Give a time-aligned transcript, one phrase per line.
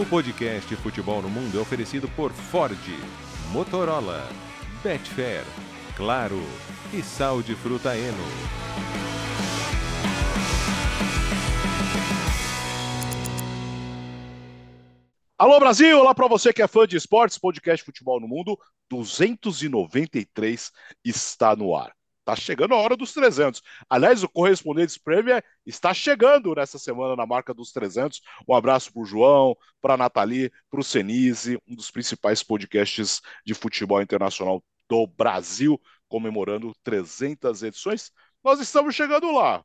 [0.00, 2.74] O podcast Futebol no Mundo é oferecido por Ford,
[3.52, 4.26] Motorola,
[4.82, 5.44] Betfair,
[5.94, 6.40] Claro
[6.90, 8.16] e Sal de Fruta Eno.
[15.36, 18.58] Alô Brasil, olá para você que é fã de esportes, podcast Futebol no Mundo
[18.88, 20.72] 293
[21.04, 21.92] está no ar.
[22.30, 23.60] Tá chegando a hora dos 300.
[23.88, 28.20] Aliás, o Correspondentes Premier está chegando nessa semana na marca dos 300.
[28.46, 33.20] Um abraço para o João, para a Nathalie, para o Senise, um dos principais podcasts
[33.44, 38.12] de futebol internacional do Brasil, comemorando 300 edições.
[38.44, 39.64] Nós estamos chegando lá.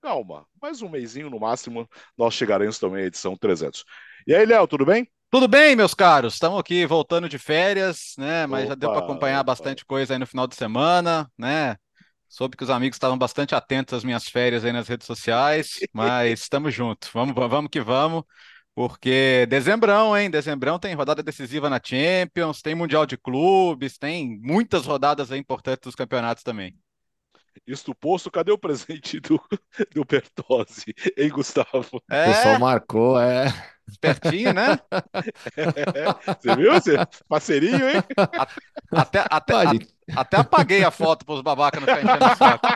[0.00, 3.84] Calma, mais um mêsinho no máximo, nós chegaremos também à edição 300.
[4.26, 5.08] E aí, Léo, tudo bem?
[5.30, 6.34] Tudo bem, meus caros?
[6.34, 8.44] Estamos aqui voltando de férias, né?
[8.48, 9.52] Mas opa, já deu para acompanhar opa.
[9.52, 11.76] bastante coisa aí no final de semana, né?
[12.32, 16.40] Soube que os amigos estavam bastante atentos às minhas férias aí nas redes sociais, mas
[16.40, 17.10] estamos juntos.
[17.12, 18.24] Vamos, vamos que vamos,
[18.74, 20.30] porque dezembrão, hein?
[20.30, 25.82] Dezembrão tem rodada decisiva na Champions, tem Mundial de Clubes, tem muitas rodadas aí importantes
[25.84, 26.74] dos campeonatos também.
[27.66, 29.38] Isto posto, cadê o presente do,
[29.94, 32.02] do Bertozzi, hein, Gustavo?
[32.10, 33.52] É, o pessoal marcou, é.
[33.88, 34.78] Espertinho, né?
[36.40, 36.72] Você viu?
[36.72, 36.96] Você,
[37.28, 38.02] parceirinho, hein?
[38.90, 42.66] Até, até, a, até apaguei a foto para os babacas não ficarem enchendo o saco.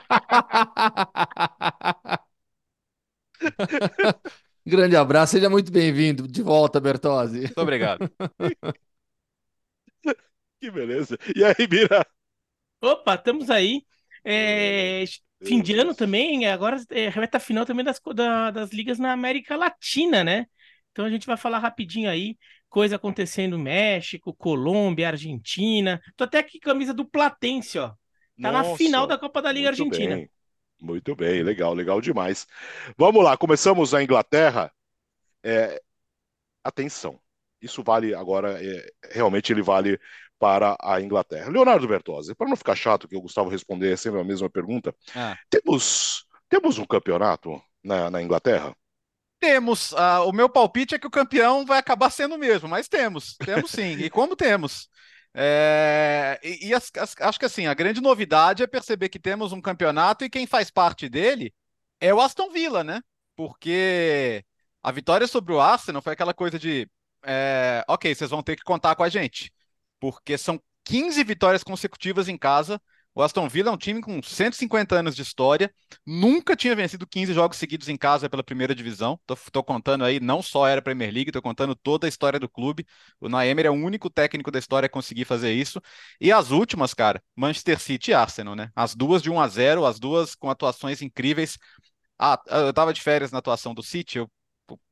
[4.66, 7.40] Grande abraço, seja muito bem-vindo de volta, Bertozzi.
[7.42, 8.10] Muito obrigado.
[10.60, 11.18] Que beleza.
[11.34, 12.06] E aí, Bira?
[12.80, 13.82] Opa, estamos aí.
[14.24, 15.04] É,
[15.44, 19.54] fim de ano também, agora é reta final também das, da, das ligas na América
[19.56, 20.46] Latina, né?
[20.97, 22.39] Então a gente vai falar rapidinho aí,
[22.70, 26.00] coisa acontecendo no México, Colômbia, Argentina.
[26.16, 27.89] Tô até aqui camisa do Platense, ó.
[27.89, 30.17] Tá Nossa, na final da Copa da Liga Argentina.
[30.17, 30.30] Bem.
[30.80, 32.47] Muito bem, legal, legal demais.
[32.97, 34.72] Vamos lá, começamos a Inglaterra.
[35.44, 35.83] É,
[36.64, 37.20] atenção,
[37.61, 40.00] isso vale agora, é, realmente ele vale
[40.39, 41.51] para a Inglaterra.
[41.51, 45.36] Leonardo Bertozzi, para não ficar chato que o Gustavo responder sempre a mesma pergunta, ah.
[45.51, 48.74] temos, temos um campeonato na, na Inglaterra?
[49.39, 49.92] Temos.
[49.92, 53.36] Uh, o meu palpite é que o campeão vai acabar sendo o mesmo, mas temos,
[53.36, 53.92] temos sim.
[54.01, 54.89] e como temos?
[55.35, 59.52] É, e, e as, as, acho que assim, a grande novidade é perceber que temos
[59.52, 61.52] um campeonato e quem faz parte dele
[62.01, 63.02] é o Aston Villa, né?
[63.36, 64.42] Porque
[64.83, 66.89] a vitória sobre o Arsenal foi aquela coisa de
[67.23, 69.52] é, ok, vocês vão ter que contar com a gente
[70.01, 72.80] porque são 15 vitórias consecutivas em casa.
[73.16, 75.72] O Aston Villa é um time com 150 anos de história,
[76.06, 79.18] nunca tinha vencido 15 jogos seguidos em casa pela primeira divisão.
[79.50, 82.86] Tô contando aí, não só era Premier League, tô contando toda a história do clube.
[83.18, 85.80] O Naemer é o único técnico da história a conseguir fazer isso.
[86.20, 88.70] E as últimas, cara, Manchester City e Arsenal, né?
[88.77, 91.56] As duas de 1 a 0, as duas com atuações incríveis.
[92.18, 94.30] Ah, eu tava de férias na atuação do City, eu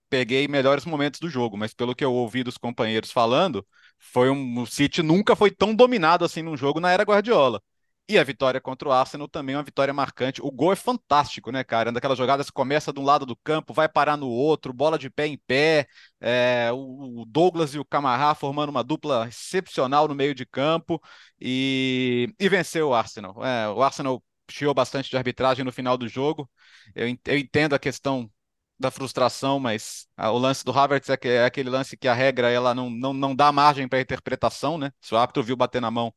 [0.09, 3.67] peguei melhores momentos do jogo, mas pelo que eu ouvi dos companheiros falando,
[3.99, 7.61] foi um, o City nunca foi tão dominado assim num jogo na era Guardiola.
[8.07, 10.43] E a vitória contra o Arsenal também é uma vitória marcante.
[10.43, 11.91] O gol é fantástico, né, cara?
[11.91, 15.09] Daquelas jogadas que começa de um lado do campo, vai parar no outro, bola de
[15.09, 15.87] pé em pé.
[16.21, 21.01] É, o Douglas e o Camará formando uma dupla excepcional no meio de campo
[21.41, 23.43] e, e venceu o Arsenal.
[23.43, 26.51] É, o Arsenal chiou bastante de arbitragem no final do jogo.
[26.95, 28.31] Eu, eu entendo a questão
[28.79, 32.13] da frustração, mas ah, o lance do Havertz é, que, é, aquele lance que a
[32.15, 34.91] regra ela não, não, não dá margem para interpretação, né?
[35.01, 36.13] Se o árbitro viu bater na mão,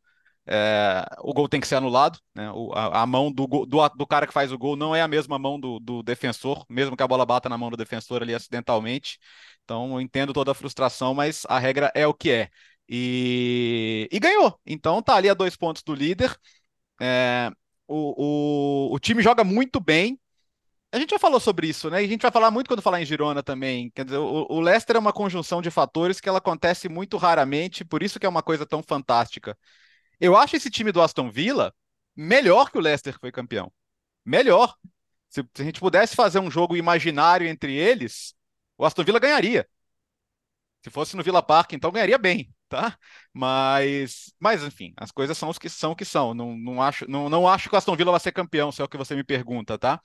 [0.48, 2.50] é, o gol tem que ser anulado, né?
[2.52, 5.08] O, a, a, mão do, do, do, cara que faz o gol não é a
[5.08, 8.34] mesma mão do, do defensor, mesmo que a bola bata na mão do defensor ali
[8.34, 9.20] acidentalmente.
[9.64, 12.50] Então, eu entendo toda a frustração, mas a regra é o que é.
[12.88, 14.58] E, e ganhou.
[14.66, 16.34] Então, tá ali a dois pontos do líder.
[17.02, 17.52] É,
[17.88, 20.20] o, o, o time joga muito bem,
[20.92, 22.02] a gente já falou sobre isso, né?
[22.02, 23.92] E a gente vai falar muito quando falar em Girona também.
[23.92, 27.84] Quer dizer, o, o Leicester é uma conjunção de fatores que ela acontece muito raramente,
[27.84, 29.58] por isso que é uma coisa tão fantástica.
[30.20, 31.74] Eu acho esse time do Aston Villa
[32.16, 33.72] melhor que o Leicester que foi campeão.
[34.26, 34.76] Melhor.
[35.30, 38.34] Se, se a gente pudesse fazer um jogo imaginário entre eles,
[38.78, 39.68] o Aston Villa ganharia.
[40.84, 42.98] Se fosse no Villa Park, então ganharia bem, tá?
[43.34, 46.34] Mas, mas enfim, as coisas são os que são o que são.
[46.34, 48.86] Não, não, acho, não, não acho que o Aston Villa vai ser campeão, se é
[48.86, 50.00] o que você me pergunta, tá?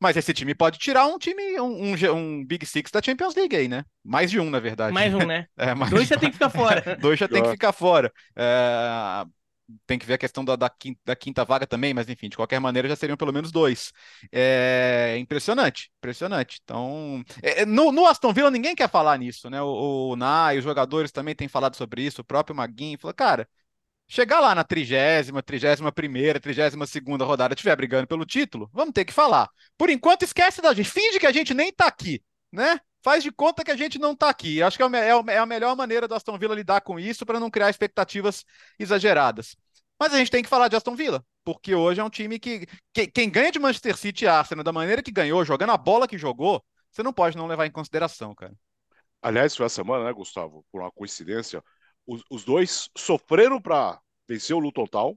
[0.00, 3.54] Mas esse time pode tirar um time, um, um, um, Big Six da Champions League
[3.54, 3.84] aí, né?
[4.04, 4.92] Mais de um, na verdade.
[4.92, 5.46] Mais um, né?
[5.56, 6.96] É, mais Dois já tem que ficar fora.
[7.00, 8.12] Dois já tem que ficar fora.
[8.34, 9.24] É...
[9.86, 12.36] Tem que ver a questão da, da, quinta, da, quinta, vaga também, mas enfim, de
[12.36, 13.92] qualquer maneira já seriam pelo menos dois.
[14.30, 16.60] É impressionante, impressionante.
[16.62, 19.60] Então, é, é no, no, Aston Villa ninguém quer falar nisso, né?
[19.62, 23.48] O, o Nai, os jogadores também têm falado sobre isso, o próprio Maguinho falou, cara,
[24.08, 29.04] chegar lá na trigésima, trigésima primeira, trigésima segunda rodada, estiver brigando pelo título, vamos ter
[29.04, 29.48] que falar.
[29.78, 30.90] Por enquanto, esquece da gente.
[30.90, 32.22] Finge que a gente nem tá aqui,
[32.52, 32.80] né?
[33.02, 34.62] faz de conta que a gente não está aqui.
[34.62, 37.40] Acho que é, é, é a melhor maneira do Aston Villa lidar com isso para
[37.40, 38.44] não criar expectativas
[38.78, 39.56] exageradas.
[40.02, 42.66] Mas a gente tem que falar de Aston Villa, porque hoje é um time que,
[42.92, 46.08] que quem ganha de Manchester City e Arsenal da maneira que ganhou, jogando a bola
[46.08, 46.60] que jogou,
[46.90, 48.52] você não pode não levar em consideração, cara.
[49.22, 50.64] Aliás, foi a semana, né, Gustavo?
[50.72, 51.62] Por uma coincidência,
[52.04, 55.16] os, os dois sofreram para vencer o Luton Town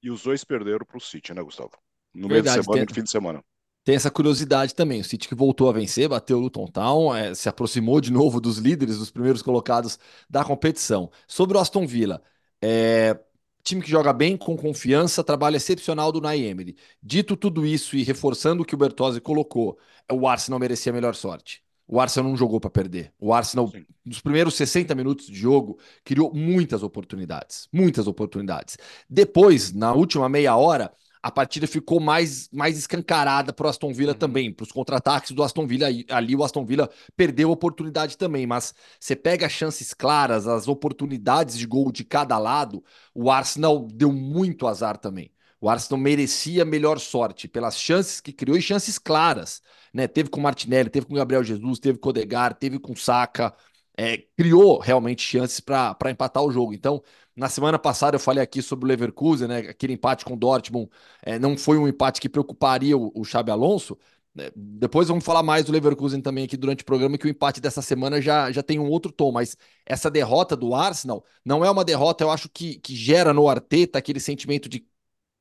[0.00, 1.72] e os dois perderam para o City, né, Gustavo?
[2.14, 3.44] No meio de semana e no fim de semana.
[3.82, 5.00] Tem essa curiosidade também.
[5.00, 8.40] O City que voltou a vencer, bateu o Luton Town, é, se aproximou de novo
[8.40, 9.98] dos líderes, dos primeiros colocados
[10.28, 11.10] da competição.
[11.26, 12.22] Sobre o Aston Villa,
[12.62, 13.18] é,
[13.62, 16.76] time que joga bem, com confiança, trabalho excepcional do Naemery.
[17.02, 19.78] Dito tudo isso e reforçando o que o Bertozzi colocou,
[20.10, 21.62] o Arsenal merecia a melhor sorte.
[21.86, 23.12] O Arsenal não jogou para perder.
[23.18, 23.84] O Arsenal, Sim.
[24.04, 27.68] nos primeiros 60 minutos de jogo, criou muitas oportunidades.
[27.72, 28.78] Muitas oportunidades.
[29.08, 34.12] Depois, na última meia hora, a partida ficou mais, mais escancarada para o Aston Villa
[34.12, 34.18] uhum.
[34.18, 35.88] também, para os contra-ataques do Aston Villa.
[36.10, 40.66] Ali o Aston Villa perdeu a oportunidade também, mas você pega as chances claras, as
[40.66, 42.82] oportunidades de gol de cada lado,
[43.14, 45.30] o Arsenal deu muito azar também.
[45.60, 49.60] O Arsenal merecia melhor sorte pelas chances que criou e chances claras.
[49.92, 50.08] Né?
[50.08, 52.92] Teve com o Martinelli, teve com o Gabriel Jesus, teve com o Odegar, teve com
[52.92, 53.54] o Saka.
[54.02, 56.72] É, criou realmente chances para empatar o jogo.
[56.72, 57.02] Então,
[57.36, 59.58] na semana passada eu falei aqui sobre o Leverkusen, né?
[59.58, 60.88] Aquele empate com o Dortmund
[61.22, 63.98] é, não foi um empate que preocuparia o, o Xabi Alonso.
[64.38, 67.60] É, depois vamos falar mais do Leverkusen também aqui durante o programa, que o empate
[67.60, 71.70] dessa semana já, já tem um outro tom, mas essa derrota do Arsenal não é
[71.70, 74.86] uma derrota, eu acho que, que gera no Arteta aquele sentimento de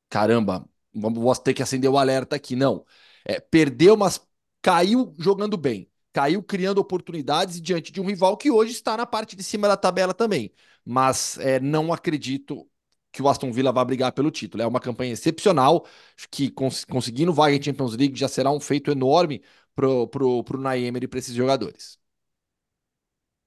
[0.10, 2.56] caramba, vamos ter que acender o alerta aqui.
[2.56, 2.86] Não.
[3.26, 4.22] É, perdeu, mas
[4.62, 5.89] caiu jogando bem.
[6.12, 9.78] Caiu criando oportunidades diante de um rival que hoje está na parte de cima da
[9.78, 10.52] tabela também
[10.90, 12.68] mas é, não acredito
[13.12, 14.64] que o Aston Villa vá brigar pelo título.
[14.64, 15.86] É uma campanha excepcional,
[16.32, 19.44] que cons conseguindo vaga em Champions League já será um feito enorme
[19.76, 22.00] pro, pro, pro e para esses jogadores.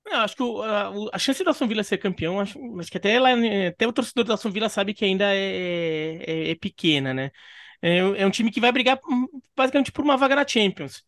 [0.07, 2.99] Eu acho que o, a, a, chance do Aston Villa ser campeão, acho, acho que
[2.99, 3.31] até, lá,
[3.69, 7.31] até o torcedor do Aston Villa sabe que ainda é, é, é pequena, né?
[7.81, 9.27] É, é, um time que vai brigar hum,
[9.57, 11.05] basicamente por uma vaga na Champions.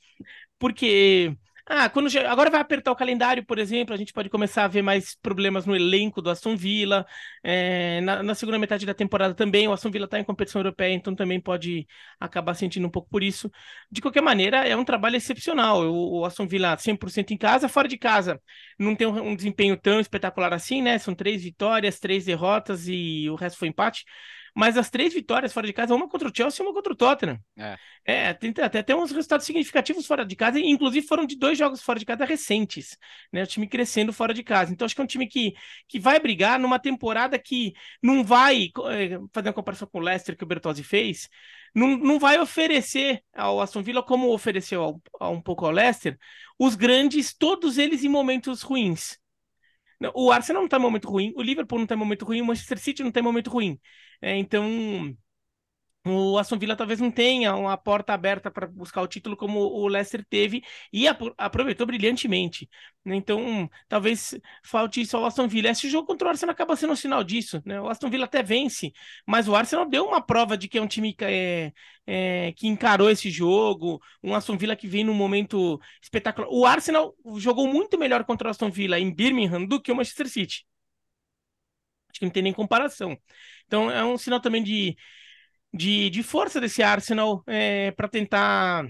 [0.59, 1.37] Porque
[1.67, 4.83] ah, quando agora vai apertar o calendário, por exemplo, a gente pode começar a ver
[4.83, 7.07] mais problemas no elenco do Aston Villa.
[7.43, 10.93] É, na, na, segunda metade da temporada também, o Aston Villa está em competição europeia,
[10.93, 11.87] então também pode
[12.21, 13.51] acabar sentindo um pouco por isso.
[13.91, 15.83] De qualquer maneira, é um trabalho excepcional.
[15.85, 18.39] O, o Aston Villa 100% em casa, fora de casa,
[18.79, 20.99] não tem um, um desempenho tão espetacular assim, né?
[20.99, 24.05] São três vitórias, três derrotas e o resto foi empate
[24.55, 26.97] mas as três vitórias fora de casa, uma contra o Chelsea e uma contra o
[26.97, 27.39] Tottenham.
[27.56, 31.37] É, é tem, até tem uns resultados significativos fora de casa, e inclusive foram de
[31.37, 32.97] dois jogos fora de casa recentes,
[33.33, 33.43] né?
[33.43, 34.73] O time crescendo fora de casa.
[34.73, 35.55] Então, acho que é um time que,
[35.89, 40.37] que vai brigar numa temporada que não vai, é, fazer uma comparação com o Leicester
[40.37, 41.29] que o Bertozzi fez,
[41.75, 46.17] não, não vai oferecer ao Aston Villa, como ofereceu ao, ao, um pouco ao Leicester,
[46.59, 49.19] os grandes, todos eles em momentos ruins.
[50.15, 52.45] O Arsenal não está em momento ruim, o Liverpool não está em momento ruim, o
[52.45, 53.81] Manchester City não está em momento ruim.
[54.25, 54.65] É, então,
[56.06, 59.87] o Aston Villa talvez não tenha uma porta aberta para buscar o título como o
[59.88, 60.62] Leicester teve
[60.93, 61.06] e
[61.38, 62.69] aproveitou brilhantemente.
[63.06, 64.35] Então, talvez
[64.65, 65.71] falte isso ao Aston Villa.
[65.71, 67.62] Esse jogo contra o Arsenal acaba sendo um sinal disso.
[67.67, 67.81] Né?
[67.81, 68.93] O Aston Villa até vence,
[69.26, 71.73] mas o Arsenal deu uma prova de que é um time é,
[72.06, 74.00] é, que encarou esse jogo.
[74.23, 76.49] Um Aston Villa que vem num momento espetacular.
[76.50, 80.29] O Arsenal jogou muito melhor contra o Aston Villa em Birmingham do que o Manchester
[80.29, 80.67] City.
[82.10, 83.19] Acho que não tem nem comparação.
[83.67, 84.97] Então, é um sinal também de
[85.73, 88.87] de, de força desse Arsenal é, para tentar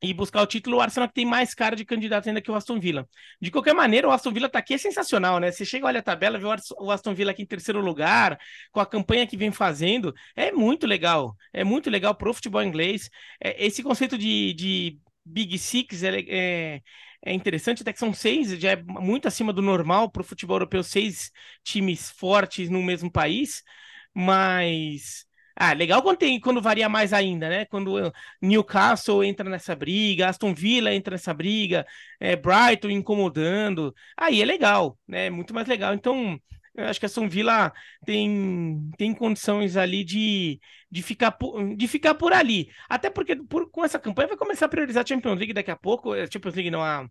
[0.00, 2.54] e buscar o título, o Arsenal que tem mais cara de candidato ainda que o
[2.54, 3.08] Aston Villa.
[3.40, 5.50] De qualquer maneira, o Aston Villa tá aqui é sensacional, né?
[5.50, 6.44] Você chega, olha a tabela, vê
[6.78, 8.38] o Aston Villa aqui em terceiro lugar,
[8.70, 11.34] com a campanha que vem fazendo, é muito legal.
[11.52, 13.10] É muito legal pro futebol inglês.
[13.42, 16.80] É, esse conceito de, de Big Six é, é,
[17.24, 20.56] é interessante, até que são seis, já é muito acima do normal para o futebol
[20.56, 21.30] europeu, seis
[21.64, 23.62] times fortes no mesmo país,
[24.14, 25.26] mas
[25.60, 27.64] ah, legal quando tem, quando varia mais ainda, né?
[27.64, 31.84] Quando Newcastle entra nessa briga, Aston Villa entra nessa briga,
[32.20, 33.92] é, Brighton incomodando.
[34.16, 35.28] Aí é legal, né?
[35.30, 35.94] Muito mais legal.
[35.94, 36.38] Então,
[36.78, 37.72] eu acho que a Aston Villa
[38.06, 42.70] tem, tem condições ali de, de, ficar, por, de ficar por ali.
[42.88, 45.76] Até porque por, com essa campanha vai começar a priorizar a Champions League daqui a
[45.76, 46.12] pouco.
[46.12, 47.04] A Champions League não, a,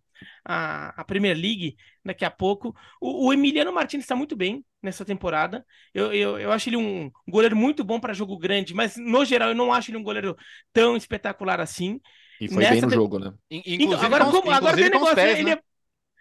[0.46, 2.74] a, a Premier League daqui a pouco.
[3.02, 5.66] O, o Emiliano Martins está muito bem nessa temporada.
[5.94, 9.50] Eu, eu, eu acho ele um goleiro muito bom para jogo grande, mas no geral
[9.50, 10.36] eu não acho ele um goleiro
[10.72, 12.00] tão espetacular assim.
[12.40, 12.96] E foi Nessa bem no te...
[12.96, 13.34] jogo, né?
[13.50, 15.52] Então, agora, como, agora tem negócio, pés, ele, né?
[15.52, 15.62] é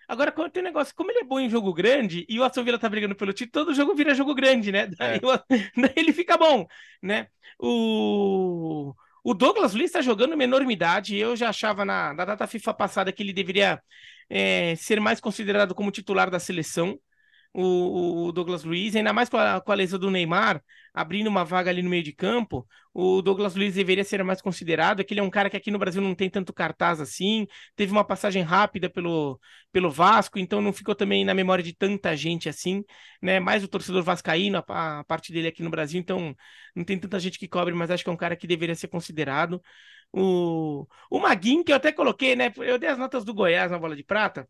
[0.09, 2.63] Agora, quando tem um negócio, como ele é bom em jogo grande e o Aston
[2.65, 4.87] Villa tá brigando pelo título, todo jogo vira jogo grande, né?
[4.87, 5.21] Daí, é.
[5.81, 6.67] daí ele fica bom,
[7.03, 7.29] né?
[7.59, 8.95] O,
[9.25, 11.17] O Douglas Luiz está jogando uma enormidade.
[11.17, 13.83] Eu já achava na, na data FIFA passada que ele deveria
[14.31, 16.99] é, ser mais considerado como titular da seleção
[17.63, 21.45] o, o Douglas Luiz, ainda mais com a, com a lesão do Neymar, abrindo uma
[21.45, 25.15] vaga ali no meio de campo, o Douglas Luiz deveria ser mais considerado, é que
[25.15, 28.05] ele é um cara que aqui no Brasil não tem tanto cartaz assim, teve uma
[28.05, 29.41] passagem rápida pelo,
[29.73, 32.85] pelo Vasco, então não ficou também na memória de tanta gente assim,
[33.23, 33.41] né?
[33.41, 36.35] Mais o torcedor vascaíno, a, a parte dele aqui no Brasil, então
[36.75, 38.89] não tem tanta gente que cobre, mas acho que é um cara que deveria ser
[38.89, 39.63] considerado.
[40.13, 42.53] O, o Maguinho, que eu até coloquei, né?
[42.59, 44.49] Eu dei as notas do Goiás na bola de prata.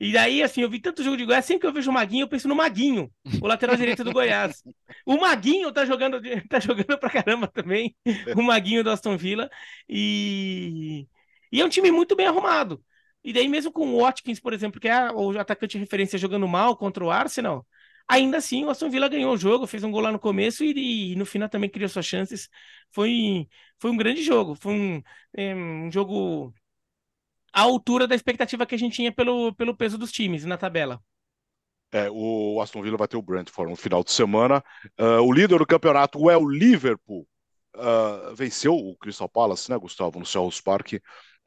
[0.00, 2.24] E daí, assim, eu vi tanto jogo de Goiás, sempre que eu vejo o Maguinho,
[2.24, 3.10] eu penso no Maguinho,
[3.40, 4.62] o lateral direito do Goiás.
[5.06, 7.94] O Maguinho tá jogando, tá jogando pra caramba também,
[8.36, 9.50] o Maguinho do Aston Villa.
[9.88, 11.06] E,
[11.52, 12.82] e é um time muito bem arrumado.
[13.22, 16.46] E daí, mesmo com o Watkins, por exemplo, que é o atacante de referência jogando
[16.48, 17.66] mal contra o Arsenal,
[18.08, 21.12] ainda assim o Aston Villa ganhou o jogo, fez um gol lá no começo e,
[21.12, 22.48] e no final também criou suas chances.
[22.90, 23.48] Foi,
[23.78, 25.02] foi um grande jogo, foi um,
[25.36, 26.54] é, um jogo
[27.54, 31.00] à altura da expectativa que a gente tinha pelo, pelo peso dos times na tabela.
[31.92, 34.62] É, o Aston Villa vai ter o Brentford no final de semana.
[34.98, 37.24] Uh, o líder do campeonato é o Liverpool.
[37.76, 40.94] Uh, venceu o Crystal Palace, né, Gustavo, no Selhurst Park.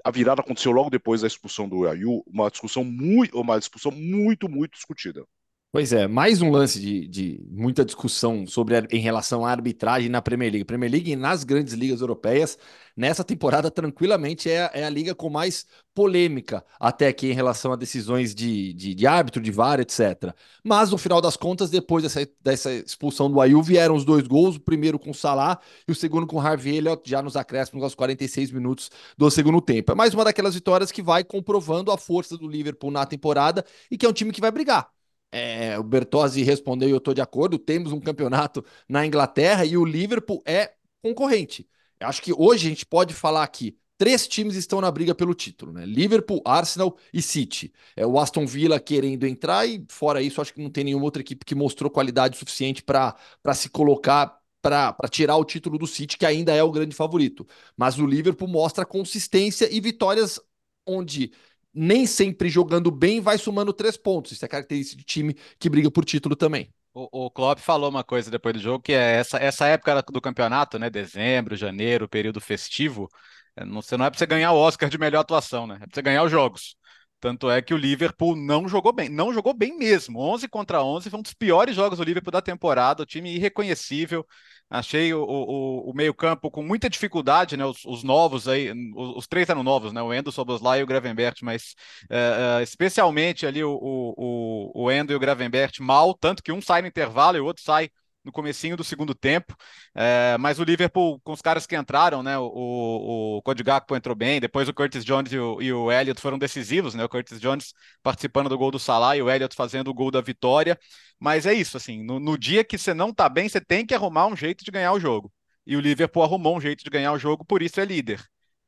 [0.06, 4.48] A virada aconteceu logo depois da expulsão do Ayu, uma discussão muito, uma discussão muito,
[4.48, 5.26] muito discutida.
[5.70, 10.22] Pois é, mais um lance de, de muita discussão sobre em relação à arbitragem na
[10.22, 10.64] Premier League.
[10.66, 12.58] Premier League nas grandes ligas europeias,
[12.96, 17.76] nessa temporada, tranquilamente, é, é, a liga com mais polêmica até aqui em relação a
[17.76, 20.34] decisões de, de, de árbitro, de VAR, etc.
[20.64, 24.56] Mas, no final das contas, depois dessa, dessa expulsão do Ayu, vieram os dois gols,
[24.56, 28.52] o primeiro com Salah e o segundo com Harvey Elliott, já nos acréscimos aos 46
[28.52, 29.92] minutos do segundo tempo.
[29.92, 33.98] É mais uma daquelas vitórias que vai comprovando a força do Liverpool na temporada e
[33.98, 34.97] que é um time que vai brigar
[35.32, 37.60] é, o Bertozzi respondeu e eu estou de acordo.
[37.60, 41.68] Temos um campeonato na Inglaterra e o Liverpool é concorrente.
[42.00, 43.78] Eu acho que hoje a gente pode falar aqui.
[43.98, 45.84] Três times estão na briga pelo título, né?
[45.86, 47.74] Liverpool, Arsenal e City.
[47.96, 51.22] É o Aston Villa querendo entrar e fora isso, acho que não tem nenhuma outra
[51.22, 53.16] equipe que mostrou qualidade suficiente para
[53.56, 57.48] se colocar para tirar o título do City, que ainda é o grande favorito.
[57.76, 60.40] Mas o Liverpool mostra consistência e vitórias
[60.86, 61.32] onde
[61.78, 64.32] nem sempre jogando bem vai somando três pontos.
[64.32, 66.74] Isso é característica de time que briga por título também.
[66.94, 70.20] O, o Klopp falou uma coisa depois do jogo, que é essa, essa época do
[70.20, 70.90] campeonato, né?
[70.90, 73.08] Dezembro, janeiro, período festivo.
[73.56, 75.76] É, não, não é para você ganhar o Oscar de melhor atuação, né?
[75.76, 76.76] É para você ganhar os jogos.
[77.20, 80.20] Tanto é que o Liverpool não jogou bem, não jogou bem mesmo.
[80.20, 84.26] 11 contra 11 foi um dos piores jogos do Liverpool da temporada, o time irreconhecível.
[84.70, 87.66] Achei o, o, o meio-campo com muita dificuldade, né?
[87.66, 90.02] Os, os novos aí, os, os, três eram novos, né?
[90.02, 91.74] O Endo, o Soboslai e o Gravenbert, mas
[92.12, 96.62] uh, uh, especialmente ali o, o, o Endo e o Gravenbert mal, tanto que um
[96.62, 97.90] sai no intervalo e o outro sai
[98.28, 99.56] no comecinho do segundo tempo,
[99.96, 104.40] é, mas o Liverpool, com os caras que entraram, né, o, o, Gakpo entrou bem,
[104.40, 107.74] depois o Curtis Jones e o, e o Elliott foram decisivos, né, o Curtis Jones
[108.04, 110.78] participando do gol do Salah e o Elliott fazendo o gol da vitória,
[111.18, 113.96] mas é isso, assim, no, no dia que você não tá bem, você tem que
[113.96, 115.32] arrumar um jeito de ganhar o jogo,
[115.66, 118.22] e o Liverpool arrumou um jeito de ganhar o jogo, por isso é líder.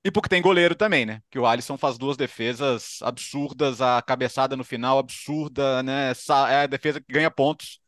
[0.04, 1.22] E porque tem goleiro também, né?
[1.30, 6.14] Que o Alisson faz duas defesas absurdas, a cabeçada no final absurda, né?
[6.50, 7.82] É a defesa que ganha pontos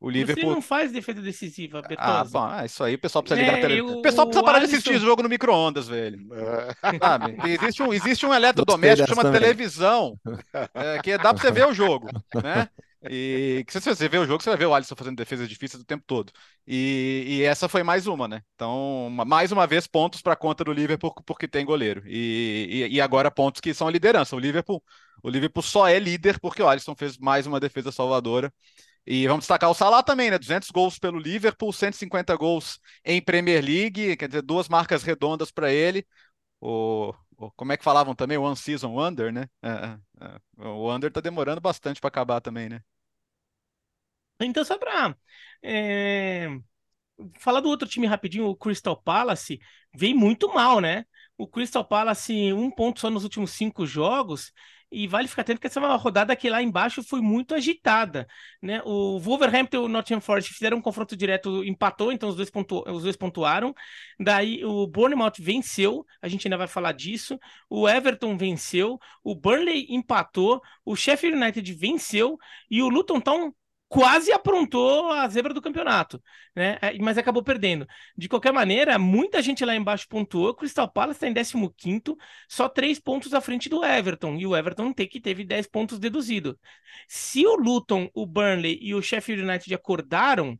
[0.00, 0.44] o Liverpool.
[0.44, 2.10] Você não faz defesa decisiva, ah, Bertozzi.
[2.10, 3.98] Ah, bom, é isso aí o pessoal precisa ligar é, televisão.
[3.98, 4.70] O pessoal precisa parar Alisson...
[4.70, 6.18] de assistir jogo no micro-ondas, velho.
[6.32, 6.98] É.
[6.98, 7.36] Sabe?
[7.48, 9.40] Existe um, existe um eletrodoméstico que chama também.
[9.40, 10.18] televisão,
[10.74, 12.08] é, que dá pra você ver o jogo,
[12.42, 12.68] né?
[13.08, 15.80] E que se você ver o jogo, você vai ver o Alisson fazendo defesas difíceis
[15.82, 16.32] o tempo todo.
[16.66, 18.42] E, e essa foi mais uma, né?
[18.54, 22.02] Então, mais uma vez, pontos para conta do Liverpool porque tem goleiro.
[22.06, 24.34] E, e, e, agora pontos que são a liderança.
[24.34, 24.82] O Liverpool,
[25.22, 28.52] o Liverpool só é líder porque o Alisson fez mais uma defesa salvadora.
[29.10, 30.38] E vamos destacar o Salah também, né?
[30.38, 35.72] 200 gols pelo Liverpool, 150 gols em Premier League, quer dizer, duas marcas redondas para
[35.72, 36.06] ele.
[36.60, 38.36] O, o, como é que falavam também?
[38.36, 39.48] One Season Wonder, né?
[39.62, 40.68] É, é, é.
[40.68, 42.82] o Wonder tá demorando bastante para acabar também, né?
[44.42, 45.16] Então, só para
[45.62, 46.48] é...
[47.40, 49.58] falar do outro time rapidinho, o Crystal Palace,
[49.94, 51.06] vem muito mal, né?
[51.38, 54.52] O Crystal Palace, um ponto só nos últimos cinco jogos,
[54.90, 58.26] e vale ficar atento que essa rodada que lá embaixo foi muito agitada,
[58.62, 58.80] né?
[58.84, 62.82] O Wolverhampton e o Nottingham Forest fizeram um confronto direto, empatou, então os dois, pontu...
[62.90, 63.74] os dois pontuaram.
[64.18, 67.38] Daí o Bournemouth venceu, a gente ainda vai falar disso.
[67.68, 72.38] O Everton venceu, o Burnley empatou, o Sheffield United venceu
[72.70, 73.52] e o Luton Town
[73.88, 76.22] quase aprontou a zebra do campeonato,
[76.54, 76.78] né?
[76.82, 77.86] É, mas acabou perdendo.
[78.16, 80.54] De qualquer maneira, muita gente lá embaixo pontuou.
[80.54, 82.02] Crystal Palace está em 15,
[82.48, 84.36] só três pontos à frente do Everton.
[84.36, 86.58] E o Everton tem que teve 10 pontos deduzido.
[87.08, 90.58] Se o Luton, o Burnley e o Sheffield United acordaram,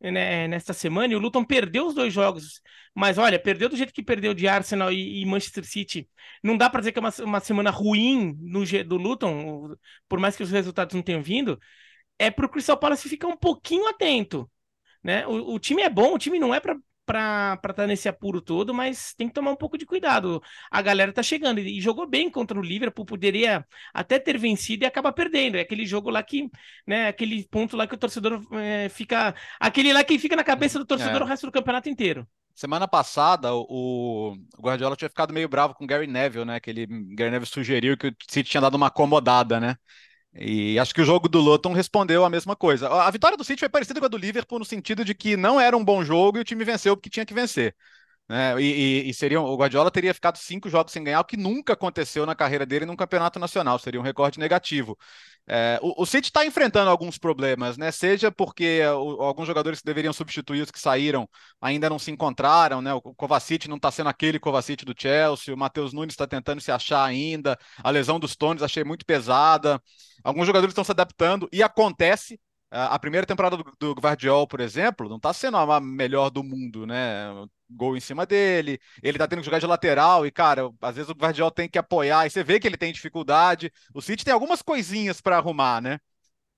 [0.00, 2.62] né, nesta semana e o Luton perdeu os dois jogos.
[2.94, 6.08] Mas olha, perdeu do jeito que perdeu de Arsenal e, e Manchester City.
[6.42, 9.74] Não dá para dizer que é uma, uma semana ruim no do Luton,
[10.08, 11.58] por mais que os resultados não tenham vindo.
[12.20, 14.48] É para o Crystal Palace ficar um pouquinho atento.
[15.02, 15.26] Né?
[15.26, 16.76] O, o time é bom, o time não é para
[17.10, 20.40] para estar tá nesse apuro todo, mas tem que tomar um pouco de cuidado.
[20.70, 24.86] A galera tá chegando e jogou bem contra o Liverpool, poderia até ter vencido e
[24.86, 25.56] acaba perdendo.
[25.56, 26.48] É aquele jogo lá que,
[26.86, 30.78] né, aquele ponto lá que o torcedor é, fica, aquele lá que fica na cabeça
[30.78, 31.24] do torcedor é.
[31.24, 32.28] o resto do campeonato inteiro.
[32.54, 36.60] Semana passada, o, Guardiola tinha ficado meio bravo com o Gary Neville, né?
[36.60, 39.76] Que ele, Gary Neville sugeriu que o City tinha dado uma acomodada, né?
[40.34, 42.88] E acho que o jogo do Luton respondeu a mesma coisa.
[42.88, 45.60] A vitória do City foi parecida com a do Liverpool no sentido de que não
[45.60, 47.74] era um bom jogo e o time venceu porque tinha que vencer.
[48.30, 48.62] Né?
[48.62, 51.72] E, e, e seria, o Guardiola teria ficado cinco jogos sem ganhar, o que nunca
[51.72, 54.96] aconteceu na carreira dele num campeonato nacional, seria um recorde negativo.
[55.48, 57.90] É, o, o, City está enfrentando alguns problemas, né?
[57.90, 61.28] Seja porque o, alguns jogadores que deveriam substituir os que saíram
[61.60, 62.94] ainda não se encontraram, né?
[62.94, 66.70] O Kovacic não está sendo aquele Kovacic do Chelsea, o Matheus Nunes está tentando se
[66.70, 69.82] achar ainda, a lesão dos Tones achei muito pesada.
[70.22, 72.40] Alguns jogadores estão se adaptando e acontece.
[72.72, 76.86] A primeira temporada do, do Guardiola, por exemplo, não está sendo a melhor do mundo,
[76.86, 77.26] né?
[77.68, 81.10] Gol em cima dele, ele tá tendo que jogar de lateral e, cara, às vezes
[81.10, 83.72] o Guardiola tem que apoiar e você vê que ele tem dificuldade.
[83.92, 85.98] O City tem algumas coisinhas para arrumar, né?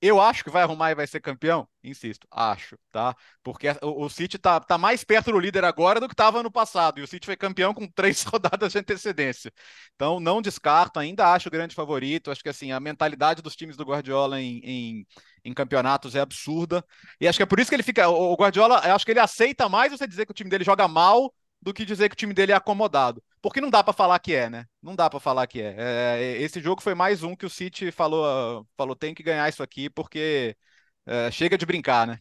[0.05, 1.69] Eu acho que vai arrumar e vai ser campeão?
[1.83, 3.15] Insisto, acho, tá?
[3.41, 6.51] Porque o, o City tá, tá mais perto do líder agora do que estava no
[6.51, 6.99] passado.
[6.99, 9.53] E o City foi campeão com três rodadas de antecedência.
[9.95, 12.33] Então, não descarto, ainda acho o grande favorito.
[12.33, 15.07] Acho que assim, a mentalidade dos times do Guardiola em, em,
[15.45, 16.85] em campeonatos é absurda.
[17.21, 18.09] E acho que é por isso que ele fica.
[18.09, 21.33] O Guardiola, acho que ele aceita mais você dizer que o time dele joga mal
[21.61, 23.23] do que dizer que o time dele é acomodado.
[23.43, 24.67] Porque não dá para falar que é, né?
[24.81, 25.75] Não dá para falar que é.
[25.77, 26.41] é.
[26.41, 29.91] Esse jogo foi mais um que o City falou, falou tem que ganhar isso aqui
[29.91, 30.57] porque
[31.05, 32.21] é, chega de brincar, né?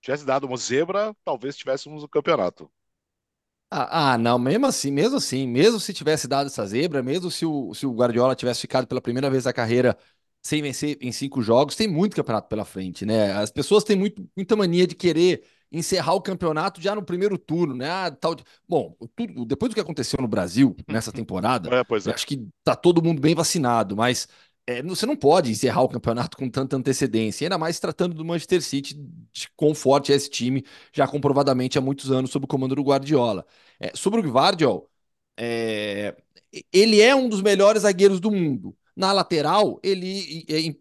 [0.00, 2.70] Tivesse dado uma zebra, talvez tivéssemos o campeonato.
[3.70, 7.44] Ah, ah, não, mesmo assim, mesmo assim, mesmo se tivesse dado essa zebra, mesmo se
[7.44, 9.98] o, se o Guardiola tivesse ficado pela primeira vez na carreira
[10.42, 13.32] sem vencer em cinco jogos, tem muito campeonato pela frente, né?
[13.32, 17.74] As pessoas têm muito, muita mania de querer encerrar o campeonato já no primeiro turno,
[17.74, 17.88] né?
[17.90, 18.36] Ah, tal.
[18.68, 22.12] Bom, tudo, depois do que aconteceu no Brasil nessa temporada, é, é.
[22.12, 24.28] acho que tá todo mundo bem vacinado, mas
[24.66, 28.62] é, você não pode encerrar o campeonato com tanta antecedência, ainda mais tratando do Manchester
[28.62, 32.74] City, de quão forte é esse time, já comprovadamente há muitos anos sob o comando
[32.74, 33.46] do Guardiola.
[33.78, 34.82] É, sobre o Guardiola,
[35.36, 36.16] é,
[36.72, 38.76] ele é um dos melhores zagueiros do mundo.
[38.96, 40.74] Na lateral, ele é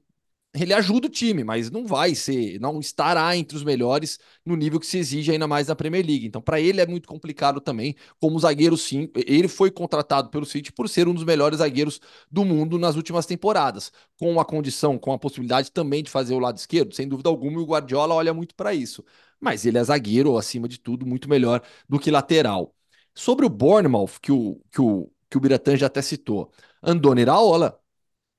[0.56, 4.80] ele ajuda o time, mas não vai ser, não estará entre os melhores no nível
[4.80, 6.28] que se exige ainda mais na Premier League.
[6.28, 9.10] Então, para ele é muito complicado também, como zagueiro sim.
[9.16, 13.26] Ele foi contratado pelo City por ser um dos melhores zagueiros do mundo nas últimas
[13.26, 17.30] temporadas, com a condição, com a possibilidade também de fazer o lado esquerdo, sem dúvida
[17.30, 19.04] alguma, e o Guardiola olha muito para isso.
[19.40, 22.76] Mas ele é zagueiro, acima de tudo, muito melhor do que lateral.
[23.16, 27.80] Sobre o Bournemouth, que o, que o, que o Biratan já até citou, Andoni Iraola,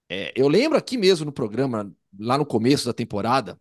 [0.09, 3.59] é, eu lembro aqui mesmo no programa, lá no começo da temporada,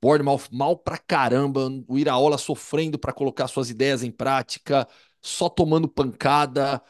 [0.00, 4.86] Bournemouth mal pra caramba, o Iraola sofrendo para colocar suas ideias em prática,
[5.20, 6.82] só tomando pancada.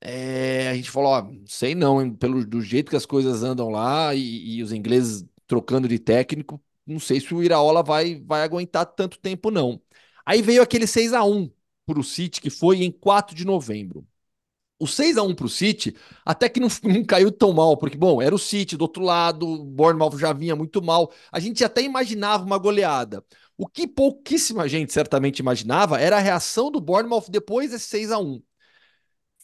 [0.00, 3.68] É, a gente falou, ó, sei não, hein, pelo do jeito que as coisas andam
[3.68, 8.42] lá e, e, os ingleses trocando de técnico, não sei se o Iraola vai, vai
[8.42, 9.80] aguentar tanto tempo não.
[10.24, 11.50] Aí veio aquele 6 a 1
[11.86, 14.06] para o City que foi em 4 de novembro.
[14.80, 17.96] O 6 a 1 para o City até que não, não, caiu tão mal, porque,
[17.96, 21.12] bom, era o City do outro lado, o Bournemouth já vinha muito mal.
[21.30, 23.22] A gente até imaginava uma goleada.
[23.56, 28.18] O que pouquíssima gente certamente imaginava era a reação do Bournemouth depois desse 6 a
[28.18, 28.42] 1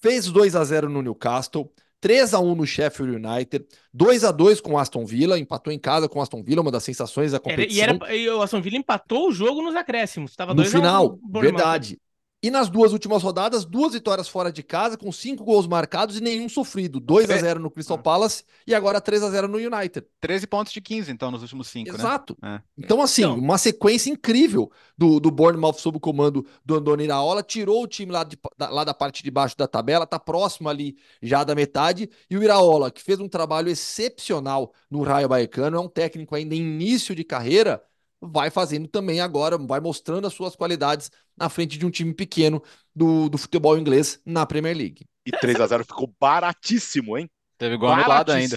[0.01, 1.70] Fez 2 a 0 no Newcastle,
[2.01, 5.79] 3 a 1 no Sheffield United, 2 a 2 com o Aston Villa, empatou em
[5.79, 7.83] casa com o Aston Villa, uma das sensações da competição.
[7.83, 11.18] Era, e, era, e o Aston Villa empatou o jogo nos acréscimos, estava no final,
[11.31, 11.99] verdade.
[12.47, 16.21] E nas duas últimas rodadas, duas vitórias fora de casa, com cinco gols marcados e
[16.21, 17.01] nenhum sofrido.
[17.01, 20.07] 2 a 0 no Crystal Palace e agora 3 a 0 no United.
[20.21, 21.99] 13 pontos de 15, então, nos últimos cinco, né?
[21.99, 22.39] Exato.
[22.41, 22.63] Né?
[22.63, 22.85] É.
[22.85, 23.37] Então, assim, então...
[23.37, 27.43] uma sequência incrível do, do Bournemouth sob o comando do Andoni Iraola.
[27.43, 30.69] Tirou o time lá, de, da, lá da parte de baixo da tabela, tá próximo
[30.69, 32.09] ali já da metade.
[32.31, 36.55] E o Iraola, que fez um trabalho excepcional no Raio Baecano, é um técnico ainda
[36.55, 37.83] em início de carreira,
[38.27, 42.62] vai fazendo também agora, vai mostrando as suas qualidades na frente de um time pequeno
[42.95, 45.07] do, do futebol inglês na Premier League.
[45.25, 47.29] E 3 a 0 ficou baratíssimo, hein?
[47.59, 48.57] Teve gol anulado ainda.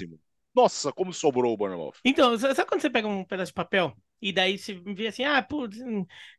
[0.56, 1.94] Nossa, como sobrou o Bournemouth.
[2.04, 5.42] Então, sabe quando você pega um pedaço de papel e daí você vê assim, ah,
[5.42, 5.78] putz,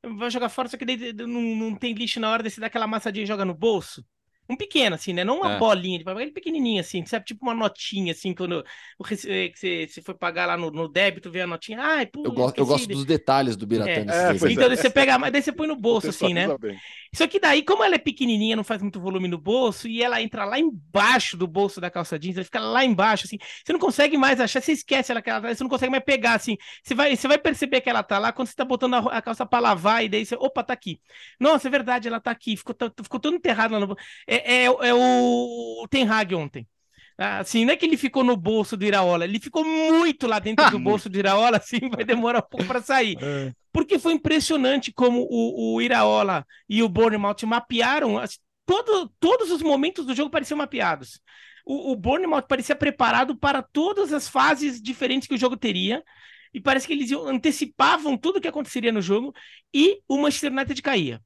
[0.05, 2.67] vai jogar fora, só que daí não, não tem lixo na hora de você dar
[2.67, 4.05] aquela amassadinha e joga no bolso?
[4.51, 5.23] Um pequeno, assim, né?
[5.25, 5.59] Não uma É.
[5.59, 7.25] bolinha de papel, aquele pequenininho, assim, sabe?
[7.25, 8.65] Tipo uma notinha, assim, quando
[9.29, 11.81] eh, que você, você foi pagar lá no, no débito, vê a notinha.
[11.81, 14.31] Ai, pô, Eu gosto, eu gosto dos detalhes do Biratã É.
[14.31, 16.49] É, Então, daí você pega, mas daí você põe no bolso, assim, né?
[16.59, 16.79] Bem.
[17.15, 20.21] Só que daí, como ela é pequenininha, não faz muito volume no bolso, e ela
[20.23, 23.81] entra lá embaixo do bolso da calça jeans, ela fica lá embaixo, assim, você não
[23.81, 26.57] consegue mais achar, você esquece ela que ela tá, você não consegue mais pegar, assim,
[26.85, 29.23] você vai, você vai perceber que ela tá lá quando você tá botando a, a
[29.23, 31.01] calça pra lavar, e daí você, opa, tá aqui.
[31.39, 33.97] Nossa, é verdade, ela tá aqui, ficou, tá- ficou todo enterrado lá no...
[34.27, 36.67] É, é, é o Ten Hag ontem.
[37.19, 40.65] Assim, não é que ele ficou no bolso do Iraola, ele ficou muito lá dentro
[40.71, 43.19] do bolso do Iraola, assim, vai demorar um pouco pra sair.
[43.73, 49.61] Porque foi impressionante como o, o Iraola e o Bournemouth mapearam as- todo, todos os
[49.63, 51.21] momentos do jogo pareciam mapeados.
[51.67, 56.03] O, o Bournemouth parecia preparado para todas as fases diferentes que o jogo teria.
[56.55, 59.33] E parece que eles antecipavam tudo o que aconteceria no jogo
[59.73, 61.21] e o Manchester United caía.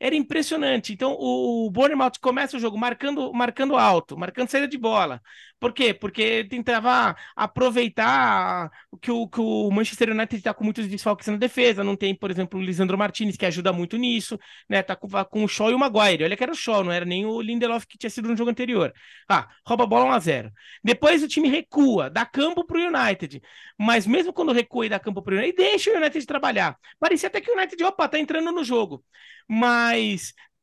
[0.00, 0.92] Era impressionante.
[0.94, 5.20] Então, o, o Bournemouth começa o jogo marcando, marcando alto, marcando saída de bola.
[5.58, 5.92] Por quê?
[5.92, 8.70] Porque tentava aproveitar
[9.02, 11.84] que o, que o Manchester United está com muitos desfalques na defesa.
[11.84, 14.38] Não tem, por exemplo, o Lisandro Martinez, que ajuda muito nisso.
[14.68, 14.82] Né?
[14.82, 16.24] Tá com, com o Shaw e o Maguire.
[16.24, 18.50] Olha que era o Shaw, não era nem o Lindelof que tinha sido no jogo
[18.50, 18.92] anterior.
[19.28, 20.50] Ah, rouba a bola 1x0.
[20.82, 23.42] Depois o time recua, dá campo pro United.
[23.78, 26.76] Mas mesmo quando recua e dá campo pro United, deixa o United trabalhar.
[26.98, 29.04] Parecia até que o United, opa, tá entrando no jogo.
[29.52, 29.89] Mas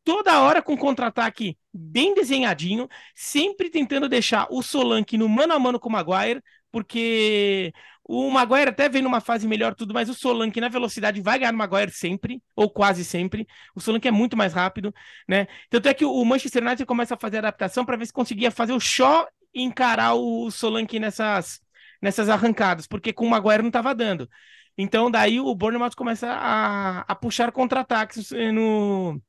[0.04, 5.80] toda hora com contra-ataque bem desenhadinho, sempre tentando deixar o Solanke no mano a mano
[5.80, 10.62] com o Maguire, porque o Maguire até vem numa fase melhor tudo, mas o Solanke
[10.62, 13.46] na velocidade vai ganhar no Maguire sempre, ou quase sempre.
[13.76, 14.94] O Solanke é muito mais rápido,
[15.28, 15.48] né?
[15.70, 18.72] Tanto é que o Manchester United começa a fazer adaptação para ver se conseguia fazer
[18.72, 21.60] o Shaw encarar o Solanke nessas,
[22.02, 24.30] nessas arrancadas, porque com o Maguire não estava dando.
[24.78, 29.20] Então, daí o Bournemouth começa a, a puxar contra-ataques no,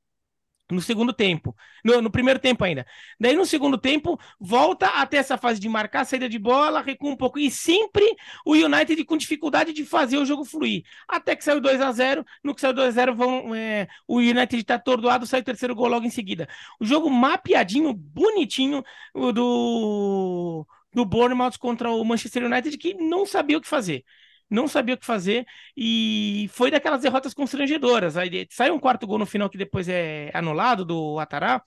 [0.70, 1.56] no segundo tempo.
[1.82, 2.86] No, no, primeiro tempo ainda.
[3.18, 7.16] Daí, no segundo tempo, volta até essa fase de marcar, saída de bola, recua um
[7.16, 7.38] pouco.
[7.38, 8.04] E sempre
[8.44, 10.84] o United com dificuldade de fazer o jogo fluir.
[11.08, 14.18] Até que saiu 2 a 0 No que saiu 2 a 0 vão, é, o
[14.18, 16.48] United está atordoado, sai o terceiro gol logo em seguida.
[16.78, 18.84] O jogo mapeadinho, bonitinho,
[19.14, 24.04] do, do Bournemouth contra o Manchester United, que não sabia o que fazer
[24.50, 28.16] não sabia o que fazer e foi daquelas derrotas constrangedoras.
[28.16, 31.62] Aí sai um quarto gol no final que depois é anulado do Atará.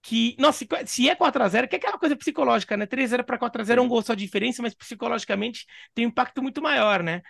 [0.00, 2.86] Que, nossa, se é 4x0, que é aquela coisa psicológica, né?
[2.86, 6.62] 3x0 para 4x0 é um gol só de diferença, mas psicologicamente tem um impacto muito
[6.62, 7.20] maior, né?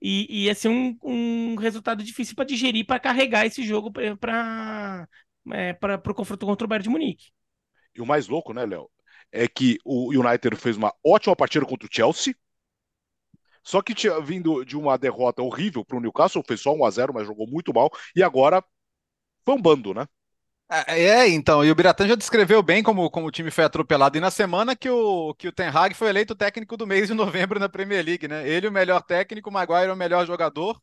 [0.00, 5.08] E, ia ser um, um resultado difícil para digerir, para carregar esse jogo para
[5.52, 7.26] é, o confronto contra o Bayern de Munique.
[7.94, 8.88] E o mais louco, né, Léo?
[9.32, 12.34] É que o United fez uma ótima partida contra o Chelsea,
[13.68, 17.26] só que tinha vindo de uma derrota horrível para o Newcastle, fez só 1x0, mas
[17.26, 18.64] jogou muito mal, e agora
[19.44, 20.06] foi um bando, né?
[20.70, 24.16] É, então, e o Biratã já descreveu bem como, como o time foi atropelado.
[24.16, 27.14] E na semana que o, que o Ten Hag foi eleito técnico do mês de
[27.14, 28.48] novembro na Premier League, né?
[28.48, 30.80] Ele o melhor técnico, o Maguire o melhor jogador.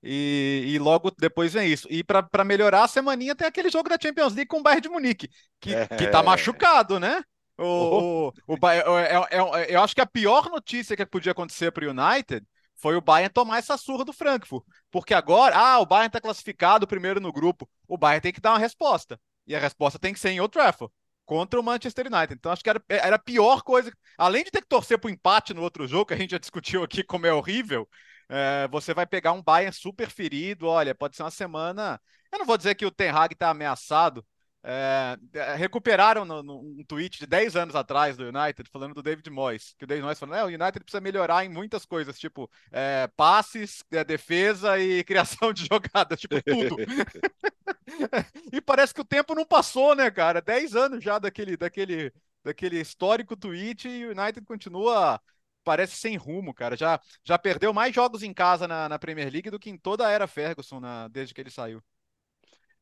[0.00, 1.88] E, e logo depois vem isso.
[1.90, 4.88] E para melhorar a semaninha tem aquele jogo da Champions League com o Bayern de
[4.88, 5.28] Munique,
[5.60, 5.86] que, é...
[5.86, 7.22] que tá machucado, né?
[7.58, 8.32] O, oh.
[8.46, 12.46] o, o, o, eu acho que a pior notícia que podia acontecer para o United
[12.80, 14.64] foi o Bayern tomar essa surra do Frankfurt.
[14.90, 17.68] Porque agora, ah, o Bayern está classificado primeiro no grupo.
[17.86, 19.20] O Bayern tem que dar uma resposta.
[19.46, 20.92] E a resposta tem que ser em Old Trafford,
[21.24, 22.34] contra o Manchester United.
[22.34, 23.92] Então acho que era, era a pior coisa.
[24.16, 26.38] Além de ter que torcer para o empate no outro jogo, que a gente já
[26.38, 27.88] discutiu aqui como é horrível,
[28.28, 30.66] é, você vai pegar um Bayern super ferido.
[30.66, 32.00] Olha, pode ser uma semana.
[32.30, 34.24] Eu não vou dizer que o Ten Hag está ameaçado.
[34.70, 35.16] É,
[35.56, 39.74] recuperaram no, no, um tweet de 10 anos atrás do United, falando do David Moyes,
[39.78, 43.06] que o David Moyes falou, é, o United precisa melhorar em muitas coisas, tipo é,
[43.16, 46.76] passes, é, defesa e criação de jogadas, tipo tudo.
[48.52, 50.42] e parece que o tempo não passou, né, cara?
[50.42, 52.12] 10 anos já daquele, daquele,
[52.44, 55.18] daquele histórico tweet e o United continua
[55.64, 56.76] parece sem rumo, cara.
[56.76, 60.06] Já, já perdeu mais jogos em casa na, na Premier League do que em toda
[60.06, 61.82] a era Ferguson na, desde que ele saiu.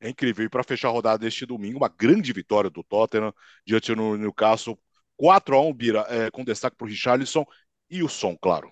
[0.01, 0.45] É incrível.
[0.45, 3.33] E para fechar a rodada deste domingo, uma grande vitória do Tottenham
[3.67, 4.79] diante do Newcastle.
[5.17, 7.45] 4 a 1 Bira, é, com destaque para o Richarlison
[7.89, 8.71] e o Som, claro.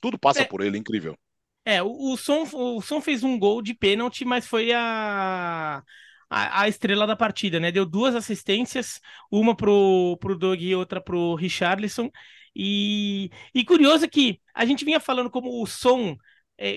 [0.00, 1.16] Tudo passa é, por ele, incrível.
[1.64, 5.82] É, o, o, Som, o Som fez um gol de pênalti, mas foi a,
[6.30, 7.70] a, a, estrela da partida, né?
[7.70, 12.10] Deu duas assistências, uma pro, pro Doug e outra pro Richarlison.
[12.54, 16.16] E, e curioso que a gente vinha falando como o Som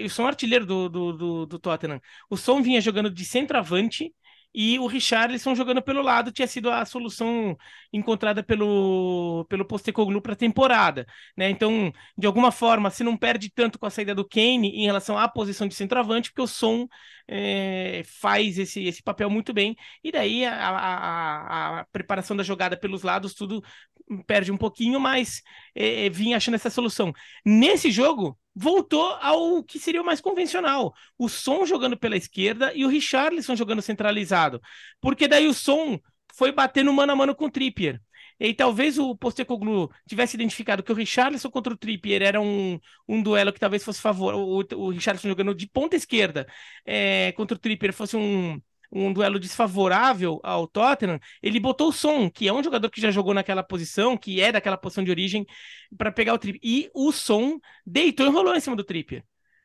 [0.04, 2.02] o som artilheiro do, do, do, do, Tottenham.
[2.30, 4.14] O som vinha jogando de centroavante
[4.58, 7.58] e o Richarlison jogando pelo lado tinha sido a solução
[7.92, 11.06] encontrada pelo, pelo Postecoglou para a temporada.
[11.36, 11.50] Né?
[11.50, 15.18] Então, de alguma forma, se não perde tanto com a saída do Kane em relação
[15.18, 16.88] à posição de centroavante, porque o Som
[17.28, 22.78] é, faz esse, esse papel muito bem, e daí a, a, a, preparação da jogada
[22.78, 23.62] pelos lados, tudo
[24.26, 25.42] perde um pouquinho, mas
[25.76, 27.14] é, vinha achando essa solução.
[27.46, 30.94] Nesse jogo, voltou ao que seria o mais convencional.
[31.18, 34.62] O Som jogando pela esquerda e o Richarlison jogando centralizado.
[35.02, 36.00] Porque daí o Som
[36.34, 38.02] foi batendo mano a mano com o Trippier.
[38.40, 43.22] E talvez o Postecoglou tivesse identificado que o Richarlison contra o Trippier era um, um
[43.22, 44.34] duelo que talvez fosse favor.
[44.36, 46.46] O, o Richarlison jogando de ponta esquerda
[46.86, 48.62] é, contra o Trippier fosse um,
[48.96, 53.12] um duelo desfavorável ao Tottenham, ele botou o Son, que é um jogador que já
[53.12, 55.46] jogou naquela posição, que é daquela posição de origem,
[55.98, 56.62] para pegar o Trippier.
[56.64, 59.24] E o Son deitou e rolou em cima do Trippier.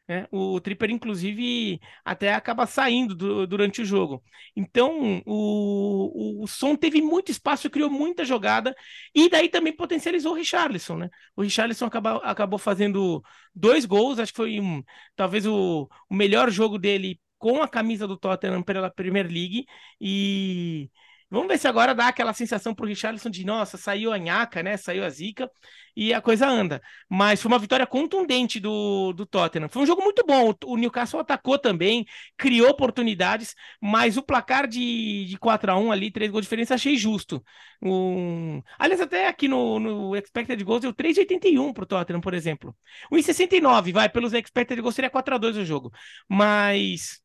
[0.08, 0.26] Né?
[0.32, 4.20] O Tripper, inclusive, até acaba saindo do, durante o jogo.
[4.56, 8.74] Então, o, o, o Som teve muito espaço, criou muita jogada,
[9.14, 10.96] e daí também potencializou o Richarlison.
[10.96, 11.10] Né?
[11.36, 13.22] O Richarlison acabou, acabou fazendo
[13.54, 14.82] dois gols, acho que foi um,
[15.14, 19.66] talvez o, o melhor jogo dele com a camisa do Tottenham pela Premier League
[20.00, 20.90] e
[21.30, 24.76] vamos ver se agora dá aquela sensação pro Richarlison de nossa, saiu a nhaca, né?
[24.76, 25.50] Saiu a zica
[25.96, 26.82] e a coisa anda.
[27.08, 29.68] Mas foi uma vitória contundente do, do Tottenham.
[29.68, 30.52] Foi um jogo muito bom.
[30.64, 36.10] O Newcastle atacou também, criou oportunidades, mas o placar de, de 4 a 1 ali,
[36.10, 37.42] três gols de diferença, achei justo.
[37.82, 38.62] Um...
[38.78, 42.76] Aliás, até aqui no, no Expected Goals deu 3,81 pro Tottenham, por exemplo.
[43.10, 45.92] O 1,69, vai, pelos Expected Goals seria 4 a 2 o jogo.
[46.28, 47.20] Mas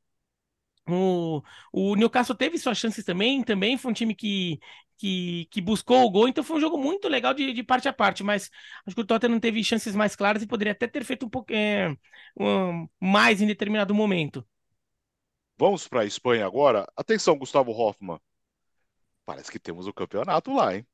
[0.87, 4.59] o, o Newcastle teve suas chances também, também foi um time que,
[4.97, 7.93] que, que buscou o gol, então foi um jogo muito legal de, de parte a
[7.93, 8.49] parte, mas
[8.85, 11.51] acho que o Tottenham teve chances mais claras e poderia até ter feito um pouco
[11.53, 11.95] é,
[12.39, 14.45] um, mais em determinado momento.
[15.57, 16.85] Vamos para a Espanha agora.
[16.95, 18.19] Atenção, Gustavo Hoffman.
[19.25, 20.85] Parece que temos o campeonato lá, hein?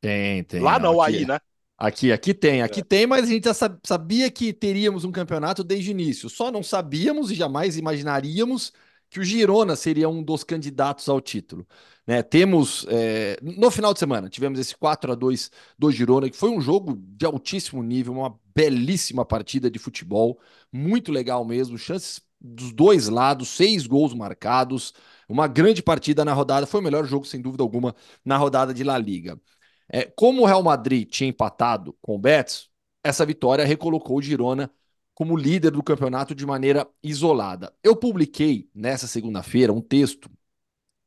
[0.00, 0.60] Tem, tem.
[0.60, 1.38] Lá não, aqui, aí, né?
[1.76, 2.84] Aqui, aqui tem, aqui é.
[2.84, 6.28] tem, mas a gente já sabia que teríamos um campeonato desde o início.
[6.28, 8.72] Só não sabíamos e jamais imaginaríamos
[9.10, 11.66] que o Girona seria um dos candidatos ao título.
[12.06, 12.22] Né?
[12.22, 16.50] Temos, é, no final de semana, tivemos esse 4 a 2 do Girona, que foi
[16.50, 20.40] um jogo de altíssimo nível, uma belíssima partida de futebol,
[20.72, 24.94] muito legal mesmo, chances dos dois lados, seis gols marcados,
[25.28, 27.94] uma grande partida na rodada, foi o melhor jogo, sem dúvida alguma,
[28.24, 29.40] na rodada de La Liga.
[29.88, 32.68] É, como o Real Madrid tinha empatado com o Betis,
[33.02, 34.70] essa vitória recolocou o Girona
[35.18, 37.74] como líder do campeonato de maneira isolada.
[37.82, 40.30] Eu publiquei nessa segunda-feira um texto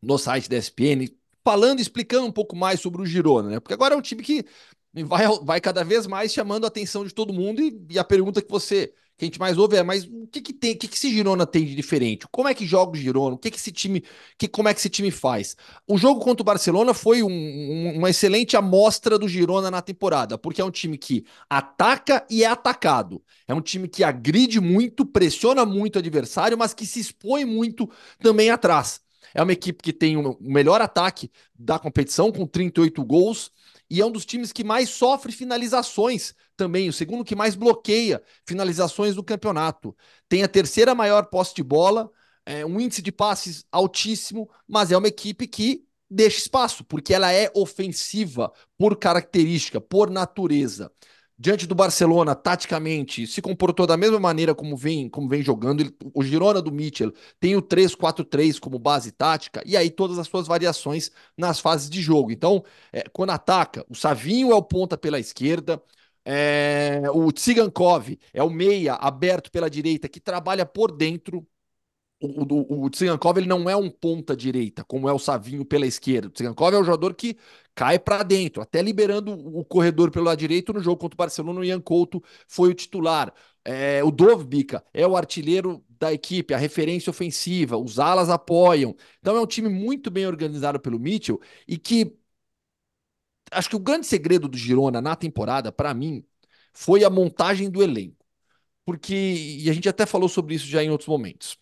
[0.01, 1.07] no site da ESPN
[1.45, 3.59] falando, explicando um pouco mais sobre o Girona, né?
[3.61, 4.45] Porque agora é um time que
[4.93, 8.41] vai, vai cada vez mais chamando a atenção de todo mundo e, e a pergunta
[8.41, 10.87] que você que a gente mais ouve é, mas o que que tem, o que
[10.87, 12.25] que esse Girona tem de diferente?
[12.31, 13.35] Como é que joga o Girona?
[13.35, 14.03] O que que esse time,
[14.35, 15.55] que, como é que esse time faz?
[15.87, 20.39] O jogo contra o Barcelona foi um, um, uma excelente amostra do Girona na temporada,
[20.39, 23.21] porque é um time que ataca e é atacado.
[23.47, 27.87] É um time que agride muito, pressiona muito o adversário, mas que se expõe muito
[28.19, 29.01] também atrás.
[29.35, 33.51] É uma equipe que tem o melhor ataque da competição, com 38 gols,
[33.91, 38.23] e é um dos times que mais sofre finalizações também, o segundo que mais bloqueia
[38.47, 39.93] finalizações do campeonato.
[40.29, 42.09] Tem a terceira maior posse de bola,
[42.45, 47.33] é, um índice de passes altíssimo, mas é uma equipe que deixa espaço, porque ela
[47.33, 50.89] é ofensiva por característica, por natureza
[51.41, 55.81] diante do Barcelona, taticamente, se comportou da mesma maneira como vem, como vem jogando.
[55.81, 60.27] Ele, o Girona do Mitchell tem o 3-4-3 como base tática, e aí todas as
[60.27, 62.31] suas variações nas fases de jogo.
[62.31, 65.81] Então, é, quando ataca, o Savinho é o ponta pela esquerda,
[66.23, 71.47] é, o Tsigankov é o meia aberto pela direita que trabalha por dentro
[72.21, 75.87] o, o, o Tsigankov ele não é um ponta direita, como é o Savinho pela
[75.87, 76.27] esquerda.
[76.27, 77.37] O Tsigankov é um jogador que
[77.73, 81.59] cai para dentro, até liberando o corredor pelo lado direito no jogo contra o Barcelona.
[81.59, 83.33] O Ian Couto foi o titular.
[83.63, 88.95] É, o Dovbika é o artilheiro da equipe, a referência ofensiva, os alas apoiam.
[89.19, 92.15] Então é um time muito bem organizado pelo Mitchell e que
[93.51, 96.23] acho que o grande segredo do Girona na temporada, para mim,
[96.73, 98.17] foi a montagem do elenco.
[98.85, 101.60] Porque, e a gente até falou sobre isso já em outros momentos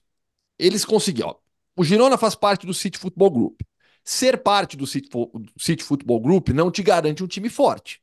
[0.60, 1.30] eles conseguiram.
[1.30, 1.36] Ó,
[1.76, 3.62] o Girona faz parte do City Football Group.
[4.04, 5.10] Ser parte do City,
[5.58, 8.02] City Football Group não te garante um time forte.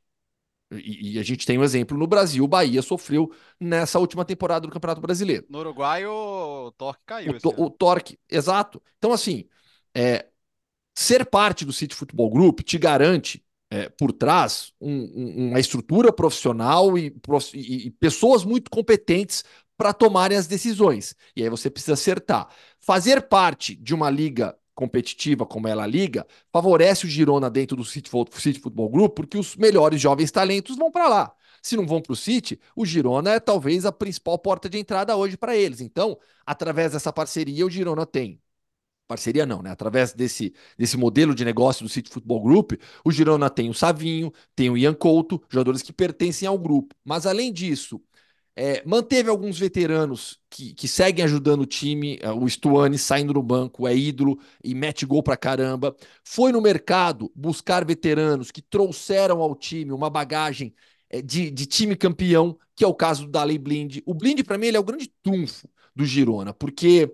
[0.71, 4.67] E, e, a gente tem um exemplo no Brasil, o Bahia sofreu nessa última temporada
[4.67, 5.45] do Campeonato Brasileiro.
[5.49, 7.31] No Uruguai o Torque caiu.
[7.31, 8.81] O, to, o Torque, exato.
[8.97, 9.45] Então, assim,
[9.95, 10.27] é,
[10.93, 16.11] ser parte do City Football Group te garante é, por trás um, um, uma estrutura
[16.11, 17.15] profissional e,
[17.53, 19.43] e, e pessoas muito competentes
[19.77, 21.15] para tomarem as decisões.
[21.35, 22.49] E aí você precisa acertar.
[22.79, 28.09] Fazer parte de uma liga competitiva como ela liga, favorece o Girona dentro do City,
[28.09, 31.33] Football Group, porque os melhores jovens talentos vão para lá.
[31.63, 35.15] Se não vão para o City, o Girona é talvez a principal porta de entrada
[35.15, 35.81] hoje para eles.
[35.81, 38.39] Então, através dessa parceria, o Girona tem
[39.07, 39.71] parceria não, né?
[39.71, 44.31] Através desse, desse modelo de negócio do City Football Group, o Girona tem o Savinho,
[44.55, 46.93] tem o Ian Couto, jogadores que pertencem ao grupo.
[47.03, 48.01] Mas além disso,
[48.59, 52.17] é, manteve alguns veteranos que, que seguem ajudando o time.
[52.19, 55.95] É, o Stuani saindo no banco, é ídolo e mete gol pra caramba.
[56.23, 60.73] Foi no mercado buscar veteranos que trouxeram ao time uma bagagem
[61.07, 63.99] é, de, de time campeão, que é o caso do Daley Blind.
[64.07, 67.13] O Blind, para mim, ele é o grande trunfo do Girona, porque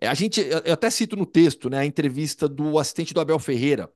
[0.00, 3.38] é, a gente, eu até cito no texto, né, a entrevista do assistente do Abel
[3.40, 3.90] Ferreira,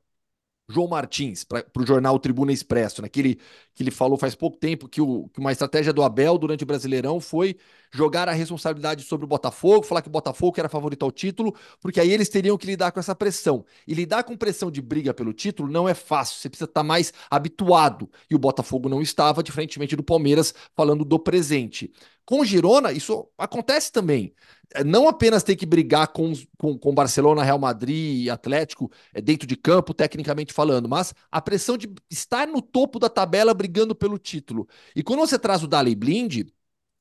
[0.68, 3.40] João Martins, para o jornal Tribuna Expresso, né, que, ele,
[3.74, 6.66] que ele falou faz pouco tempo que, o, que uma estratégia do Abel durante o
[6.66, 7.56] Brasileirão foi
[7.92, 12.00] jogar a responsabilidade sobre o Botafogo, falar que o Botafogo era favorito ao título, porque
[12.00, 13.64] aí eles teriam que lidar com essa pressão.
[13.86, 17.12] E lidar com pressão de briga pelo título não é fácil, você precisa estar mais
[17.30, 18.10] habituado.
[18.30, 21.90] E o Botafogo não estava, diferentemente do Palmeiras, falando do presente.
[22.24, 24.34] Com o Girona, isso acontece também.
[24.74, 29.20] É, não apenas ter que brigar com, com, com Barcelona, Real Madrid e Atlético é,
[29.22, 33.94] dentro de campo, tecnicamente falando, mas a pressão de estar no topo da tabela brigando
[33.94, 34.68] pelo título.
[34.94, 36.46] E quando você traz o Dali Blind,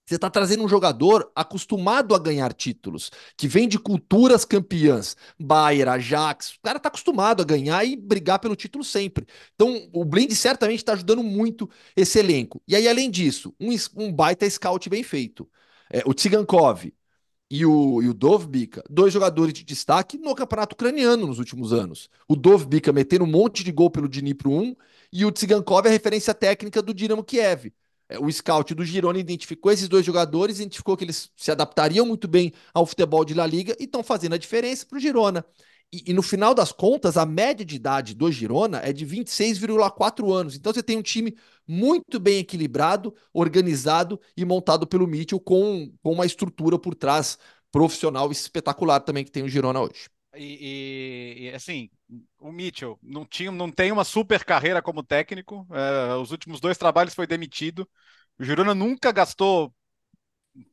[0.07, 5.91] você está trazendo um jogador acostumado a ganhar títulos, que vem de culturas campeãs, Bayern,
[5.91, 6.55] Ajax.
[6.55, 9.27] O cara está acostumado a ganhar e brigar pelo título sempre.
[9.53, 12.61] Então, o Blind certamente está ajudando muito esse elenco.
[12.65, 15.49] E aí, além disso, um, um baita scout bem feito.
[15.91, 16.89] É, o Tsigankov,
[17.49, 22.09] e o, e o Dovbika, dois jogadores de destaque no campeonato ucraniano nos últimos anos.
[22.27, 24.75] O Dovbika metendo um monte de gol pelo Dnipro 1
[25.11, 27.71] e o Tsigankov é a referência técnica do Dinamo Kiev.
[28.09, 32.27] É, o scout do Girona identificou esses dois jogadores, identificou que eles se adaptariam muito
[32.27, 35.45] bem ao futebol de La Liga e estão fazendo a diferença para o Girona.
[35.91, 40.33] E, e, no final das contas, a média de idade do Girona é de 26,4
[40.33, 40.55] anos.
[40.55, 41.35] Então você tem um time
[41.67, 47.37] muito bem equilibrado, organizado e montado pelo Mitchell com, com uma estrutura por trás
[47.71, 50.09] profissional espetacular também que tem o Girona hoje.
[50.37, 51.89] E, e, e, assim,
[52.39, 55.67] o Mitchell não, tinha, não tem uma super carreira como técnico.
[55.71, 57.89] É, os últimos dois trabalhos foi demitido.
[58.39, 59.73] O Girona nunca gastou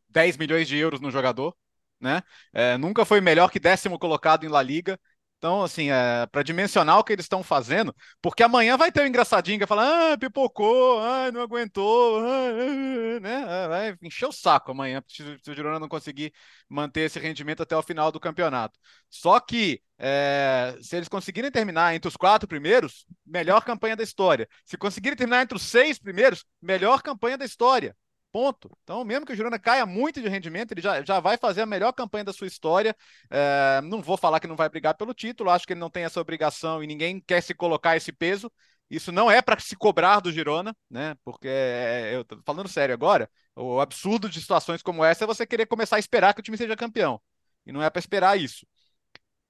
[0.09, 1.55] 10 milhões de euros no jogador
[2.00, 2.22] né?
[2.53, 5.00] É, nunca foi melhor que décimo colocado em La Liga.
[5.45, 9.07] Então, assim, é, para dimensionar o que eles estão fazendo, porque amanhã vai ter um
[9.07, 13.45] engraçadinho que vai falar, ah, pipocou, ah, não aguentou, ah, né?
[13.47, 16.33] É, vai encher o saco amanhã se, o Girona não conseguir
[16.67, 18.79] manter esse rendimento até o final do campeonato.
[19.11, 24.49] Só que é, se eles conseguirem terminar entre os quatro primeiros, melhor campanha da história.
[24.65, 27.95] Se conseguirem terminar entre os seis primeiros, melhor campanha da história.
[28.35, 28.68] Ponto.
[28.83, 31.66] Então, mesmo que o Girona caia muito de rendimento, ele já, já vai fazer a
[31.66, 32.97] melhor campanha da sua história.
[33.31, 36.03] É, não vou falar que não vai brigar pelo título, acho que ele não tem
[36.03, 38.51] essa obrigação e ninguém quer se colocar esse peso.
[38.90, 41.14] Isso não é para se cobrar do Girona, né?
[41.25, 45.47] Porque é, eu tô falando sério agora, o absurdo de situações como essa é você
[45.47, 47.23] querer começar a esperar que o time seja campeão.
[47.64, 48.66] E não é para esperar isso.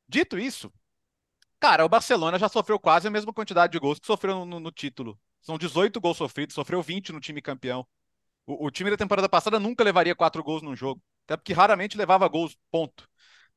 [0.07, 0.70] Dito isso,
[1.61, 4.73] cara, o Barcelona já sofreu quase a mesma quantidade de gols que sofreu no, no
[4.73, 5.18] título.
[5.42, 7.87] São 18 gols sofridos, sofreu 20 no time campeão.
[8.47, 11.97] O, o, time da temporada passada nunca levaria quatro gols num jogo, até porque raramente
[11.97, 13.09] levava gols, ponto.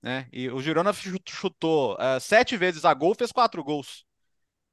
[0.01, 0.27] Né?
[0.31, 0.91] E o Girona
[1.27, 4.05] chutou uh, sete vezes a gol, fez quatro gols.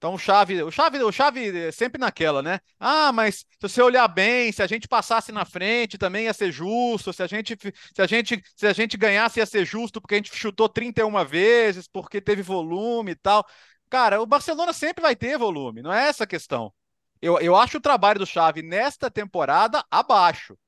[0.05, 2.61] Então o Chave, o Chave, o Chave é sempre naquela, né?
[2.79, 6.53] Ah, mas se você olhar bem, se a gente passasse na frente também ia ser
[6.53, 7.57] justo, se a gente
[7.95, 11.25] se a gente se a gente ganhasse ia ser justo porque a gente chutou 31
[11.25, 13.47] vezes, porque teve volume e tal.
[13.89, 16.71] Cara, o Barcelona sempre vai ter volume, não é essa a questão.
[17.25, 20.59] Eu, eu acho o trabalho do Xavi nesta temporada abaixo.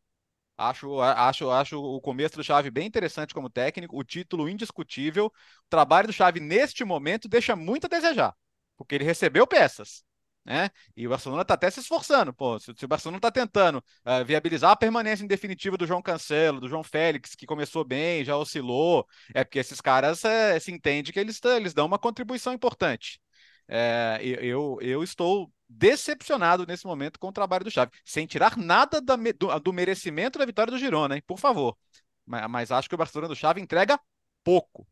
[0.56, 5.26] Acho, acho, acho o começo do Xavi bem interessante como técnico, o título indiscutível.
[5.26, 5.32] O
[5.68, 8.34] trabalho do Xavi neste momento deixa muito a desejar,
[8.74, 10.02] porque ele recebeu peças.
[10.46, 10.70] Né?
[10.96, 12.32] E o Barcelona está até se esforçando.
[12.32, 16.00] Pô, se, se o Barcelona está tentando uh, viabilizar a permanência em definitiva do João
[16.00, 20.72] Cancelo, do João Félix, que começou bem, já oscilou, é porque esses caras é, se
[20.72, 23.20] entende que eles, eles dão uma contribuição importante.
[23.68, 29.00] É, eu, eu estou decepcionado nesse momento com o trabalho do Xavi, sem tirar nada
[29.00, 31.22] da, do, do, merecimento da vitória do Girona, hein?
[31.26, 31.76] Por favor.
[32.24, 33.98] Mas, mas, acho que o Barcelona do Xavi entrega
[34.44, 34.86] pouco.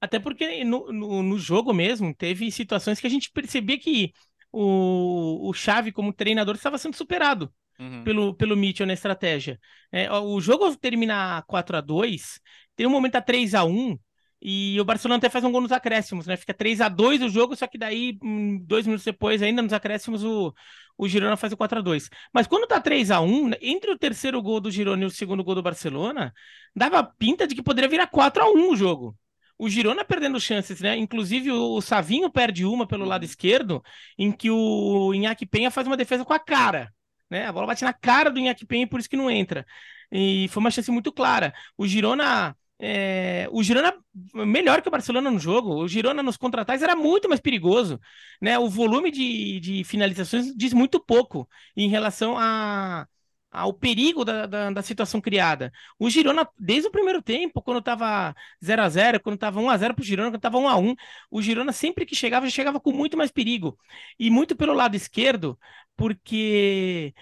[0.00, 4.12] Até porque no, no, no, jogo mesmo teve situações que a gente percebia que
[4.50, 7.52] o, o Xavi, como treinador, estava sendo superado.
[7.78, 8.04] Uhum.
[8.04, 9.58] Pelo, pelo Mitchell na estratégia.
[9.90, 12.38] É, o jogo termina 4 a 2
[12.80, 13.98] tem um momento a 3 a 1
[14.42, 16.36] e o Barcelona até faz um gol nos acréscimos, né?
[16.36, 19.72] Fica 3 a 2 o jogo, só que daí, hum, dois minutos depois, ainda nos
[19.72, 20.54] acréscimos, o,
[20.96, 23.98] o Girona faz o 4 a 2 Mas quando tá 3 a 1 entre o
[23.98, 26.32] terceiro gol do Girona e o segundo gol do Barcelona,
[26.74, 29.16] dava pinta de que poderia virar 4 a 1 o jogo.
[29.58, 30.96] o Girona perdendo chances, né?
[30.96, 33.82] Inclusive o Savinho perde uma pelo lado esquerdo,
[34.18, 36.92] em que o Inhaque Penha faz uma defesa com a cara,
[37.30, 37.46] né?
[37.46, 39.66] A bola bate na cara do Inhaque Penha e por isso que não entra.
[40.10, 41.52] E foi uma chance muito clara.
[41.76, 43.94] O Girona é, o Girona
[44.34, 45.74] melhor que o Barcelona no jogo.
[45.74, 48.00] O Girona nos contra-ataques era muito mais perigoso,
[48.40, 48.58] né?
[48.58, 53.06] O volume de, de finalizações diz muito pouco em relação a
[53.52, 55.72] ao perigo da, da, da, situação criada.
[55.98, 58.32] O Girona, desde o primeiro tempo, quando estava
[58.64, 60.76] 0 a 0 quando estava 1 a 0 para o Girona, quando estava 1 a
[60.78, 60.94] 1
[61.30, 63.76] o Girona sempre que chegava, já chegava com muito mais perigo.
[64.18, 65.58] E muito pelo lado esquerdo,
[65.96, 67.12] porque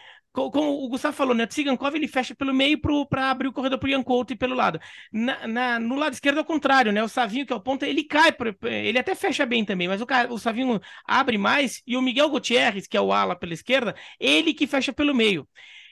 [0.51, 1.45] como o Gustavo falou, né?
[1.45, 2.79] O Tsigankov ele fecha pelo meio
[3.09, 4.81] para abrir o corredor para o Couto e pelo lado.
[5.13, 7.03] Na, na, no lado esquerdo, ao contrário, né?
[7.03, 10.07] O Savinho, que é o ponta, ele cai, ele até fecha bem também, mas o,
[10.31, 14.55] o Savinho abre mais e o Miguel Gutierrez, que é o ala pela esquerda, ele
[14.55, 15.49] que fecha pelo meio.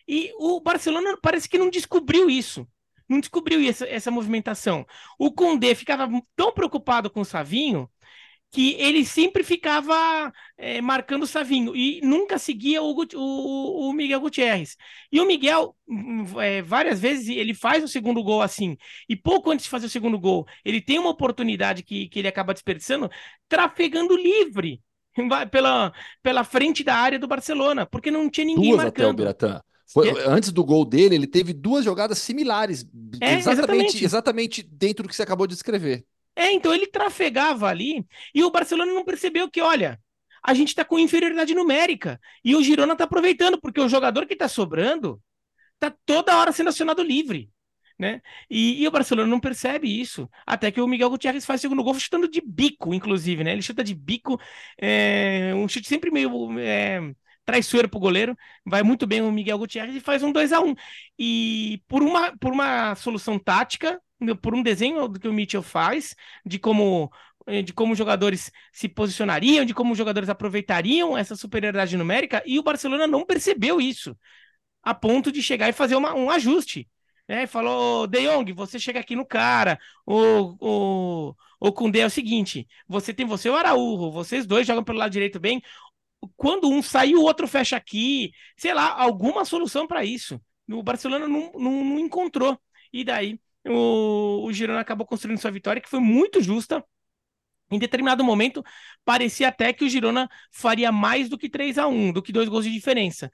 [0.08, 2.66] E o Barcelona parece que não descobriu isso.
[3.08, 4.84] Não descobriu essa, essa movimentação.
[5.18, 7.88] O Condé ficava tão preocupado com o Savinho
[8.56, 14.18] que ele sempre ficava é, marcando o Savinho e nunca seguia o, o, o Miguel
[14.18, 14.78] Gutierrez.
[15.12, 15.76] E o Miguel,
[16.40, 19.90] é, várias vezes, ele faz o segundo gol assim, e pouco antes de fazer o
[19.90, 23.10] segundo gol, ele tem uma oportunidade que, que ele acaba desperdiçando,
[23.46, 24.80] trafegando livre
[25.50, 25.92] pela,
[26.22, 29.28] pela frente da área do Barcelona, porque não tinha ninguém Duas marcando.
[29.28, 30.28] Até o foi, é.
[30.30, 32.86] Antes do gol dele, ele teve duas jogadas similares,
[33.20, 36.06] é, exatamente, exatamente, exatamente dentro do que você acabou de descrever.
[36.36, 39.98] É, então ele trafegava ali e o Barcelona não percebeu que, olha,
[40.42, 44.34] a gente está com inferioridade numérica e o Girona está aproveitando, porque o jogador que
[44.34, 45.20] está sobrando
[45.74, 47.50] está toda hora sendo acionado livre.
[47.98, 48.20] Né?
[48.50, 50.28] E, e, o Barcelona não percebe isso.
[50.46, 53.52] Até que o Miguel Gutierrez faz o segundo gol chutando de bico, inclusive, né?
[53.52, 54.38] Ele chuta de bico,
[54.78, 57.00] é, um chute sempre meio é,
[57.46, 60.74] traiçoeiro pro goleiro, vai muito bem o Miguel Gutierrez e faz um 2 a 1
[61.18, 63.98] E por uma, por uma solução tática,
[64.40, 66.14] por um desenho do que o Mitchell faz,
[66.44, 67.10] de como
[67.46, 72.42] eh, de como os jogadores se posicionariam, de como os jogadores aproveitariam essa superioridade numérica,
[72.46, 74.16] e o Barcelona não percebeu isso,
[74.82, 76.88] a ponto de chegar e fazer uma, um ajuste.
[77.28, 77.46] Né?
[77.46, 80.56] Falou, De Jong, você chega aqui no cara, o,
[81.30, 84.98] o, o Koundé é o seguinte, você tem você o Araújo, vocês dois jogam pelo
[84.98, 85.60] lado direito bem,
[86.36, 88.32] quando um sai, o outro fecha aqui.
[88.56, 90.40] Sei lá, alguma solução para isso.
[90.70, 92.58] O Barcelona não, não, não, encontrou.
[92.92, 93.38] E daí
[93.68, 96.84] o, o Girona acabou construindo sua vitória, que foi muito justa.
[97.70, 98.62] Em determinado momento,
[99.04, 102.48] parecia até que o Girona faria mais do que 3 a 1 do que dois
[102.48, 103.30] gols de diferença.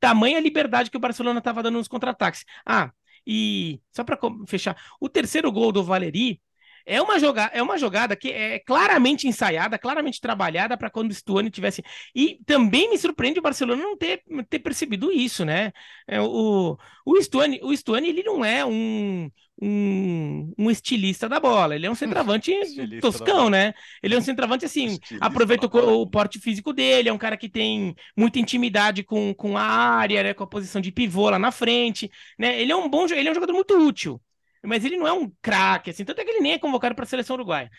[0.00, 2.44] Tamanha liberdade que o Barcelona estava dando nos contra-ataques.
[2.66, 2.90] Ah,
[3.26, 4.18] e só para
[4.48, 6.40] fechar, o terceiro gol do Valeri
[6.88, 11.14] é uma, jogada, é uma jogada que é claramente ensaiada, claramente trabalhada para quando o
[11.14, 11.84] Stuani tivesse.
[12.14, 15.70] E também me surpreende o Barcelona não ter, ter percebido isso, né?
[16.06, 19.30] É, o, o, Stuani, o Stuani, ele não é um,
[19.60, 22.54] um, um estilista da bola, ele é um centroavante
[23.02, 23.74] toscão, né?
[24.02, 27.36] Ele é um centroavante assim, estilista aproveita o, o, porte físico dele, é um cara
[27.36, 30.32] que tem muita intimidade com, com a área, né?
[30.32, 32.58] Com a posição de pivô lá na frente, né?
[32.58, 34.18] Ele é um bom ele é um jogador muito útil
[34.64, 37.04] mas ele não é um craque, assim, tanto é que ele nem é convocado para
[37.04, 37.70] a seleção uruguaia.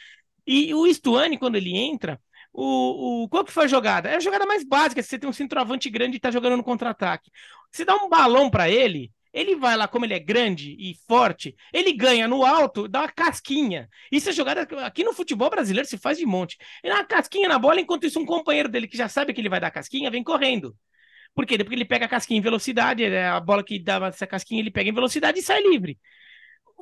[0.45, 2.19] E o Stuani, quando ele entra,
[2.53, 4.09] o, o, qual que foi a jogada?
[4.09, 7.31] É a jogada mais básica, você tem um centroavante grande e está jogando no contra-ataque.
[7.71, 11.55] Você dá um balão para ele, ele vai lá, como ele é grande e forte,
[11.71, 13.87] ele ganha no alto, dá uma casquinha.
[14.11, 16.57] Isso é jogada aqui no futebol brasileiro se faz de monte.
[16.83, 19.41] Ele dá uma casquinha na bola, enquanto isso um companheiro dele que já sabe que
[19.41, 20.75] ele vai dar casquinha, vem correndo.
[21.35, 21.57] Por quê?
[21.59, 24.71] Porque ele pega a casquinha em velocidade, é a bola que dá essa casquinha ele
[24.71, 25.97] pega em velocidade e sai livre.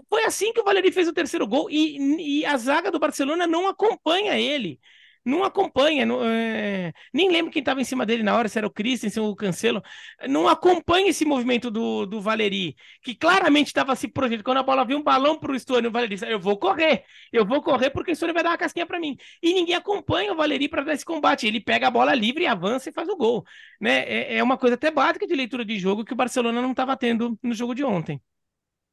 [0.09, 3.47] Foi assim que o Valeri fez o terceiro gol e, e a zaga do Barcelona
[3.47, 4.79] não acompanha ele.
[5.27, 6.93] Não acompanha, não, é...
[7.13, 9.35] nem lembro quem estava em cima dele na hora, se era o Christensen ou o
[9.35, 9.83] Cancelo.
[10.25, 14.45] Não acompanha esse movimento do, do Valeri, que claramente estava se projetando.
[14.45, 17.03] Quando a bola viu um balão para o Stone, o Valeri disse: Eu vou correr,
[17.33, 19.17] eu vou correr porque o Stone vai dar uma casquinha para mim.
[19.43, 21.45] E ninguém acompanha o Valeri para dar esse combate.
[21.45, 23.43] Ele pega a bola livre, avança e faz o gol.
[23.81, 24.05] Né?
[24.07, 26.95] É, é uma coisa até básica de leitura de jogo que o Barcelona não estava
[26.95, 28.21] tendo no jogo de ontem.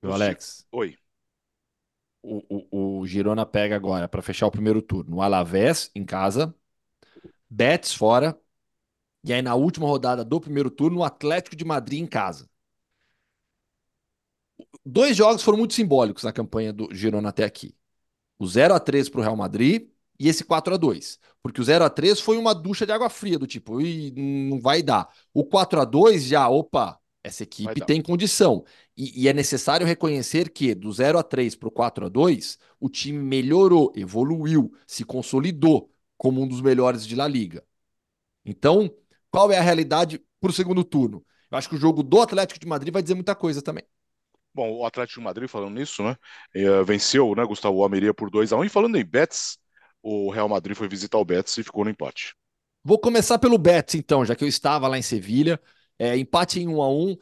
[0.04, 0.66] Meu Alex.
[0.70, 0.98] Oi.
[2.22, 5.16] O, o, o Girona pega agora para fechar o primeiro turno.
[5.16, 6.54] O Alavés em casa,
[7.48, 8.38] Betis fora,
[9.24, 12.48] e aí na última rodada do primeiro turno, o Atlético de Madrid em casa.
[14.84, 17.74] Dois jogos foram muito simbólicos na campanha do Girona até aqui.
[18.38, 19.88] O 0 a 3 para o Real Madrid
[20.18, 23.08] e esse 4 a 2 Porque o 0 a 3 foi uma ducha de água
[23.08, 25.08] fria, do tipo, não vai dar.
[25.32, 28.64] O 4 a 2 já, opa, essa equipe tem condição.
[28.94, 32.58] E, e, é necessário reconhecer que do 0 a 3 para o 4 a 2
[32.78, 37.64] o time melhorou, evoluiu, se consolidou como um dos melhores de La Liga.
[38.44, 38.94] Então,
[39.30, 41.24] qual é a realidade para o segundo turno?
[41.50, 43.84] Eu acho que o jogo do Atlético de Madrid vai dizer muita coisa também.
[44.52, 46.16] Bom, o Atlético de Madrid, falando nisso, né?
[46.54, 49.58] eh, venceu, né, Gustavo Almeria por 2 a 1 E falando em Betis,
[50.02, 52.36] o Real Madrid foi visitar o Betis e ficou no empate.
[52.84, 55.58] Vou começar pelo Betis, então, já que eu estava lá em Sevilha.
[56.04, 57.16] É, empate em 1 a 1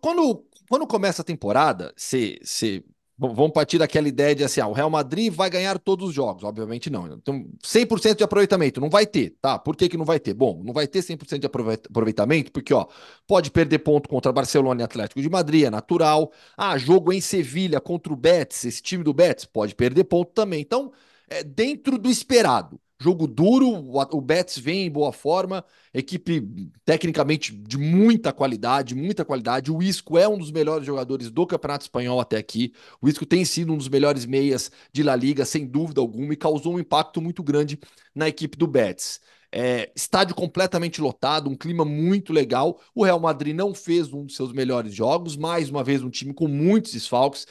[0.00, 2.84] Quando, quando começa a temporada, você, você
[3.20, 6.44] Vamos partir daquela ideia de assim, ah, o Real Madrid vai ganhar todos os jogos.
[6.44, 7.14] Obviamente não.
[7.14, 9.58] Então, 100% de aproveitamento, não vai ter, tá?
[9.58, 10.32] Por que, que não vai ter?
[10.34, 12.86] Bom, não vai ter 100% de aproveitamento, porque, ó,
[13.26, 16.30] pode perder ponto contra Barcelona e Atlético de Madrid, é natural.
[16.56, 20.60] Ah, jogo em Sevilha contra o Betis, esse time do Betis, pode perder ponto também.
[20.60, 20.92] Então,
[21.28, 22.80] é dentro do esperado.
[23.00, 23.68] Jogo duro,
[24.12, 26.40] o Betis vem em boa forma, equipe
[26.84, 29.70] tecnicamente de muita qualidade, muita qualidade.
[29.70, 32.72] O Isco é um dos melhores jogadores do Campeonato Espanhol até aqui.
[33.00, 36.36] O Isco tem sido um dos melhores meias de La Liga, sem dúvida alguma, e
[36.36, 37.78] causou um impacto muito grande
[38.12, 39.20] na equipe do Betis.
[39.52, 42.80] É, estádio completamente lotado, um clima muito legal.
[42.92, 46.34] O Real Madrid não fez um dos seus melhores jogos, mais uma vez um time
[46.34, 47.46] com muitos desfalques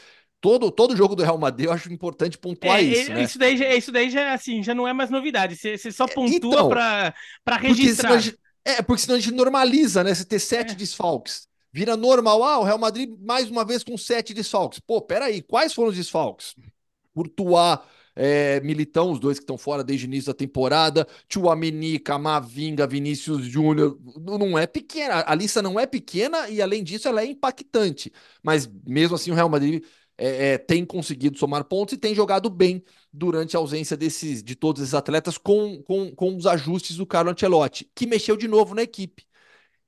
[0.48, 3.24] todo, todo jogo do Real Madrid, eu acho importante pontuar é, isso, né?
[3.24, 5.58] Isso daí, já, isso daí já, assim, já não é mais novidade.
[5.58, 7.14] Você, você só é, pontua então, para
[7.60, 8.12] registrar.
[8.12, 10.16] Porque gente, é, porque senão a gente normaliza, né?
[10.16, 10.76] Você ter sete é.
[10.76, 11.50] desfalques.
[11.70, 12.42] Vira normal.
[12.46, 14.80] Ah, o Real Madrid mais uma vez com sete desfalques.
[14.80, 16.56] Pô, peraí, quais foram os desfalques?
[17.14, 17.80] Courtois,
[18.16, 23.46] é, Militão, os dois que estão fora desde o início da temporada, Tchouameni, Camavinga, Vinícius
[23.46, 28.12] Júnior, não é pequena, a lista não é pequena e além disso ela é impactante,
[28.42, 29.84] mas mesmo assim o Real Madrid
[30.18, 34.56] é, é, tem conseguido somar pontos e tem jogado bem durante a ausência desses, de
[34.56, 38.74] todos esses atletas com, com, com os ajustes do Carlo Ancelotti, que mexeu de novo
[38.74, 39.26] na equipe.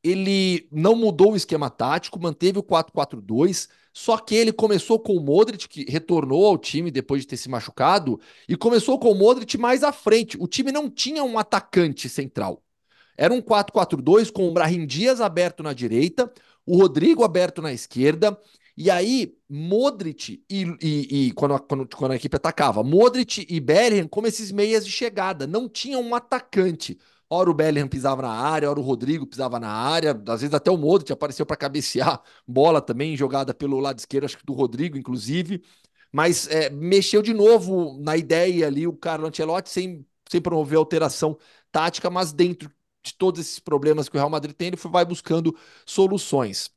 [0.03, 5.19] Ele não mudou o esquema tático, manteve o 4-4-2, só que ele começou com o
[5.19, 9.57] Modric, que retornou ao time depois de ter se machucado, e começou com o Modric
[9.57, 10.37] mais à frente.
[10.39, 12.63] O time não tinha um atacante central.
[13.17, 16.31] Era um 4-4-2 com o Brahim Dias aberto na direita,
[16.65, 18.39] o Rodrigo aberto na esquerda,
[18.81, 23.59] e aí, Modric e, e, e quando, a, quando, quando, a equipe atacava, Modric e
[23.59, 26.97] Bellingham como esses meias de chegada, não tinham um atacante.
[27.29, 30.71] Ora o Bellingham pisava na área, ora o Rodrigo pisava na área, às vezes até
[30.71, 34.97] o Modric apareceu para cabecear bola também, jogada pelo lado esquerdo, acho que do Rodrigo,
[34.97, 35.61] inclusive.
[36.09, 41.37] Mas é, mexeu de novo na ideia ali o Carlo Ancelotti, sem, sem promover alteração
[41.69, 42.71] tática, mas dentro
[43.03, 45.53] de todos esses problemas que o Real Madrid tem, ele vai buscando
[45.85, 46.71] soluções.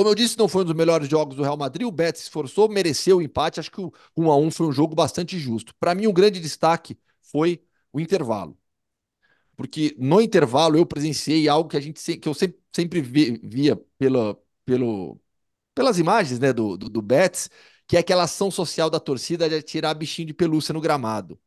[0.00, 1.86] Como eu disse, não foi um dos melhores jogos do Real Madrid.
[1.86, 3.60] O Betis se esforçou, mereceu o empate.
[3.60, 5.74] Acho que o 1 a 1 foi um jogo bastante justo.
[5.78, 8.56] Para mim, o grande destaque foi o intervalo.
[9.56, 14.38] Porque no intervalo eu presenciei algo que a gente que eu sempre, sempre via pela,
[14.64, 15.20] pelo,
[15.74, 17.50] pelas imagens né, do, do, do Betis,
[17.86, 21.40] que é aquela ação social da torcida de tirar bichinho de pelúcia no gramado.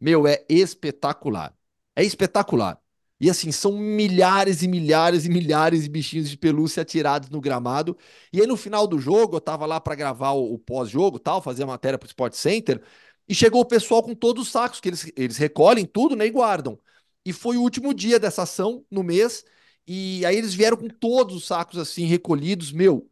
[0.00, 1.56] Meu, é espetacular.
[1.96, 2.80] É espetacular.
[3.18, 7.96] E assim, são milhares e milhares e milhares de bichinhos de pelúcia atirados no gramado.
[8.32, 11.40] E aí no final do jogo, eu tava lá para gravar o, o pós-jogo, tal,
[11.40, 12.82] fazer a matéria pro Sport Center,
[13.28, 16.30] e chegou o pessoal com todos os sacos, que eles, eles recolhem tudo, né, e
[16.30, 16.78] guardam.
[17.24, 19.44] E foi o último dia dessa ação no mês,
[19.86, 23.10] e aí eles vieram com todos os sacos assim recolhidos, meu.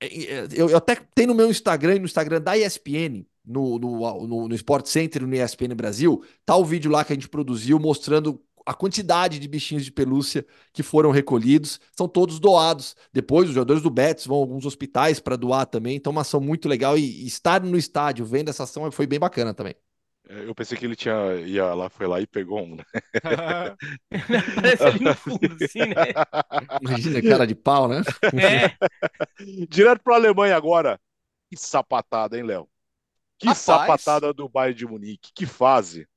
[0.00, 4.26] É, é, eu, eu até tenho no meu Instagram, no Instagram da ESPN, no, no,
[4.26, 7.78] no, no Sport Center, no ESPN Brasil, tá o vídeo lá que a gente produziu
[7.78, 12.96] mostrando a quantidade de bichinhos de pelúcia que foram recolhidos são todos doados.
[13.12, 15.96] Depois, os jogadores do Betis vão a alguns hospitais para doar também.
[15.96, 16.96] Então, uma ação muito legal.
[16.96, 19.74] E, e, estar no estádio vendo essa ação foi bem bacana também.
[20.28, 22.84] É, eu pensei que ele tinha ia lá, foi lá e pegou um, né?
[24.54, 26.12] Parece ali no fundo, assim, né?
[26.80, 28.02] Imagina, cara de pau, né?
[28.22, 29.66] É.
[29.68, 31.00] Direto para a Alemanha agora.
[31.50, 32.68] Que sapatada, hein, Léo?
[33.38, 33.60] Que Rapaz.
[33.60, 35.32] sapatada do Bayern de Munique.
[35.34, 36.08] Que fase.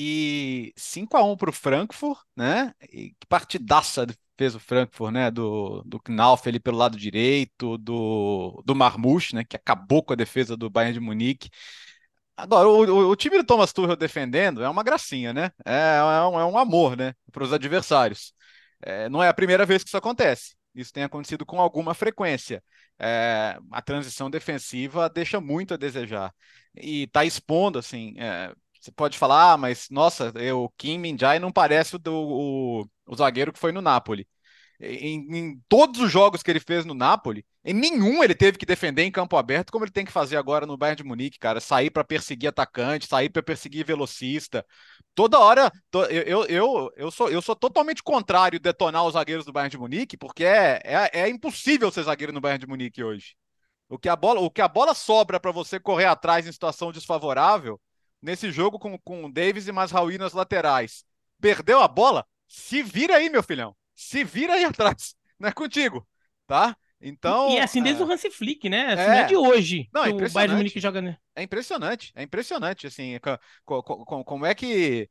[0.00, 2.72] E 5 a 1 para o Frankfurt, né?
[2.92, 5.28] E que partidaça fez o Frankfurt, né?
[5.28, 9.42] Do, do Knauf ali pelo lado direito, do, do Marmouche, né?
[9.44, 11.50] Que acabou com a defesa do Bayern de Munique.
[12.36, 15.50] Agora, o, o, o time do Thomas Tuchel defendendo é uma gracinha, né?
[15.64, 17.12] É, é, um, é um amor, né?
[17.32, 18.32] Para os adversários.
[18.80, 20.54] É, não é a primeira vez que isso acontece.
[20.76, 22.62] Isso tem acontecido com alguma frequência.
[23.00, 26.32] É, a transição defensiva deixa muito a desejar.
[26.76, 31.52] E está expondo, assim, é, você pode falar, ah, mas nossa, o Kim Min-jae não
[31.52, 34.26] parece o, do, o, o zagueiro que foi no Napoli.
[34.80, 38.64] Em, em, todos os jogos que ele fez no Napoli, em nenhum ele teve que
[38.64, 41.60] defender em campo aberto, como ele tem que fazer agora no Bayern de Munique, cara.
[41.60, 44.64] Sair para perseguir atacante, sair para perseguir velocista.
[45.16, 49.52] Toda hora, to, eu, eu, eu, sou, eu sou totalmente contrário detonar os zagueiros do
[49.52, 53.34] Bayern de Munique, porque é, é, é impossível ser zagueiro no Bayern de Munique hoje.
[53.88, 56.92] O que a bola, o que a bola sobra para você correr atrás em situação
[56.92, 57.80] desfavorável
[58.20, 61.04] nesse jogo com, com o Davis e Masraoui nas laterais.
[61.40, 62.26] Perdeu a bola?
[62.46, 63.76] Se vira aí, meu filhão.
[63.94, 65.14] Se vira aí atrás.
[65.38, 66.06] Não é contigo,
[66.46, 66.76] tá?
[67.00, 68.04] Então, e é assim desde é...
[68.04, 68.92] o Hansi Flick, né?
[68.92, 69.06] Assim, é.
[69.06, 71.16] não é de hoje não, é o Bayern Munique joga, né?
[71.36, 73.16] É impressionante, é impressionante, assim,
[73.64, 75.08] como é que...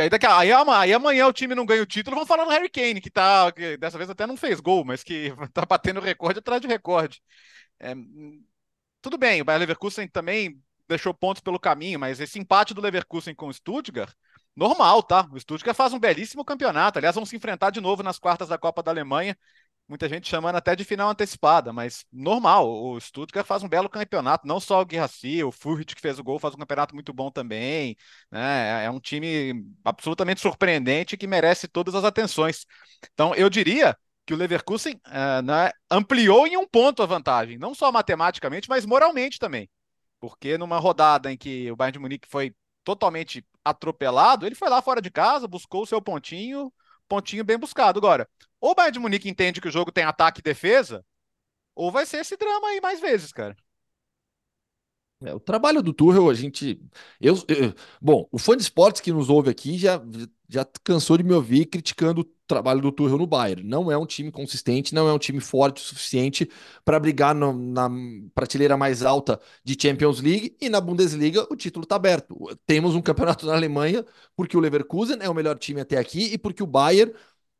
[0.00, 2.68] Aí, daqui, aí, aí amanhã o time não ganha o título, vão falar no Harry
[2.68, 6.40] Kane, que tá, que dessa vez até não fez gol, mas que tá batendo recorde
[6.40, 7.22] atrás de recorde.
[7.78, 7.94] É,
[9.00, 13.34] tudo bem, o Bayern Leverkusen também deixou pontos pelo caminho, mas esse empate do Leverkusen
[13.34, 14.14] com o Stuttgart,
[14.54, 15.28] normal, tá?
[15.32, 16.98] O Stuttgart faz um belíssimo campeonato.
[16.98, 19.36] Aliás, vão se enfrentar de novo nas quartas da Copa da Alemanha.
[19.88, 22.68] Muita gente chamando até de final antecipada, mas normal.
[22.68, 24.46] O Stuttgart faz um belo campeonato.
[24.46, 27.30] Não só o Guirassi, o Furrit, que fez o gol, faz um campeonato muito bom
[27.30, 27.96] também.
[28.30, 28.84] Né?
[28.84, 32.66] É um time absolutamente surpreendente que merece todas as atenções.
[33.12, 37.72] Então, eu diria que o Leverkusen uh, né, ampliou em um ponto a vantagem, não
[37.74, 39.70] só matematicamente, mas moralmente também.
[40.20, 42.54] Porque numa rodada em que o Bayern de Munique foi
[42.84, 46.72] totalmente atropelado, ele foi lá fora de casa, buscou o seu pontinho,
[47.08, 47.98] pontinho bem buscado.
[47.98, 48.28] Agora,
[48.60, 51.04] ou o Bayern de Munique entende que o jogo tem ataque e defesa,
[51.74, 53.56] ou vai ser esse drama aí mais vezes, cara.
[55.22, 56.78] É, o trabalho do Tuchel, a gente.
[57.20, 60.00] Eu, eu, bom, o fã de esportes que nos ouve aqui já,
[60.48, 63.62] já cansou de me ouvir criticando trabalho do Tuchel no Bayern.
[63.62, 66.48] Não é um time consistente, não é um time forte o suficiente
[66.84, 67.90] para brigar no, na
[68.34, 72.36] prateleira mais alta de Champions League e na Bundesliga o título está aberto.
[72.66, 74.04] Temos um campeonato na Alemanha
[74.36, 77.12] porque o Leverkusen é o melhor time até aqui e porque o Bayern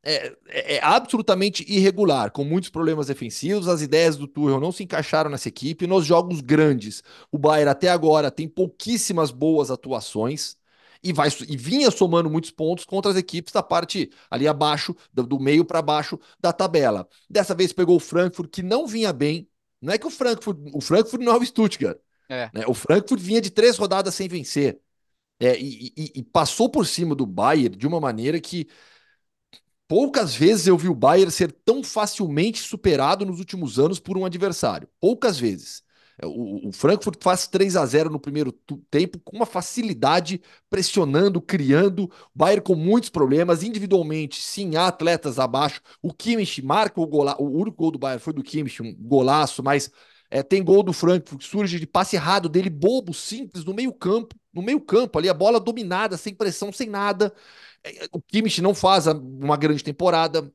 [0.03, 3.67] é, é, é, absolutamente irregular, com muitos problemas defensivos.
[3.67, 5.87] As ideias do Tuchel não se encaixaram nessa equipe.
[5.87, 10.56] Nos jogos grandes, o Bayern até agora tem pouquíssimas boas atuações
[11.03, 15.23] e, vai, e vinha somando muitos pontos contra as equipes da parte ali abaixo, do,
[15.23, 17.07] do meio para baixo da tabela.
[17.29, 19.47] Dessa vez pegou o Frankfurt, que não vinha bem.
[19.81, 21.97] Não é que o Frankfurt, o Frankfurt não é o Stuttgart.
[22.29, 22.49] É.
[22.53, 22.65] Né?
[22.67, 24.79] O Frankfurt vinha de três rodadas sem vencer.
[25.39, 28.67] É, e, e, e passou por cima do Bayern de uma maneira que
[29.87, 34.25] Poucas vezes eu vi o Bayern ser tão facilmente superado nos últimos anos por um
[34.25, 34.87] adversário.
[34.99, 35.81] Poucas vezes.
[36.19, 38.51] É, o, o Frankfurt faz 3 a 0 no primeiro
[38.89, 42.05] tempo com uma facilidade, pressionando, criando.
[42.05, 44.41] O Bayern com muitos problemas individualmente.
[44.41, 45.81] Sim, há atletas abaixo.
[46.01, 47.25] O Kimmich marca o gol.
[47.39, 49.91] O único gol do Bayern foi do Kimmich, um golaço, mas
[50.29, 54.35] é, tem gol do Frankfurt surge de passe errado dele, bobo, simples, no meio-campo.
[54.53, 57.33] No meio-campo ali, a bola dominada, sem pressão, sem nada.
[57.83, 60.51] É, o Kimmich não faz uma grande temporada.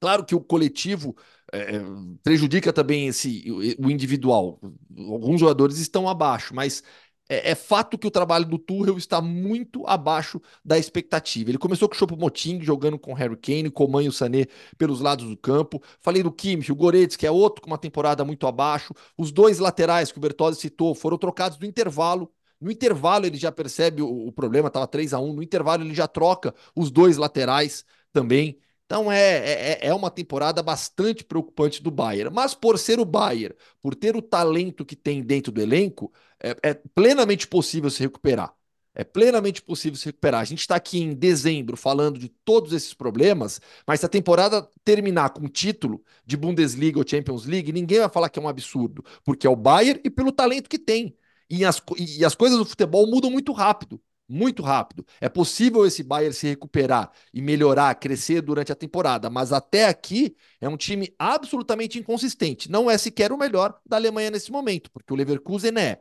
[0.00, 1.14] Claro que o coletivo
[1.52, 1.82] é, é,
[2.22, 3.44] prejudica também esse,
[3.78, 4.60] o individual.
[4.96, 6.82] Alguns jogadores estão abaixo, mas
[7.28, 11.50] é, é, fato que o trabalho do Tuchel está muito abaixo da expectativa.
[11.50, 14.46] Ele começou com o Choupo-Moting jogando com Harry Kane, Coman e o Sané
[14.76, 15.82] pelos lados do campo.
[16.00, 18.92] Falei do Kimmich, o Goretzka, que é outro com uma temporada muito abaixo.
[19.16, 23.50] Os dois laterais que o Bertozzi citou foram trocados no intervalo no intervalo ele já
[23.50, 27.16] percebe o, o problema, estava 3 a 1 No intervalo ele já troca os dois
[27.16, 28.58] laterais também.
[28.90, 32.34] Então é, é, é, é uma temporada bastante preocupante do Bayern.
[32.34, 36.12] Mas por ser o Bayern, por ter o talento que tem dentro do elenco,
[36.42, 38.52] é, é plenamente possível se recuperar.
[38.92, 40.40] É plenamente possível se recuperar.
[40.40, 44.68] A gente está aqui em dezembro falando de todos esses problemas, mas se a temporada
[44.82, 49.04] terminar com título de Bundesliga ou Champions League, ninguém vai falar que é um absurdo,
[49.24, 51.16] porque é o Bayern e pelo talento que tem.
[51.48, 54.00] E as, e as coisas do futebol mudam muito rápido.
[54.32, 55.04] Muito rápido.
[55.20, 60.36] É possível esse Bayern se recuperar e melhorar, crescer durante a temporada, mas até aqui
[60.60, 62.70] é um time absolutamente inconsistente.
[62.70, 66.00] Não é sequer o melhor da Alemanha nesse momento, porque o Leverkusen é.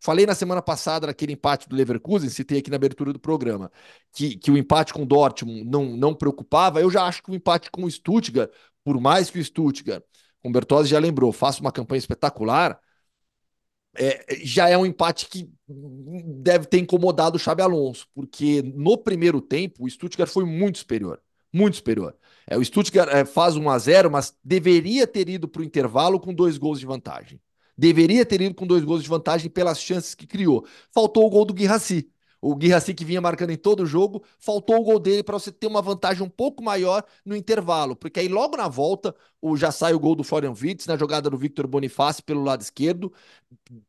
[0.00, 3.70] Falei na semana passada, naquele empate do Leverkusen, citei aqui na abertura do programa,
[4.12, 6.80] que, que o empate com o Dortmund não, não preocupava.
[6.80, 8.50] Eu já acho que o empate com o Stuttgart,
[8.82, 10.02] por mais que o Stuttgart,
[10.42, 12.80] como Bertozzi já lembrou, faça uma campanha espetacular,
[13.96, 19.40] é, já é um empate que deve ter incomodado o Xabi Alonso, porque no primeiro
[19.40, 21.20] tempo o Stuttgart foi muito superior,
[21.52, 22.16] muito superior.
[22.46, 26.20] É, o Stuttgart é, faz 1 a 0 mas deveria ter ido para o intervalo
[26.20, 27.40] com dois gols de vantagem.
[27.76, 30.66] Deveria ter ido com dois gols de vantagem pelas chances que criou.
[30.92, 32.10] Faltou o gol do Guirassi.
[32.40, 35.52] O Guirassi que vinha marcando em todo o jogo, faltou o gol dele para você
[35.52, 39.70] ter uma vantagem um pouco maior no intervalo, porque aí logo na volta o, já
[39.70, 43.12] sai o gol do Florian Wirtz na jogada do Victor Bonifácio pelo lado esquerdo,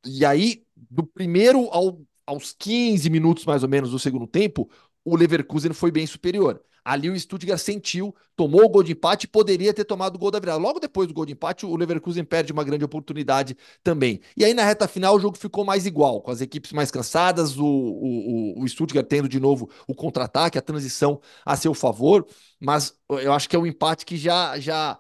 [0.06, 4.70] e aí do primeiro ao, aos 15 minutos mais ou menos do segundo tempo,
[5.04, 6.62] o Leverkusen foi bem superior.
[6.84, 10.32] Ali o Stuttgart sentiu, tomou o gol de empate e poderia ter tomado o gol
[10.32, 10.58] da virada.
[10.58, 14.20] Logo depois do gol de empate, o Leverkusen perde uma grande oportunidade também.
[14.36, 17.58] E aí na reta final o jogo ficou mais igual, com as equipes mais cansadas,
[17.58, 22.26] o, o, o Stuttgart tendo de novo o contra-ataque, a transição a seu favor.
[22.60, 25.00] Mas eu acho que é um empate que já, já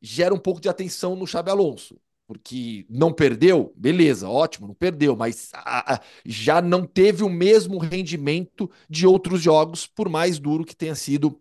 [0.00, 5.16] gera um pouco de atenção no Xabi Alonso porque não perdeu, beleza, ótimo, não perdeu,
[5.16, 10.64] mas a, a, já não teve o mesmo rendimento de outros jogos, por mais duro
[10.64, 11.40] que tenha sido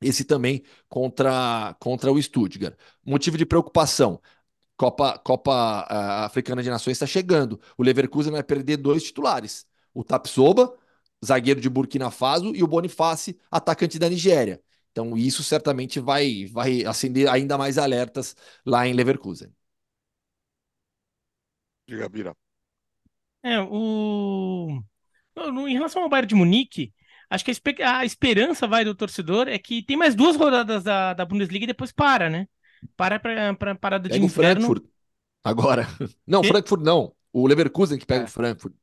[0.00, 2.76] esse também contra, contra o Stuttgart.
[3.04, 4.20] Motivo de preocupação.
[4.76, 7.60] Copa, Copa uh, Africana de Nações está chegando.
[7.78, 10.74] O Leverkusen vai perder dois titulares: o Tapsoba,
[11.24, 14.62] zagueiro de Burkina Faso, e o Boniface, atacante da Nigéria.
[14.92, 19.50] Então, isso certamente vai, vai acender ainda mais alertas lá em Leverkusen.
[21.86, 22.36] Diga, Bira.
[23.42, 24.82] É, o...
[25.68, 26.92] Em relação ao Bayern de Munique,
[27.30, 30.82] acho que a, esper a, esperança vai do torcedor é que tem mais duas rodadas
[30.84, 32.48] da, da Bundesliga e depois para, né?
[32.96, 33.20] Para
[33.54, 34.68] para parada de pega inverno.
[34.68, 34.84] o Frankfurt
[35.44, 35.86] agora.
[36.26, 36.48] Não, Que?
[36.48, 37.14] Frankfurt não.
[37.32, 38.26] O Leverkusen que pega É.
[38.26, 38.74] o Frankfurt.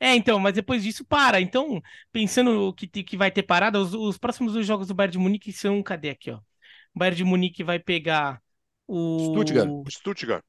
[0.00, 1.40] É, então, mas depois disso para.
[1.40, 5.18] Então, pensando que, que vai ter parada, os, os próximos dois jogos do Bayern de
[5.18, 6.38] Munique são, cadê aqui, ó?
[6.94, 8.40] O Bayern de Munique vai pegar
[8.86, 9.68] o Stuttgart.
[9.90, 10.44] Stuttgart.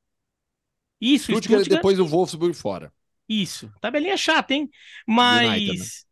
[1.02, 1.70] Isso, Stuttgart Stuttgart.
[1.70, 2.92] depois o Wolfsburg fora.
[3.28, 3.72] Isso.
[3.82, 4.70] Tabelinha chata, hein?
[5.18, 5.90] United, né?
[5.90, 6.06] Mas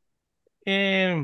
[0.68, 1.16] é,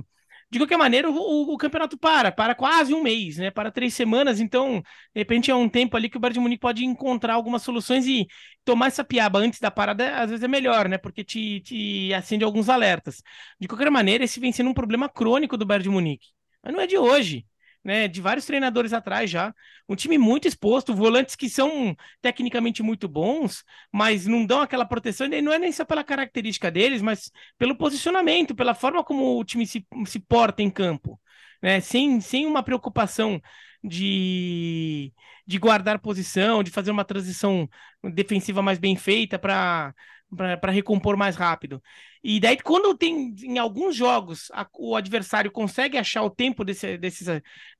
[0.51, 3.51] de qualquer maneira, o, o- o campeonato para, para quase um mês, né?
[3.51, 6.61] Para três semanas, então, de repente é um tempo ali que o Bayern de Munique
[6.61, 8.28] pode encontrar algumas soluções e
[8.66, 10.97] tomar essa piaba antes da parada, às vezes é melhor, né?
[10.97, 13.24] Porque te, te acende alguns alertas.
[13.59, 16.28] De qualquer maneira, esse vem sendo um problema crônico do Bayern de Munique.
[16.64, 17.45] Mas não é de hoje.
[17.84, 19.53] Né, de vários treinadores atrás já,
[19.89, 23.61] um time muito exposto, volantes que são tecnicamente muito bons,
[23.91, 27.75] mas não dão aquela proteção, e não é nem só pela característica deles, mas pelo
[27.75, 31.19] posicionamento, pela forma como o time se, se porta em campo,
[31.61, 31.81] né?
[31.81, 33.41] Sem, sem uma preocupação
[33.84, 35.11] de,
[35.45, 37.67] de guardar posição, de fazer uma transição
[38.13, 39.93] defensiva mais bem feita para
[40.36, 41.81] para recompor mais rápido.
[42.23, 46.97] E daí, quando tem em alguns jogos a- o adversário consegue achar o tempo desse-
[46.97, 47.27] desses,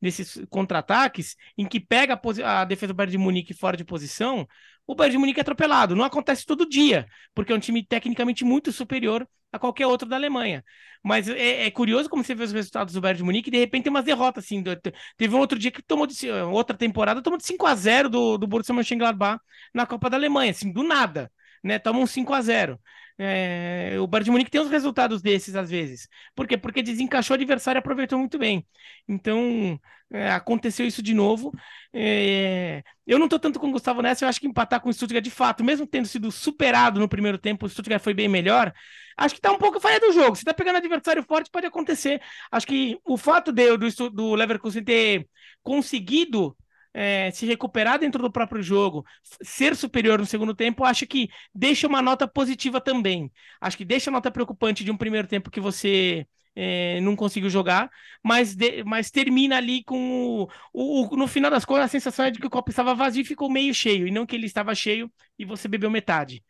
[0.02, 4.48] desses contra-ataques, em que pega a, a defesa do Bayern de Munique fora de posição,
[4.86, 5.96] o Bayern de Munique é atropelado.
[5.96, 10.16] Não acontece todo dia, porque é um time tecnicamente muito superior a qualquer outro da
[10.16, 10.64] Alemanha.
[11.04, 13.58] Mas é, é curioso como você vê os resultados do Bayern de Munique e de
[13.60, 14.62] repente tem umas derrotas, assim.
[14.62, 17.76] do- te- Teve um outro dia que tomou de, outra temporada, tomou de 5 a
[17.76, 19.40] 0 do, do Borussia Mönchengladbach
[19.74, 21.32] na Copa da Alemanha, assim, do nada,
[21.64, 21.80] né?
[21.80, 22.80] Toma um 5 a 0
[23.18, 26.08] É, o Bayern de Munique tem uns resultados desses às vezes.
[26.36, 26.58] Por quê?
[26.58, 28.66] Porque desencaixou o adversário e aproveitou muito bem.
[29.08, 29.80] Então,
[30.12, 31.52] é, aconteceu isso de novo.
[31.94, 34.94] É, eu não tô tanto com o Gustavo nessa, eu acho que empatar com o
[34.94, 38.74] Stuttgart de fato, mesmo tendo sido superado no primeiro tempo, o Stuttgart foi bem melhor.
[39.18, 40.36] Acho que tá um pouco falha do jogo.
[40.36, 42.22] Se tá pegando adversário forte, pode acontecer.
[42.52, 45.28] Acho que o fato de, do, do Leverkusen ter
[45.62, 46.56] conseguido
[46.94, 49.06] é, se recuperar dentro do próprio jogo,
[49.42, 53.32] ser superior no segundo tempo, acho que deixa uma nota positiva também.
[53.60, 57.50] Acho que deixa a nota preocupante de um primeiro tempo que você é, não conseguiu
[57.50, 57.90] jogar,
[58.24, 62.32] mas, de- mas termina ali com o, o- No final das contas, a sensação é
[62.32, 64.74] de que o copo estava vazio e ficou meio cheio, e não que ele estava
[64.76, 66.44] cheio e você bebeu metade.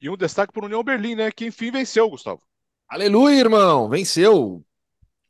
[0.00, 1.30] E um destaque para o União Berlim, né?
[1.30, 2.42] Que enfim venceu, Gustavo.
[2.88, 3.88] Aleluia, irmão!
[3.88, 4.64] Venceu!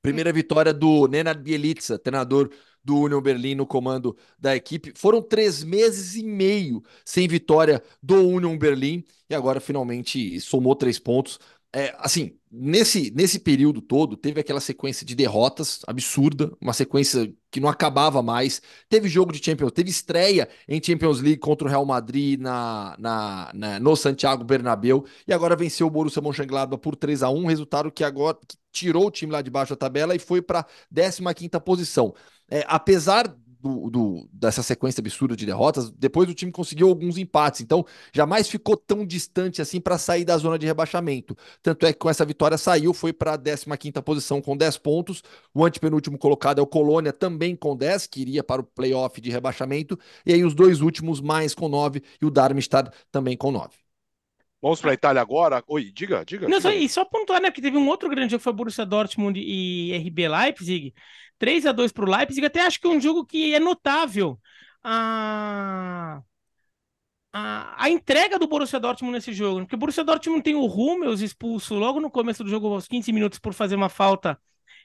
[0.03, 2.51] Primeira vitória do Nenad Bielitsa, treinador
[2.87, 4.93] do Union Berlim no comando da equipe.
[4.97, 10.99] Foram três meses e meio sem vitória do Union Berlim e agora finalmente somou três
[10.99, 11.39] pontos.
[11.72, 17.61] É, assim, nesse, nesse período todo, teve aquela sequência de derrotas absurda, uma sequência que
[17.61, 18.62] não acabava mais.
[18.89, 23.51] Teve jogo de Champions, teve estreia em Champions League contra o Real Madrid na, na,
[23.55, 27.91] na- no Santiago Bernabéu e agora venceu o Borussia Mönchengladbach por 3 a 1 resultado
[27.93, 31.61] que agora que tirou o time lá de baixo da tabela e foi para 15ª
[31.61, 32.14] posição.
[32.51, 33.27] É, apesar
[33.61, 37.85] do, do- dessa sequência absurda de derrotas, depois o time conseguiu alguns empates, então
[38.15, 41.37] jamais ficou tão distante assim para sair da zona de rebaixamento.
[41.63, 45.23] Tanto é que com essa vitória saiu, foi para a 15ª posição com 10 pontos.
[45.55, 49.31] O antepenúltimo colocado é o Colônia, também com 10, que iria para o playoff de
[49.31, 49.99] rebaixamento.
[50.25, 53.86] E aí os dois últimos mais com 9 e o Darmstadt também com 9.
[54.67, 55.62] Vamos para a Itália agora.
[55.69, 56.49] Oi, diga, diga.
[56.49, 56.71] Não, diga.
[56.71, 57.51] só, e só pontuar, né?
[57.51, 60.93] Porque teve um outro grande jogo que foi Borussia Dortmund e RB Leipzig.
[61.39, 62.45] 3 a 2 para o Leipzig.
[62.45, 64.41] Até acho que é um jogo que é notável.
[64.83, 66.21] A,
[67.33, 69.61] a, a entrega do Borussia Dortmund nesse jogo.
[69.61, 73.12] Porque o Borussia Dortmund tem o Hummels expulso logo no começo do jogo, aos 15
[73.12, 74.37] minutos, por fazer uma falta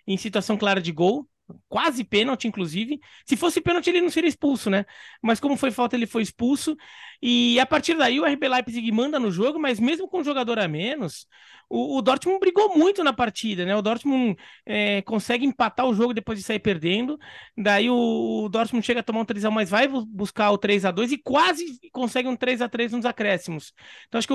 [0.06, 1.28] em situação clara de gol.
[1.68, 3.00] Quase pênalti, inclusive.
[3.26, 4.86] Se fosse pênalti, ele não seria expulso, né?
[5.24, 6.78] Mas como foi falta, ele foi expulso.
[7.22, 10.58] E a partir daí o RB Leipzig manda no jogo, mas mesmo com um jogador
[10.60, 11.28] a menos,
[11.70, 13.76] o, o Dortmund brigou muito na partida, né?
[13.76, 17.18] O Dortmund é, consegue empatar o jogo depois de sair perdendo.
[17.58, 21.12] Daí o, o Dortmund chega a tomar um 3x1, mas vai bu- buscar o 3x2
[21.12, 23.74] e quase consegue um 3x3 nos acréscimos.
[24.08, 24.34] Então acho que,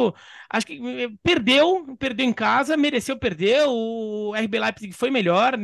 [0.50, 0.74] acho que
[1.04, 3.64] eh, perdeu, perdeu em casa, mereceu perder.
[3.68, 5.54] O RB Leipzig foi melhor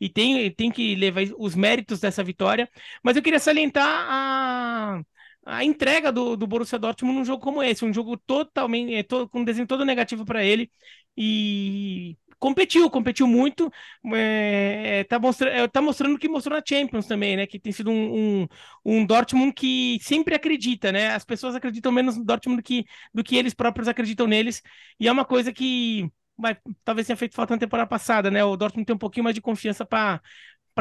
[0.00, 2.68] e tem, tem que levar os méritos dessa vitória.
[3.02, 5.00] Mas eu queria salientar a
[5.44, 9.28] a entrega do, do Borussia Dortmund num jogo como esse, um jogo totalmente é, to-
[9.28, 10.70] com um desenho todo negativo para ele
[11.16, 13.70] e competiu, competiu muito,
[14.14, 17.46] é, tá, mostra, é, tá mostrando o que mostrou na Champions também, né?
[17.46, 18.48] Que tem sido um, um,
[18.84, 21.08] um, Dortmund que sempre acredita, né?
[21.14, 22.84] As pessoas acreditam menos no Dortmund do que,
[23.14, 24.60] do que eles próprios acreditam neles,
[24.98, 28.44] e é uma coisa que vai, talvez tenha feito falta na temporada passada, né?
[28.44, 30.20] O Dortmund tem um pouquinho mais de confiança para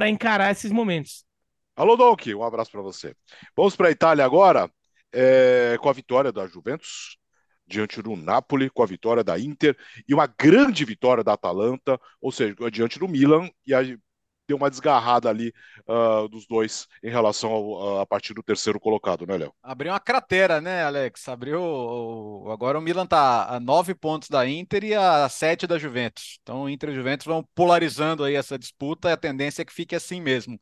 [0.09, 1.25] encarar esses momentos.
[1.75, 3.15] Alô, Donk, um abraço para você.
[3.55, 4.69] Vamos para a Itália agora,
[5.11, 7.17] é, com a vitória da Juventus
[7.65, 12.31] diante do Napoli, com a vitória da Inter e uma grande vitória da Atalanta, ou
[12.31, 13.97] seja, diante do Milan, e aí
[14.45, 15.53] deu uma desgarrada ali
[15.87, 19.53] uh, dos dois em relação ao, a partir do terceiro colocado, né, Léo?
[19.63, 21.29] Abriu uma cratera, né, Alex?
[21.29, 21.61] Abriu.
[22.51, 26.37] Agora o Milan tá a nove pontos da Inter e a sete da Juventus.
[26.41, 30.19] Então, Inter e Juventus vão polarizando aí essa disputa a tendência é que fique assim
[30.19, 30.59] mesmo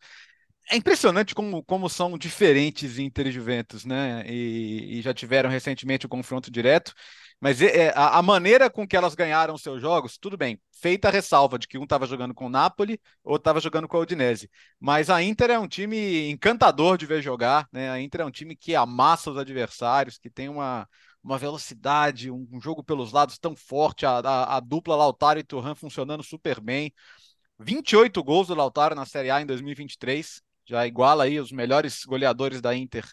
[0.69, 4.23] é impressionante como, como são diferentes Inter e Juventus, né?
[4.27, 6.93] E, e já tiveram recentemente o confronto direto.
[7.39, 11.11] Mas é, a, a, maneira com que elas ganharam seus jogos, tudo bem, feita a
[11.11, 14.49] ressalva de que um estava jogando com o Napoli, ou estava jogando com a Udinese.
[14.79, 17.89] Mas a Inter é um time encantador de ver jogar, né?
[17.89, 20.87] A Inter é um time que amassa os adversários, que tem uma,
[21.23, 25.43] uma velocidade, um, um jogo pelos lados tão forte, a, a, a dupla Lautaro e
[25.43, 26.93] Turhan funcionando super bem.
[27.57, 32.61] 28 gols do Lautaro na Série A em 2023 já iguala aí os melhores goleadores
[32.61, 33.05] da Inter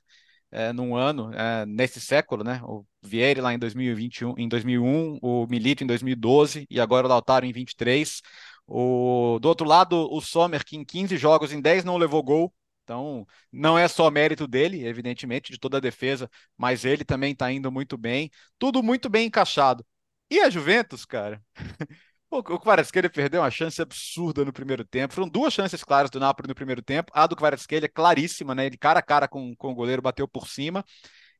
[0.50, 2.61] é, num ano, é, nesse século, né?
[2.64, 7.46] O Vieri lá em 2021, em 2001, o Milito em 2012 e agora o Lautaro
[7.46, 8.20] em 23.
[8.66, 12.52] O, do outro lado, o Sommer, que em 15 jogos, em 10 não levou gol.
[12.84, 17.50] Então, não é só mérito dele, evidentemente, de toda a defesa, mas ele também está
[17.50, 18.30] indo muito bem.
[18.59, 19.84] Tudo muito bem encaixado.
[20.30, 21.42] E a Juventus, cara?
[22.30, 25.14] O, o Kvaratskhelia perdeu uma chance absurda no primeiro tempo.
[25.14, 27.10] Foram duas chances claras do Napoli no primeiro tempo.
[27.14, 28.66] A do Kvaratskhelia é claríssima, né?
[28.66, 30.84] Ele cara a cara com, com o goleiro bateu por cima.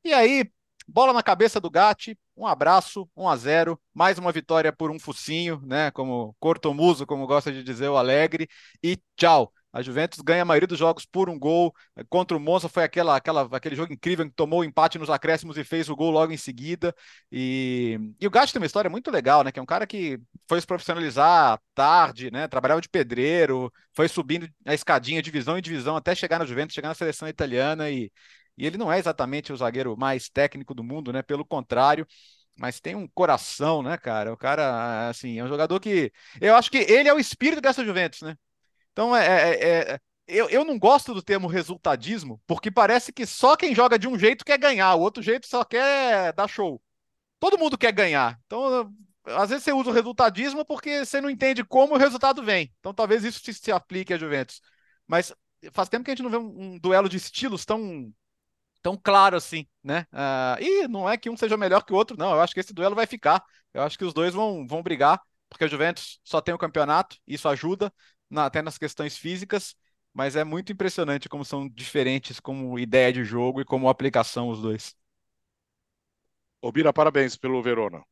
[0.03, 0.49] E aí,
[0.87, 2.17] bola na cabeça do Gatti.
[2.35, 3.81] Um abraço, 1 a 0.
[3.93, 5.91] Mais uma vitória por um focinho, né?
[5.91, 8.47] Como cortomuso, como gosta de dizer o Alegre.
[8.83, 9.53] E tchau.
[9.77, 11.71] A Juventus ganha a maioria dos jogos por um gol.
[12.09, 15.55] Contra o Monza foi aquela, aquela, aquele jogo incrível que tomou o empate nos acréscimos
[15.55, 16.95] e fez o gol logo em seguida.
[17.31, 19.51] E, e o Gatti tem uma história muito legal, né?
[19.51, 20.19] Que é um cara que
[20.49, 22.47] foi se profissionalizar tarde, né?
[22.47, 26.87] Trabalhava de pedreiro, foi subindo a escadinha, divisão em divisão, até chegar na Juventus, chegar
[26.87, 27.87] na seleção italiana.
[27.91, 28.11] E,
[28.57, 31.21] e ele não é exatamente o zagueiro mais técnico do mundo, né?
[31.21, 32.07] Pelo contrário
[32.59, 34.33] mas tem um coração, né, cara?
[34.33, 36.11] O cara, assim, é um jogador que.
[36.41, 38.35] Eu acho que ele é o espírito dessa Juventus, né?
[38.97, 43.55] Então, é, é, é, eu, eu não gosto do termo resultadismo, porque parece que só
[43.55, 46.81] quem joga de um jeito quer ganhar, o outro jeito só quer dar show.
[47.39, 48.39] Todo mundo quer ganhar.
[48.47, 48.91] Então,
[49.23, 52.73] às vezes você usa o resultadismo porque você não entende como o resultado vem.
[52.79, 54.61] Então, talvez isso se, aplique a Juventus.
[55.05, 55.31] Mas
[55.73, 58.11] faz tempo que a gente não vê um, um duelo de estilos tão
[58.81, 60.07] tão claro assim, né?
[60.11, 62.31] Uh, e não é que um seja melhor que o outro, não.
[62.31, 63.43] Eu acho que esse duelo vai ficar.
[63.75, 67.17] Eu acho que os dois vão, vão brigar, porque a Juventus só tem o campeonato,
[67.27, 67.93] isso ajuda
[68.29, 69.75] na, até nas questões físicas,
[70.13, 74.61] mas é muito impressionante como são diferentes como ideia de jogo e como aplicação os
[74.61, 74.95] dois.
[76.61, 78.03] Obira, parabéns pelo Verona.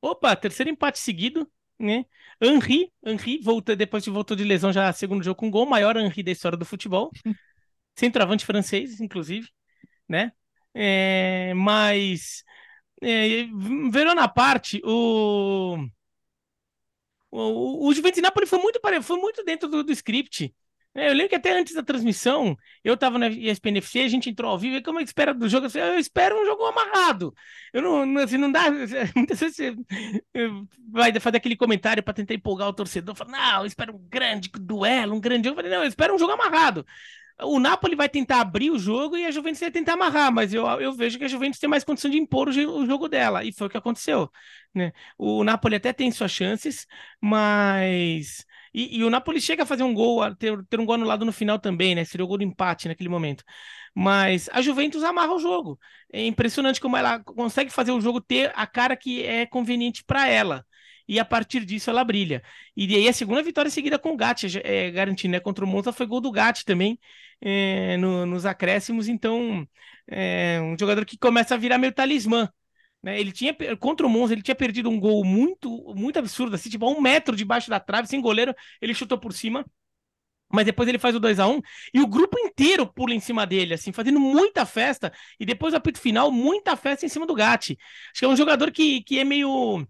[0.00, 2.04] Opa, terceiro empate seguido, né?
[2.40, 6.22] Henri, Henri volta, depois de voltou de lesão já segundo jogo com gol, maior Henri
[6.22, 7.10] da história do futebol.
[7.96, 9.48] Centroavante francês, inclusive,
[10.08, 10.32] né?
[10.74, 12.44] É, mas
[13.02, 13.44] é,
[13.90, 15.78] Verona à parte, o
[17.38, 20.54] o, o Juventus Napoli foi muito, foi muito dentro do, do script.
[20.96, 24.30] É, eu lembro que até antes da transmissão, eu tava na ESPN FC, a gente
[24.30, 25.66] entrou ao vivo, e como que espera do jogo?
[25.76, 27.34] Eu, espero um jogo amarrado.
[27.70, 28.62] Eu não, não, assim, não dá.
[29.14, 29.76] Muitas vezes você
[30.90, 34.50] vai fazer aquele comentário para tentar empolgar o torcedor, fala, não, eu espero um grande
[34.54, 35.60] duelo, um grande jogo.
[35.60, 36.86] Eu falei, não, eu espero um jogo amarrado.
[37.42, 40.64] O Napoli vai tentar abrir o jogo e a Juventus vai tentar amarrar, mas eu,
[40.80, 43.52] eu vejo que a Juventus tem mais condição de impor o, o jogo dela, e
[43.52, 44.30] foi o que aconteceu.
[44.74, 44.92] Né?
[45.18, 46.86] O Napoli até tem suas chances,
[47.20, 48.44] mas.
[48.72, 51.32] E, e, o Napoli chega a fazer um gol, ter, ter um gol anulado no
[51.32, 52.04] final também, né?
[52.04, 53.42] Seria o gol do empate naquele momento.
[53.94, 55.78] Mas a Juventus amarra o jogo.
[56.12, 60.28] É impressionante como ela consegue fazer o jogo ter a cara que é conveniente para
[60.28, 60.64] ela
[61.08, 62.42] e a partir disso ela brilha.
[62.76, 65.40] E aí a segunda vitória seguida com o Gatti, é, garantindo, né?
[65.40, 66.98] Contra o Monza foi gol do Gatti também
[67.40, 69.66] é, no, nos acréscimos, então
[70.08, 72.50] é um jogador que começa a virar meio talismã.
[73.02, 73.20] Né?
[73.20, 76.88] Ele tinha contra o Monza, ele tinha perdido um gol muito, muito absurdo, assim, tipo,
[76.90, 79.64] um metro debaixo da trave, sem goleiro, ele chutou por cima.
[80.48, 81.60] Mas depois ele faz o 2 a 1
[81.92, 85.12] e o grupo inteiro pula em cima dele, assim, fazendo muita festa.
[85.40, 87.76] E depois o apito final, muita festa em cima do Gatti.
[88.12, 89.84] Acho que é um jogador que, que é meio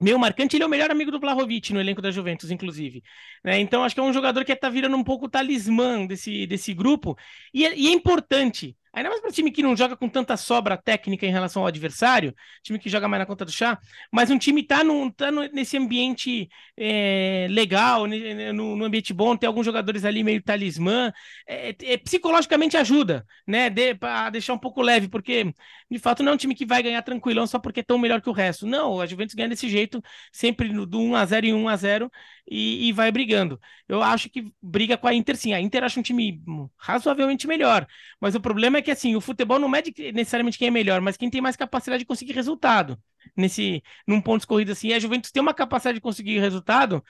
[0.00, 3.02] meio marcante, ele é o melhor amigo do Vlahovic no elenco da Juventus, inclusive.
[3.44, 3.58] Né?
[3.60, 6.72] Então, acho que é um jogador que está virando um pouco o talismã desse, desse
[6.72, 7.16] grupo.
[7.52, 10.76] E é, e é, importante, Ainda mais para time que não joga com tanta sobra
[10.76, 13.78] técnica em relação ao adversário, time que joga mais na conta do chá,
[14.12, 18.06] mas um time tá, num, tá nesse ambiente é, legal,
[18.52, 21.12] no, no, ambiente bom, tem alguns jogadores ali meio talismã,
[21.46, 23.70] é, é, psicologicamente ajuda, né?
[23.70, 25.54] De, para deixar um pouco leve, porque
[25.88, 28.20] de fato não é um time que vai ganhar tranquilão só porque é tão melhor
[28.20, 28.66] que o resto.
[28.66, 32.10] Não, a Juventus ganha desse jeito, sempre do 1 a 0 em 1 a 0
[32.50, 33.60] e, e vai brigando.
[33.88, 35.52] Eu acho que briga com a Inter sim.
[35.52, 36.42] A Inter acha um time
[36.76, 37.86] razoavelmente melhor,
[38.20, 41.16] mas o problema é que assim, o futebol não mede necessariamente quem é melhor, mas
[41.16, 42.98] quem tem mais capacidade de conseguir resultado.
[43.36, 47.04] Nesse num ponto de corrida assim, a Juventus tem uma capacidade de conseguir resultado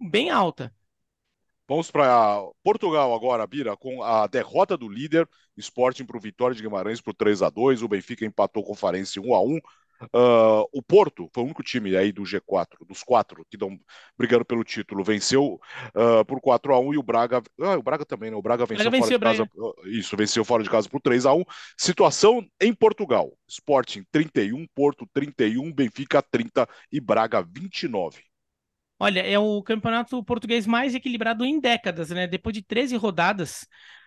[0.00, 0.72] bem alta.
[1.68, 6.62] Vamos para Portugal agora, Bira, com a derrota do líder, Sporting para o Vitória de
[6.62, 9.58] Guimarães por 3 a 2 O Benfica empatou com o Farense 1 a 1
[10.04, 13.78] Uh, o Porto foi o único time aí do G4, dos quatro que estão
[14.16, 15.60] brigando pelo título, venceu
[15.94, 18.36] uh, por 4 a 1 e o Braga, uh, o Braga também, né?
[18.36, 21.26] O Braga venceu, Braga fora venceu, de casa, isso, venceu fora de casa por 3
[21.26, 21.44] a 1.
[21.76, 28.22] Situação em Portugal: Sporting 31, Porto 31, Benfica 30 e Braga 29.
[28.98, 32.26] Olha, é o campeonato português mais equilibrado em décadas, né?
[32.26, 33.66] Depois de 13 rodadas,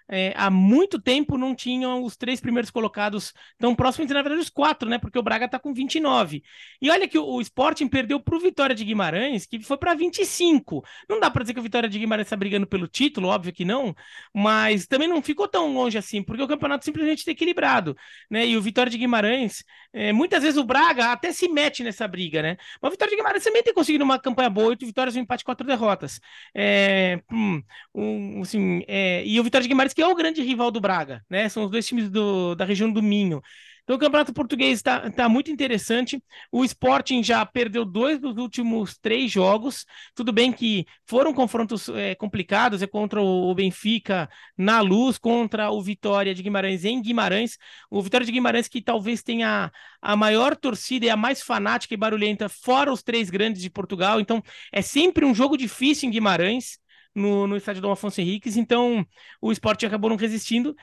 [0.09, 4.49] é, há muito tempo não tinham os três primeiros colocados tão próximos, na verdade os
[4.49, 4.97] quatro, né?
[4.97, 6.43] Porque o Braga está com 29.
[6.81, 9.93] E olha que o, o Sporting perdeu para o Vitória de Guimarães, que foi para
[9.93, 10.83] 25.
[11.09, 13.65] Não dá para dizer que o Vitória de Guimarães está brigando pelo título, óbvio que
[13.65, 13.95] não,
[14.33, 17.95] mas também não ficou tão longe assim, porque o campeonato simplesmente está equilibrado,
[18.29, 18.45] né?
[18.45, 22.41] E o Vitória de Guimarães, é, muitas vezes o Braga até se mete nessa briga,
[22.41, 22.57] né?
[22.81, 25.43] Mas o Vitória de Guimarães também tem conseguido uma campanha boa, oito vitórias, um empate,
[25.43, 26.19] quatro derrotas.
[26.53, 27.61] É, hum,
[27.93, 31.23] um, assim, é, e o Vitória de Guimarães que é o grande rival do Braga,
[31.29, 31.47] né?
[31.47, 33.41] São os dois times do, da região do Minho.
[33.85, 36.21] Então o Campeonato Português está tá muito interessante.
[36.51, 39.85] O Sporting já perdeu dois dos últimos três jogos.
[40.15, 44.27] Tudo bem que foram confrontos é, complicados, é contra o, Benfica
[44.57, 47.59] na luz, contra o Vitória de Guimarães em Guimarães.
[47.89, 49.71] O Vitória de Guimarães que talvez tenha
[50.01, 54.19] a maior torcida e a mais fanática e barulhenta, fora os três grandes de Portugal.
[54.19, 54.41] Então
[54.71, 56.79] é sempre um jogo difícil em Guimarães
[57.15, 59.05] no, no estádio Dom Afonso Henriques, então
[59.41, 60.75] o esporte acabou não resistindo.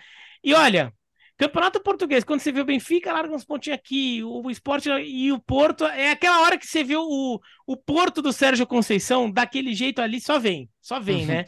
[0.42, 0.92] E olha,
[1.36, 5.40] Campeonato Português, quando você vê o Benfica, larga uns pontinhos aqui, o esporte e o
[5.40, 10.00] Porto, é aquela hora que você vê o, o Porto do Sérgio Conceição, daquele jeito
[10.00, 11.44] ali, só vem, só vem, né?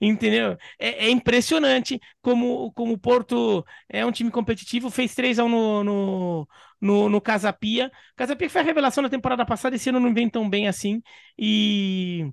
[0.00, 0.56] Entendeu?
[0.78, 5.48] É, é, impressionante como, como o Porto é um time competitivo, fez 3 a 1
[5.48, 6.48] no, no,
[6.80, 7.90] no, no Casapia.
[8.16, 11.02] Casapia foi a revelação na temporada passada, esse ano não vem tão bem assim.
[11.38, 12.26] E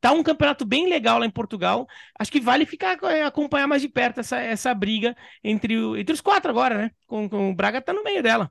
[0.00, 1.86] tá um campeonato bem legal lá em Portugal.
[2.18, 6.12] Acho que vale ficar é, acompanhar mais de perto essa, essa briga entre, o, entre
[6.12, 6.90] os quatro agora, né?
[7.06, 8.50] Com, com o Braga tá no meio dela.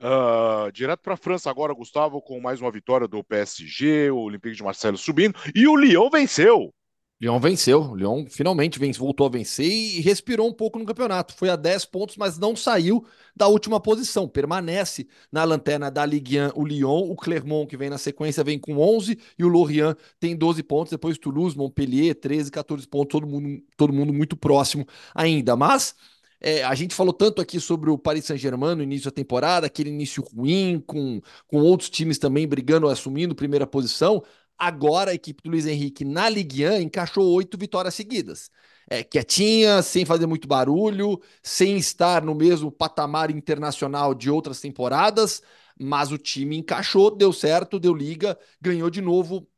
[0.00, 4.56] Uh, direto para a França agora, Gustavo, com mais uma vitória do PSG, o Olympique
[4.56, 6.74] de Marseille subindo e o Lyon venceu.
[7.22, 7.94] Lyon venceu.
[7.94, 11.32] Lyon finalmente vence, voltou a vencer e respirou um pouco no campeonato.
[11.34, 13.04] Foi a 10 pontos, mas não saiu
[13.36, 14.26] da última posição.
[14.26, 17.08] Permanece na lanterna da Ligue 1 o Lyon.
[17.08, 20.90] O Clermont, que vem na sequência, vem com 11 e o Lorient tem 12 pontos.
[20.90, 23.12] Depois Toulouse, Montpellier, 13, 14 pontos.
[23.12, 25.54] Todo mundo, todo mundo muito próximo ainda.
[25.54, 25.94] Mas
[26.40, 29.90] é, a gente falou tanto aqui sobre o Paris Saint-Germain no início da temporada, aquele
[29.90, 34.24] início ruim, com, com outros times também brigando, assumindo primeira posição.
[34.64, 38.48] Agora a equipe do Luiz Henrique na Ligue 1 encaixou oito vitórias seguidas.
[38.88, 45.42] É, quietinha, sem fazer muito barulho, sem estar no mesmo patamar internacional de outras temporadas,
[45.76, 49.48] mas o time encaixou, deu certo, deu liga, ganhou de novo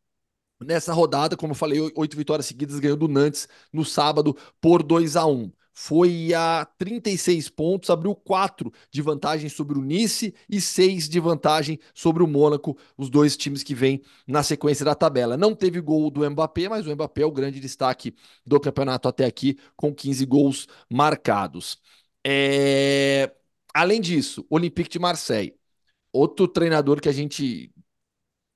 [0.61, 5.17] nessa rodada, como eu falei, oito vitórias seguidas, ganhou do Nantes no sábado por 2
[5.17, 11.09] a 1 foi a 36 pontos, abriu 4 de vantagem sobre o Nice e 6
[11.09, 15.37] de vantagem sobre o Mônaco, os dois times que vêm na sequência da tabela.
[15.37, 18.14] Não teve gol do Mbappé, mas o Mbappé é o grande destaque
[18.47, 21.79] do campeonato até aqui, com 15 gols marcados.
[22.25, 23.33] É...
[23.75, 25.57] Além disso, Olympique de Marseille,
[26.12, 27.72] outro treinador que a gente,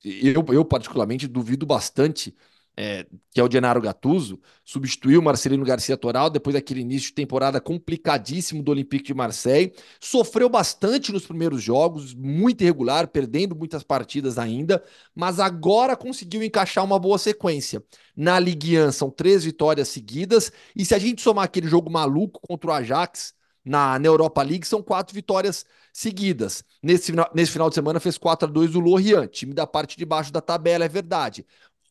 [0.05, 2.35] eu, eu particularmente duvido bastante
[2.81, 7.14] é, que é o Gennaro Gattuso, substituiu o Marcelino Garcia Toral depois daquele início de
[7.14, 9.72] temporada complicadíssimo do Olympique de Marseille.
[10.01, 14.81] Sofreu bastante nos primeiros jogos, muito irregular, perdendo muitas partidas ainda,
[15.12, 17.83] mas agora conseguiu encaixar uma boa sequência.
[18.16, 22.41] Na Ligue 1 são três vitórias seguidas, e se a gente somar aquele jogo maluco
[22.47, 23.35] contra o Ajax,
[23.68, 26.64] na, na Europa League são quatro vitórias seguidas.
[26.83, 30.05] Nesse, nesse final de semana fez 4 a 2 o Lorient, time da parte de
[30.05, 31.45] baixo da tabela, é verdade.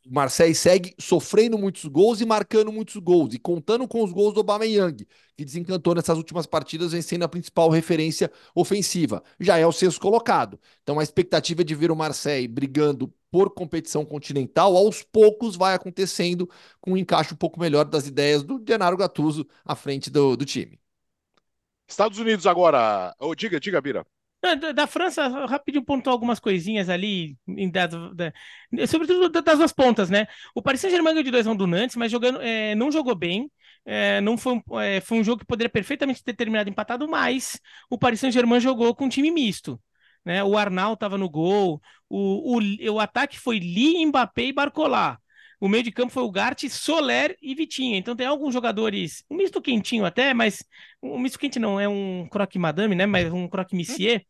[0.09, 4.33] O Marseille segue sofrendo muitos gols e marcando muitos gols, e contando com os gols
[4.33, 5.05] do Aubameyang,
[5.35, 9.21] que desencantou nessas últimas partidas, vencendo a principal referência ofensiva.
[9.37, 10.57] Já é o sexto colocado.
[10.81, 15.73] Então a expectativa é de ver o Marseille brigando por competição continental, aos poucos vai
[15.73, 16.49] acontecendo
[16.79, 20.45] com um encaixe um pouco melhor das ideias do Gennaro Gattuso à frente do, do
[20.45, 20.79] time.
[21.85, 23.13] Estados Unidos agora.
[23.19, 24.05] Oh, diga, diga, Bira.
[24.75, 27.35] Da, França, rapidinho pontuou algumas coisinhas ali,
[27.71, 28.33] da, da,
[28.87, 30.27] sobretudo das duas pontas, né?
[30.53, 33.51] O Paris Saint-Germain ganhou de 2 do Nantes, mas jogando, é, não jogou bem.
[33.83, 37.59] É, não foi, é, foi um jogo que poderia perfeitamente ter terminado empatado, mas
[37.89, 39.81] o Paris Saint-Germain jogou com um time misto.
[40.23, 40.43] Né?
[40.43, 45.17] O Arnal estava no gol, o, o, o ataque foi Li, Mbappé e Barcola.
[45.59, 47.97] O meio de campo foi o Gart, Soler e Vitinha.
[47.97, 50.63] Então tem alguns jogadores, um misto quentinho até, mas
[51.01, 53.05] um misto quente não, é um croque madame, né?
[53.05, 54.23] Mas um croque monsieur.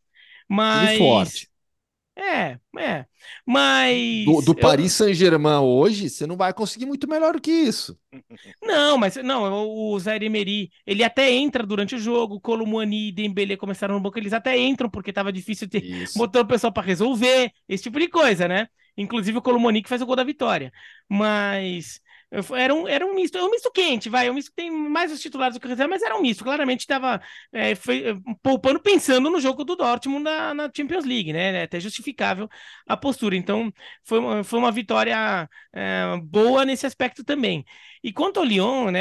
[0.48, 1.50] Mas e forte.
[2.18, 3.06] É, é.
[3.46, 4.26] Mas.
[4.26, 7.98] Do, do Paris Saint-Germain hoje, você não vai conseguir muito melhor do que isso.
[8.62, 12.42] Não, mas não, o Zaire Emery, ele até entra durante o jogo.
[12.42, 16.48] Colomani e Dembele começaram no banco, eles até entram porque tava difícil ter botar o
[16.48, 18.68] pessoal para resolver, esse tipo de coisa, né?
[18.98, 20.72] Inclusive o Colomoni que faz o gol da vitória.
[21.08, 22.02] Mas
[22.54, 24.28] era um, era um misto, é um misto quente, vai.
[24.28, 26.22] É um misto que tem mais os titulares do que o reserva, mas era um
[26.22, 26.43] misto.
[26.43, 27.22] Claramente estava
[27.54, 27.74] é,
[28.43, 31.60] poupando, pensando no jogo do Dortmund na, na, Champions League, né?
[31.60, 32.50] É até justificável
[32.86, 33.36] a postura.
[33.36, 33.72] Então,
[34.04, 37.64] foi uma, foi uma vitória é, boa nesse aspecto também.
[38.04, 39.00] E quanto ao Lyon, né?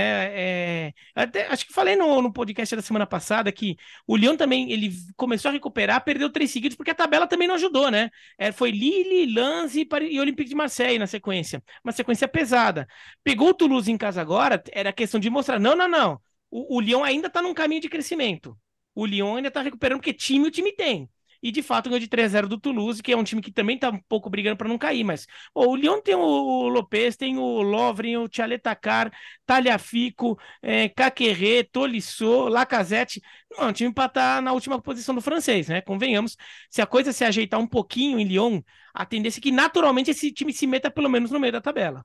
[0.89, 3.77] É, até, acho que falei no, no podcast da semana passada que
[4.07, 7.55] o Lyon também ele começou a recuperar, perdeu três seguidos, porque a tabela também não
[7.57, 8.11] ajudou, né?
[8.39, 11.63] É, foi Lille, Lens e, e Olympique de Marseille na sequência.
[11.85, 12.87] Uma sequência pesada.
[13.23, 16.21] Pegou o Toulouse em casa agora, era questão de mostrar: não, não, não.
[16.51, 18.57] O, o Lyon ainda está num caminho de crescimento.
[18.95, 21.09] O Lyon ainda está recuperando, porque time o time tem
[21.43, 23.53] e de fato ganhou de 3 a 0 do Toulouse, que é um time que
[23.53, 27.39] também está um pouco brigando para não cair, mas o Lyon tem o Lopes, tem
[27.39, 29.13] o Lovren, o Tchaletacar,
[29.45, 33.21] Talhafico, é, Caquerê, Tolisso, Lacazette,
[33.51, 35.81] não, é um time para estar tá na última posição do francês, né?
[35.81, 36.37] Convenhamos,
[36.71, 38.61] se a coisa se ajeitar um pouquinho em Lyon,
[38.93, 42.05] a tendência é que naturalmente esse time se meta pelo menos no meio da tabela.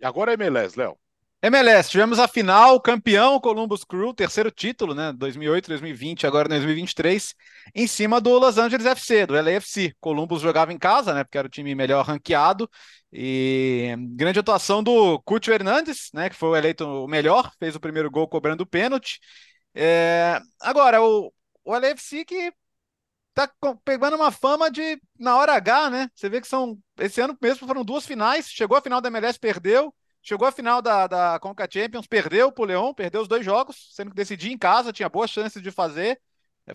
[0.00, 0.96] E agora é MLS, Léo.
[1.42, 5.10] MLS, tivemos a final, campeão Columbus Crew, terceiro título, né?
[5.14, 7.34] 2008, 2020, agora 2023,
[7.74, 9.94] em cima do Los Angeles FC, do LAFC.
[10.00, 11.24] Columbus jogava em casa, né?
[11.24, 12.68] Porque era o time melhor ranqueado.
[13.10, 16.28] E grande atuação do Cúcio Hernandes, né?
[16.28, 19.18] Que foi eleito o melhor, fez o primeiro gol cobrando o pênalti.
[19.74, 20.38] É...
[20.60, 21.32] Agora, o,
[21.64, 22.52] o LAFC que
[23.32, 23.50] tá
[23.84, 26.10] pegando uma fama de na hora H, né?
[26.14, 26.78] Você vê que são.
[26.98, 30.82] Esse ano mesmo foram duas finais, chegou a final da MLS, perdeu Chegou à final
[30.82, 34.58] da, da Conca Champions, perdeu o Leão, perdeu os dois jogos, sendo que decidia em
[34.58, 36.20] casa, tinha boas chances de fazer.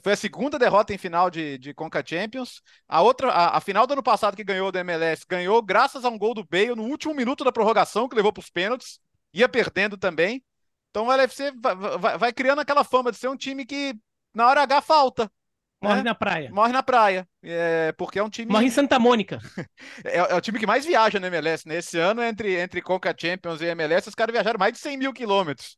[0.02, 2.62] Foi a segunda derrota em final de, de Conca Champions.
[2.88, 6.10] A outra, a, a, final do ano passado que ganhou do MLS, ganhou graças a
[6.10, 9.00] um gol do Bale no último minuto da prorrogação, que levou para os pênaltis.
[9.34, 10.44] Ia perdendo também.
[10.90, 13.96] Então o LFC vai, vai, vai, criando aquela fama de ser um time que
[14.34, 15.32] na hora H falta.
[15.88, 16.04] Morre né?
[16.04, 16.50] na praia.
[16.52, 17.28] Morre na praia.
[17.44, 18.52] É, porque é um time.
[18.52, 19.40] Morre em Santa Mônica.
[20.04, 21.68] é, é, o time que mais viaja no MLS.
[21.68, 25.14] Nesse ano, entre, entre Conca Champions e MLS, os caras viajaram mais de 100 mil
[25.14, 25.78] quilômetros.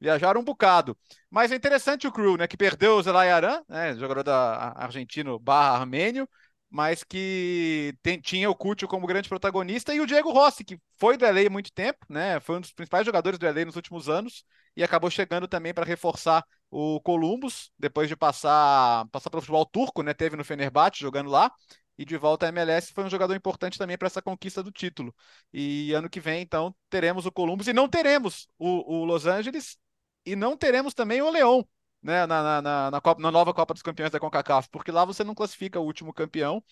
[0.00, 0.96] Viajaram um bocado.
[1.30, 2.46] Mas é interessante o Crew, né?
[2.46, 6.28] Que perdeu o Zelay Aran, né, jogador da argentino barra armênio,
[6.70, 11.16] mas que tem, tinha o Cúcio como grande protagonista, e o Diego Rossi, que foi
[11.16, 12.40] do LA muito tempo, né?
[12.40, 14.44] Foi um dos principais jogadores do LA nos últimos anos,
[14.76, 19.64] e acabou chegando também para reforçar o Columbus, depois de passar, passar para o futebol
[19.66, 20.12] turco, né?
[20.12, 21.50] Teve no Fenerbahçe jogando lá.
[21.98, 25.14] E de volta à MLS foi um jogador importante também para essa conquista do título.
[25.50, 29.78] E ano que vem, então, teremos o Columbus e não teremos o, o Los Angeles
[30.26, 31.66] e não teremos também o Leão,
[32.06, 35.24] né, na, na, na, Copa, na nova Copa dos Campeões da CONCACAF, porque lá você
[35.24, 36.62] não classifica o último campeão.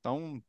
[0.00, 0.42] Então,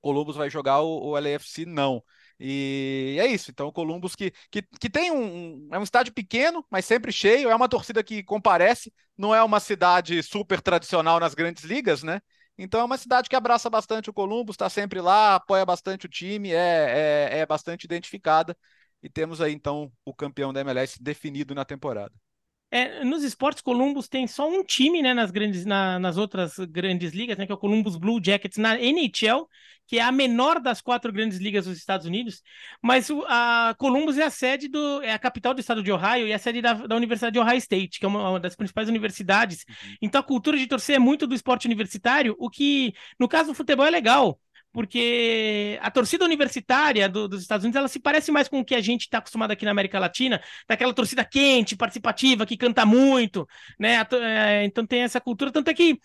[0.00, 2.02] Columbus vai jogar o, o LAFC não.
[2.38, 3.50] E é isso.
[3.50, 7.50] Então, o Columbus que, que, que tem um, é um estádio pequeno, mas sempre cheio,
[7.50, 12.20] é uma torcida que comparece, não é uma cidade super tradicional nas grandes ligas, né?
[12.58, 16.08] Então é uma cidade que abraça bastante o Columbus, está sempre lá, apoia bastante o
[16.08, 18.56] time, é, é, é bastante identificada.
[19.02, 22.12] E temos aí então o campeão da MLS definido na temporada.
[22.76, 27.14] É, nos esportes, Columbus tem só um time, né, nas grandes, na, nas outras grandes
[27.14, 29.48] ligas, né, que é o Columbus Blue Jackets na NHL,
[29.86, 32.42] que é a menor das quatro grandes ligas dos Estados Unidos.
[32.82, 36.26] Mas o, a Columbus é a sede do, é a capital do estado de Ohio
[36.26, 38.54] e é a sede da, da Universidade de Ohio State, que é uma, uma das
[38.54, 39.64] principais universidades.
[39.66, 39.96] Uhum.
[40.02, 43.54] Então a cultura de torcer é muito do esporte universitário, o que no caso do
[43.54, 44.38] futebol é legal
[44.76, 48.74] porque a torcida universitária do, dos Estados Unidos ela se parece mais com o que
[48.74, 50.38] a gente está acostumado aqui na América Latina,
[50.68, 53.48] daquela torcida quente, participativa, que canta muito,
[53.78, 54.06] né?
[54.20, 55.98] É, então tem essa cultura, tanto é que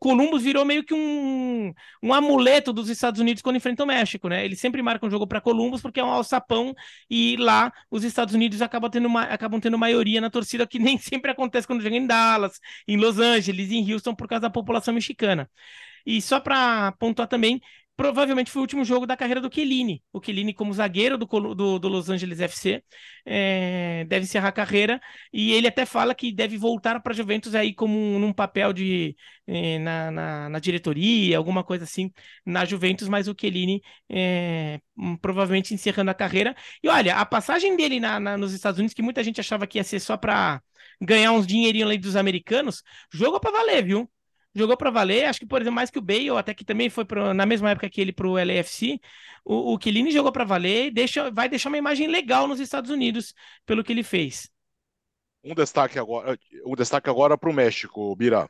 [0.00, 1.72] Columbus virou meio que um,
[2.02, 4.44] um amuleto dos Estados Unidos quando enfrentam o México, né?
[4.44, 6.74] Eles sempre marcam jogo para Columbus porque é um alçapão
[7.08, 10.98] e lá os Estados Unidos acabam tendo, uma, acabam tendo maioria na torcida, que nem
[10.98, 12.58] sempre acontece quando jogam em Dallas,
[12.88, 15.48] em Los Angeles, em Houston, por causa da população mexicana.
[16.04, 17.60] E só para pontuar também,
[18.02, 20.02] provavelmente foi o último jogo da carreira do Chiellini.
[20.12, 21.24] O Chiellini, como zagueiro do,
[21.54, 22.82] do, do Los Angeles FC,
[23.24, 25.00] é, deve encerrar a carreira
[25.32, 28.72] e ele até fala que deve voltar para a Juventus aí como um, num papel
[28.72, 29.14] de
[29.46, 32.10] é, na, na, na, diretoria, alguma coisa assim
[32.44, 33.80] na Juventus, mas o Chiellini
[34.10, 34.80] é,
[35.20, 36.56] provavelmente encerrando a carreira.
[36.82, 39.78] E olha, a passagem dele na, na, nos Estados Unidos, que muita gente achava que
[39.78, 40.60] ia ser só para
[41.00, 44.10] ganhar uns dinheirinhos ali dos americanos, jogou para valer, viu?
[44.54, 47.04] Jogou para valer, acho que, por exemplo, mais que o Bale, até que também foi
[47.04, 49.00] pro, na mesma época que ele para o LAFC,
[49.44, 53.34] o, Chiellini jogou para valer e deixa, vai deixar uma imagem legal nos Estados Unidos
[53.66, 54.50] pelo que ele fez.
[55.42, 58.48] Um destaque agora, um destaque agora para o México, Bira.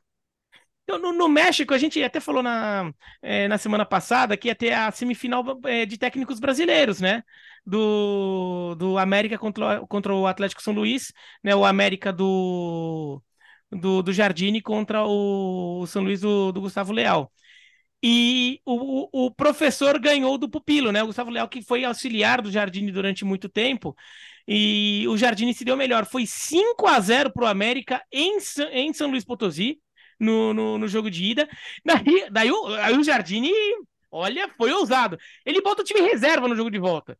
[0.84, 2.92] Então, no, no, México, a gente até falou na,
[3.22, 7.22] é, na semana passada que ia ter a semifinal é, de técnicos brasileiros, né?
[7.64, 11.12] Do, do América contra, contra o Atlético São Luís,
[11.42, 11.54] né?
[11.54, 13.22] O América do,
[13.72, 17.32] do, do Jardine contra o, São Luís do, do, Gustavo Leal.
[18.02, 21.02] E o, o, professor ganhou do pupilo, né?
[21.02, 23.96] O Gustavo Leal, que foi auxiliar do Jardine durante muito tempo.
[24.46, 26.04] E o Jardine se deu melhor.
[26.06, 28.38] Foi 5 a 0 para o América em,
[28.72, 29.80] em São Luís Potosí,
[30.18, 31.48] no, no, no jogo de ida.
[31.84, 33.50] Daí, daí o, o Jardine,
[34.10, 35.18] olha, foi ousado.
[35.46, 37.16] Ele bota o time reserva no jogo de volta.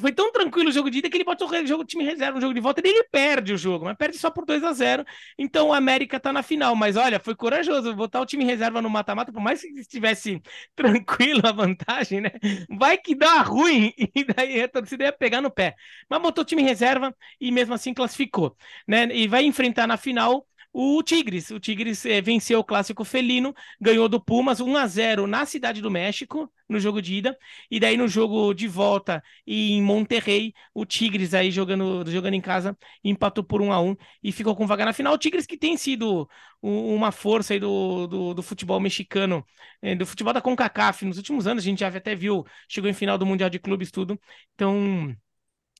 [0.00, 2.42] Foi tão tranquilo o jogo de ida que ele bota o jogo time reserva no
[2.42, 5.02] jogo de volta e ele perde o jogo, mas perde só por 2 a 0
[5.38, 6.76] Então o América tá na final.
[6.76, 10.42] Mas olha, foi corajoso botar o time reserva no mata-mata, por mais que estivesse
[10.76, 12.30] tranquilo a vantagem, né?
[12.68, 15.74] Vai que dá ruim e daí a torcida ia pegar no pé.
[16.08, 18.54] Mas botou o time reserva e mesmo assim classificou,
[18.86, 19.06] né?
[19.14, 21.50] E vai enfrentar na final o Tigres.
[21.50, 25.82] O Tigres é, venceu o clássico felino, ganhou do Pumas 1 a 0 na Cidade
[25.82, 27.36] do México, no jogo de ida,
[27.70, 32.76] e daí no jogo de volta em Monterrey, o Tigres aí jogando, jogando em casa,
[33.04, 35.12] empatou por 1 a 1 e ficou com vaga na final.
[35.14, 36.28] O Tigres que tem sido
[36.62, 39.44] uma força aí do, do, do futebol mexicano,
[39.82, 42.94] é, do futebol da CONCACAF nos últimos anos, a gente já até viu, chegou em
[42.94, 44.18] final do Mundial de Clubes tudo.
[44.54, 45.14] Então,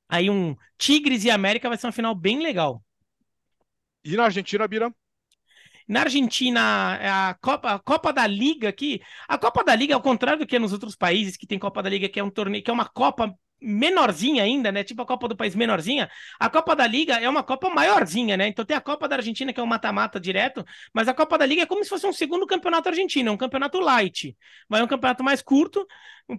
[0.09, 2.83] aí um Tigres e América vai ser uma final bem legal.
[4.03, 4.93] E na Argentina, Bira?
[5.87, 10.01] Na Argentina, é a Copa, a Copa da Liga aqui, a Copa da Liga, ao
[10.01, 12.29] contrário do que é nos outros países que tem Copa da Liga, que é um
[12.29, 14.83] torneio, que é uma Copa menorzinha ainda, né?
[14.83, 16.09] Tipo a Copa do País menorzinha.
[16.39, 18.47] A Copa da Liga é uma Copa maiorzinha, né?
[18.47, 21.45] Então tem a Copa da Argentina, que é um mata-mata direto, mas a Copa da
[21.45, 24.35] Liga é como se fosse um segundo campeonato argentino, é um campeonato light.
[24.69, 25.87] Vai um campeonato mais curto,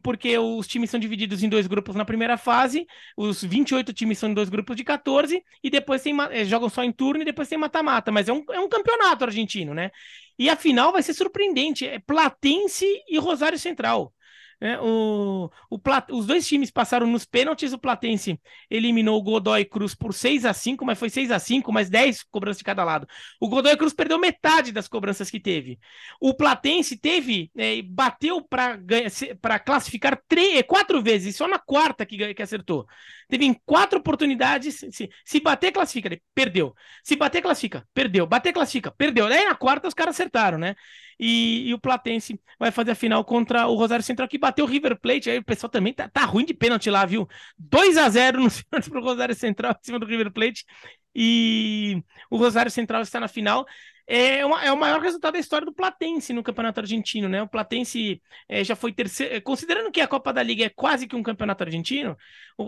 [0.03, 2.87] porque os times são divididos em dois grupos na primeira fase,
[3.17, 6.83] os 28 times são em dois grupos de 14, e depois tem, eh, jogam só
[6.83, 9.91] em turno e depois tem mata-mata, mas é um, é um campeonato argentino, né?
[10.39, 14.14] E a final vai ser surpreendente, é Platense e Rosário Central.
[14.60, 16.10] É, o, o Plat...
[16.10, 17.72] Os dois times passaram nos pênaltis.
[17.72, 18.40] O Platense
[18.70, 22.22] eliminou o Godoy Cruz por 6 a 5 mas foi 6 a 5 mas 10
[22.24, 23.06] cobranças de cada lado.
[23.40, 25.78] O Godoy Cruz perdeu metade das cobranças que teve.
[26.20, 32.43] O Platense teve, é, bateu para classificar três, quatro vezes, só na quarta que, que
[32.43, 32.86] acertou.
[33.35, 34.77] Teve em quatro oportunidades.
[34.93, 36.16] Se, se bater, classifica.
[36.32, 36.73] Perdeu.
[37.02, 37.85] Se bater, classifica.
[37.93, 38.24] Perdeu.
[38.28, 38.93] Bater, classifica.
[38.93, 39.28] Perdeu.
[39.28, 40.77] Daí na quarta os caras acertaram, né?
[41.19, 44.69] E, e, o Platense vai fazer a final contra o Rosário Central, que bateu o
[44.69, 45.31] River Plate.
[45.31, 47.28] Aí o pessoal também tá, tá ruim de pênalti lá, viu?
[47.59, 50.65] 2 a 0 no pênaltis pro Rosário Central em cima do River Plate.
[51.12, 52.01] E
[52.31, 53.66] o Rosário Central está na final
[54.06, 57.43] é, uma, é o maior resultado da história do Platense no Campeonato Argentino, né?
[57.43, 61.16] O Platense é, já foi terceiro, considerando que a Copa da Liga é quase que
[61.16, 62.16] um campeonato argentino,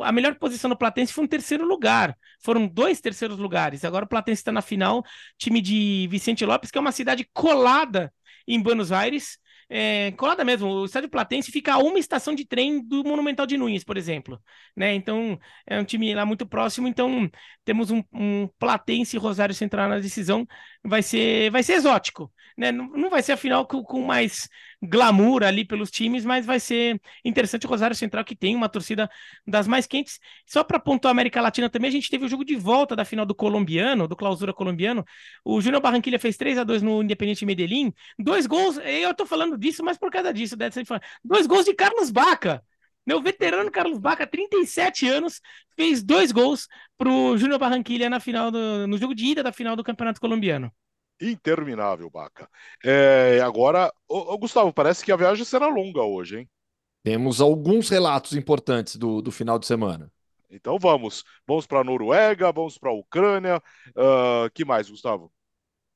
[0.03, 2.17] a melhor posição do Platense foi um terceiro lugar.
[2.41, 3.85] Foram dois terceiros lugares.
[3.85, 5.05] Agora o Platense está na final,
[5.39, 8.13] time de Vicente Lopes, que é uma cidade colada
[8.49, 9.39] em Buenos Aires
[9.69, 10.69] é, colada mesmo.
[10.69, 14.41] O estádio Platense fica a uma estação de trem do Monumental de Nunes, por exemplo.
[14.77, 14.95] Né?
[14.95, 16.87] Então, é um time lá muito próximo.
[16.89, 17.31] Então,
[17.65, 20.47] temos um, um Platense e Rosário Central na decisão.
[20.85, 22.33] Vai ser, vai ser exótico.
[22.57, 22.73] Né?
[22.73, 24.49] Não, vai ser a final com, mais
[24.83, 29.11] glamour ali pelos times, mas vai ser interessante o Rosário Central, que tem uma torcida
[29.47, 30.19] das mais quentes.
[30.47, 33.05] Só para pontuar a América Latina também, a gente teve o jogo de volta da
[33.05, 35.05] final do colombiano, do clausura colombiano.
[35.45, 37.93] O Júnior Barranquilla fez 3 a 2 no Independiente Medellín.
[38.19, 40.83] Dois gols, eu tô falando disso, mas por causa disso, dessa
[41.23, 42.63] dois gols de Carlos Baca.
[43.07, 45.41] Meu veterano Carlos Baca, 37 anos,
[45.77, 46.67] fez dois gols
[46.99, 50.73] pro Júnior Barranquilla na final do, no jogo de ida da final do Campeonato Colombiano
[51.21, 52.49] interminável, Baca.
[52.85, 56.49] É, agora, ô, ô, Gustavo, parece que a viagem será longa hoje, hein?
[57.03, 60.11] Temos alguns relatos importantes do, do final de semana.
[60.51, 61.25] Então vamos.
[61.47, 63.63] Vamos para a Noruega, vamos para a Ucrânia.
[63.91, 65.33] Uh, que mais, Gustavo?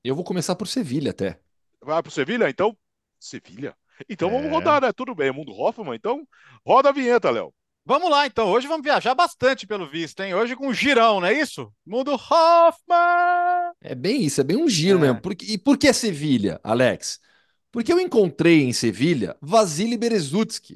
[0.05, 1.39] Eu vou começar por Sevilha até.
[1.83, 2.49] Vai para Sevilha?
[2.49, 2.77] Então,
[3.19, 3.75] Sevilha.
[4.09, 4.33] Então é...
[4.33, 4.93] vamos rodar, né?
[4.93, 5.95] Tudo bem, é Mundo Hoffman.
[5.95, 6.27] Então,
[6.65, 7.53] roda a vinheta, Léo.
[7.85, 8.49] Vamos lá, então.
[8.51, 10.35] Hoje vamos viajar bastante, pelo visto, hein?
[10.35, 11.73] Hoje com um girão, não é isso?
[11.85, 13.50] Mundo Hoffman!
[13.81, 15.03] É bem isso, é bem um giro é.
[15.03, 15.21] mesmo.
[15.21, 17.21] Por, e por que Sevilha, Alex?
[17.71, 20.75] Porque eu encontrei em Sevilha Vasily Berezutski.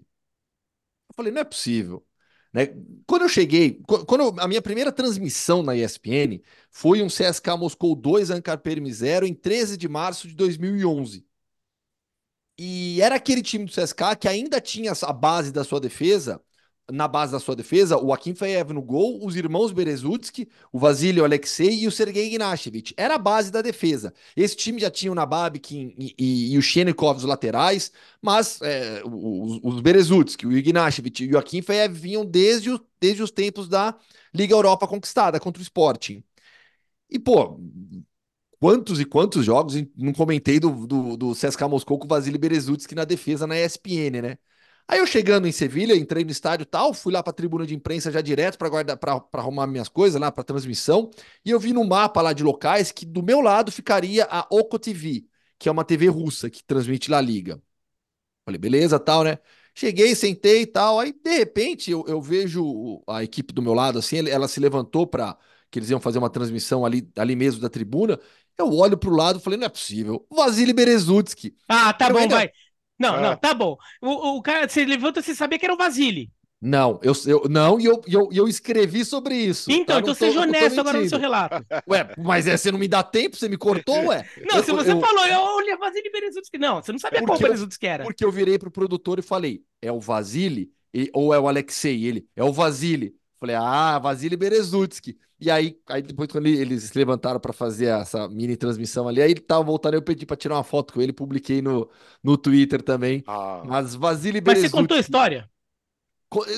[1.08, 2.06] Eu falei, não é possível.
[2.52, 2.68] Né?
[3.06, 6.40] Quando eu cheguei, quando eu, a minha primeira transmissão na ESPN
[6.70, 11.26] foi um CSK Moscou 2 Ankar Permi 0 em 13 de março de 2011.
[12.56, 16.40] E era aquele time do CSK que ainda tinha a base da sua defesa
[16.90, 21.20] na base da sua defesa, o Akim Feyev no gol, os irmãos Berezutsky, o Vasily
[21.20, 22.94] Alexei e o Sergei Ignashevich.
[22.96, 24.12] Era a base da defesa.
[24.36, 27.90] Esse time já tinha o Nababkin e, e, e o Shenikov os laterais,
[28.20, 33.22] mas é, os, os Berezutsky, o Ignashevich e o Akim Feyev vinham desde, o, desde
[33.22, 33.96] os tempos da
[34.34, 36.22] Liga Europa conquistada contra o Sporting.
[37.10, 37.58] E, pô,
[38.60, 42.94] quantos e quantos jogos, não comentei do, do, do CSKA Moscou com o Vasily Berezutsky
[42.94, 44.38] na defesa na ESPN, né?
[44.86, 47.74] Aí eu chegando em Sevilha, entrei no estádio tal, fui lá para a tribuna de
[47.74, 51.10] imprensa já direto para guardar para arrumar minhas coisas lá para transmissão,
[51.44, 54.78] e eu vi no mapa lá de locais que do meu lado ficaria a Oko
[54.78, 55.24] TV,
[55.58, 57.62] que é uma TV russa que transmite La Liga.
[58.44, 59.38] Falei, beleza, tal, né?
[59.74, 63.98] Cheguei, sentei e tal, aí de repente eu, eu vejo a equipe do meu lado
[63.98, 65.36] assim, ela se levantou para
[65.70, 68.20] que eles iam fazer uma transmissão ali, ali mesmo da tribuna.
[68.56, 70.24] Eu olho para o lado e falei, não é possível.
[70.30, 71.56] Vasily Berezutsky.
[71.68, 72.36] Ah, tá eu bom, ainda...
[72.36, 72.52] vai.
[72.98, 73.76] Não, não, tá bom.
[74.00, 76.30] O, o cara, você levanta, você sabia que era o Vasily.
[76.66, 79.70] Não, eu, eu não, e eu, eu, eu escrevi sobre isso.
[79.70, 80.00] Então, tá?
[80.00, 81.62] então seja honesto agora no seu relato.
[81.86, 84.26] Ué, mas é, você não me dá tempo, você me cortou, ué?
[84.50, 86.56] Não, se você eu, falou, eu olhei Vasily Berezutsky.
[86.56, 88.04] Não, você não sabia qual Berezutsky era.
[88.04, 90.70] Porque eu virei pro produtor e falei, é o Vasily
[91.12, 92.02] ou é o Alexei?
[92.02, 93.14] Ele, é o Vasily.
[93.44, 95.18] Falei, ah, Vasily Berezutsky.
[95.38, 99.32] E aí, aí depois, quando eles se levantaram para fazer essa mini transmissão ali, aí
[99.32, 101.86] ele tava voltando, eu pedi para tirar uma foto com ele, publiquei no,
[102.22, 103.22] no Twitter também.
[103.26, 103.62] Ah.
[103.66, 105.50] Mas Vasily Mas você contou a história?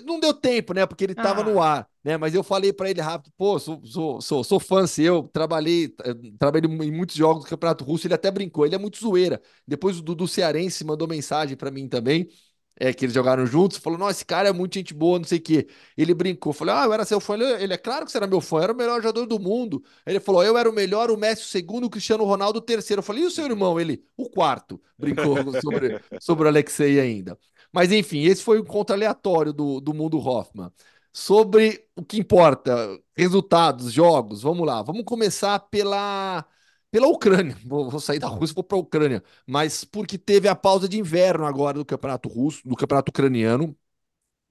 [0.04, 0.86] Não deu tempo, né?
[0.86, 1.44] Porque ele tava ah.
[1.44, 2.16] no ar, né?
[2.16, 6.14] Mas eu falei para ele rápido, pô, sou, sou, sou, sou fã seu, trabalhei, eh,
[6.38, 9.42] trabalhei em muitos jogos do Campeonato Russo, ele até brincou, ele é muito zoeira.
[9.66, 12.28] Depois o Dudu Cearense mandou mensagem para mim também
[12.78, 15.38] é, que eles jogaram juntos, falou: Nossa, esse cara é muito gente boa, não sei
[15.38, 15.66] o quê.
[15.96, 17.34] Ele brincou, falou: Ah, eu era seu fã.
[17.34, 19.82] Ele, ele é claro que você era meu fã, era o melhor jogador do mundo.
[20.04, 23.00] Ele falou: Eu era o melhor, o Messi o segundo, o Cristiano Ronaldo o terceiro.
[23.00, 23.80] Eu falei: E o seu irmão?
[23.80, 24.80] Ele, o quarto.
[24.98, 27.38] Brincou sobre, sobre o Alexei ainda.
[27.72, 30.70] Mas enfim, esse foi o encontro aleatório do, do mundo Hoffman.
[31.12, 34.82] Sobre o que importa, resultados, jogos, vamos lá.
[34.82, 36.44] Vamos começar pela
[36.90, 37.56] pela Ucrânia.
[37.64, 39.22] Vou, vou sair da Rússia vou para a Ucrânia.
[39.46, 43.76] Mas porque teve a pausa de inverno agora do Campeonato Russo, do Campeonato Ucraniano.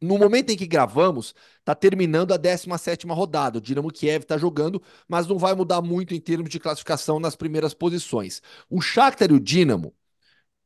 [0.02, 3.58] No momento em que gravamos, está terminando a 17ª rodada.
[3.58, 7.36] O Dinamo Kiev está jogando, mas não vai mudar muito em termos de classificação nas
[7.36, 8.42] primeiras posições.
[8.70, 9.96] O Shakhtar e o Dinamo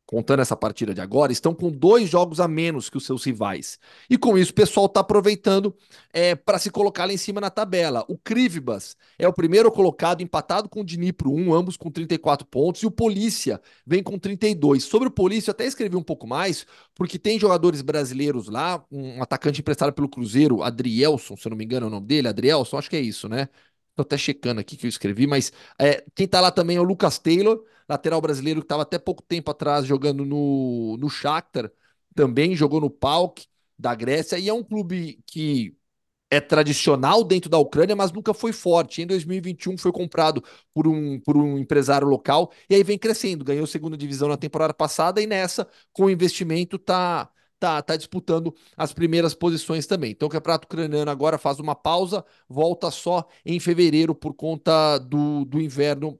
[0.09, 3.77] contando essa partida de agora, estão com dois jogos a menos que os seus rivais.
[4.09, 5.71] E com isso, o pessoal está aproveitando
[6.11, 8.03] é, para se colocar lá em cima na tabela.
[8.07, 12.81] O Krivibas é o primeiro colocado, empatado com o Dnipro 1, ambos com 34 pontos,
[12.81, 14.83] e o Polícia vem com 32.
[14.83, 16.65] Sobre o Polícia, eu até escrevi um pouco mais,
[16.95, 21.65] porque tem jogadores brasileiros lá, um atacante emprestado pelo Cruzeiro, Adrielson, se eu não me
[21.65, 23.47] engano é o nome dele, Adrielson, acho que é isso, né?
[23.95, 26.83] Tô até checando aqui que eu escrevi, mas é, quem tá lá também é o
[26.83, 31.71] Lucas Taylor, lateral brasileiro que estava até pouco tempo atrás jogando no, no Shakhtar,
[32.15, 33.45] também jogou no PAOK
[33.77, 35.75] da Grécia, e é um clube que
[36.29, 39.01] é tradicional dentro da Ucrânia, mas nunca foi forte.
[39.01, 40.43] Em 2021 foi comprado
[40.73, 43.43] por um, por um empresário local e aí vem crescendo.
[43.43, 47.29] Ganhou segunda divisão na temporada passada e nessa, com o investimento, tá
[47.59, 50.11] tá, tá disputando as primeiras posições também.
[50.11, 55.43] Então o Campeonato Ucraniano agora faz uma pausa, volta só em fevereiro por conta do,
[55.45, 56.17] do inverno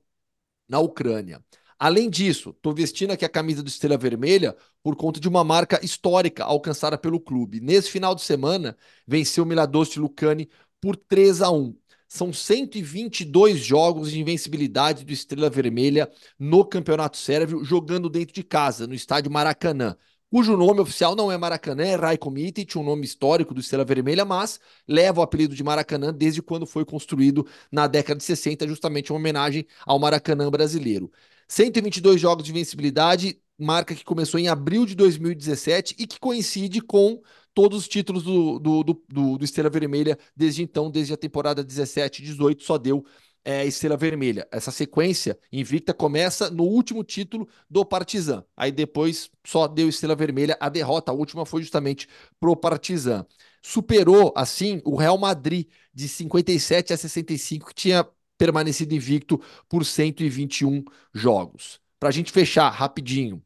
[0.68, 1.44] na Ucrânia.
[1.80, 5.80] Além disso, estou vestindo aqui a camisa do Estrela Vermelha por conta de uma marca
[5.84, 7.62] histórica alcançada pelo clube.
[7.62, 8.76] Nesse final de semana,
[9.08, 10.50] venceu o Miladost Lucani
[10.82, 11.74] por 3 a 1.
[12.08, 18.86] São 122 jogos de invencibilidade do Estrela Vermelha no Campeonato Sérvio, jogando dentro de casa,
[18.86, 19.96] no estádio Maracanã
[20.30, 24.24] cujo nome oficial não é Maracanã, é Rajko Mitic, um nome histórico do Estrela Vermelha,
[24.24, 29.12] mas leva o apelido de Maracanã desde quando foi construído na década de 60, justamente
[29.12, 31.12] uma homenagem ao Maracanã brasileiro.
[31.50, 37.20] 122 jogos de vencibilidade, marca que começou em abril de 2017 e que coincide com
[37.56, 42.22] todos os títulos do, do, do, do, Estrela Vermelha desde então, desde a temporada 17
[42.22, 43.04] 18, só deu
[43.44, 44.48] é, Estrela Vermelha.
[44.52, 48.46] Essa sequência invicta começa no último título do Partizan.
[48.56, 50.56] Aí depois só deu Estrela Vermelha.
[50.60, 52.08] A derrota, a última, foi justamente
[52.40, 53.26] pro Partizan.
[53.62, 58.08] Superou, assim, o Real Madrid de 57 a 65, que tinha
[58.40, 60.84] permanecido invicto por 121
[61.14, 61.80] jogos.
[62.00, 63.44] Para a gente fechar rapidinho,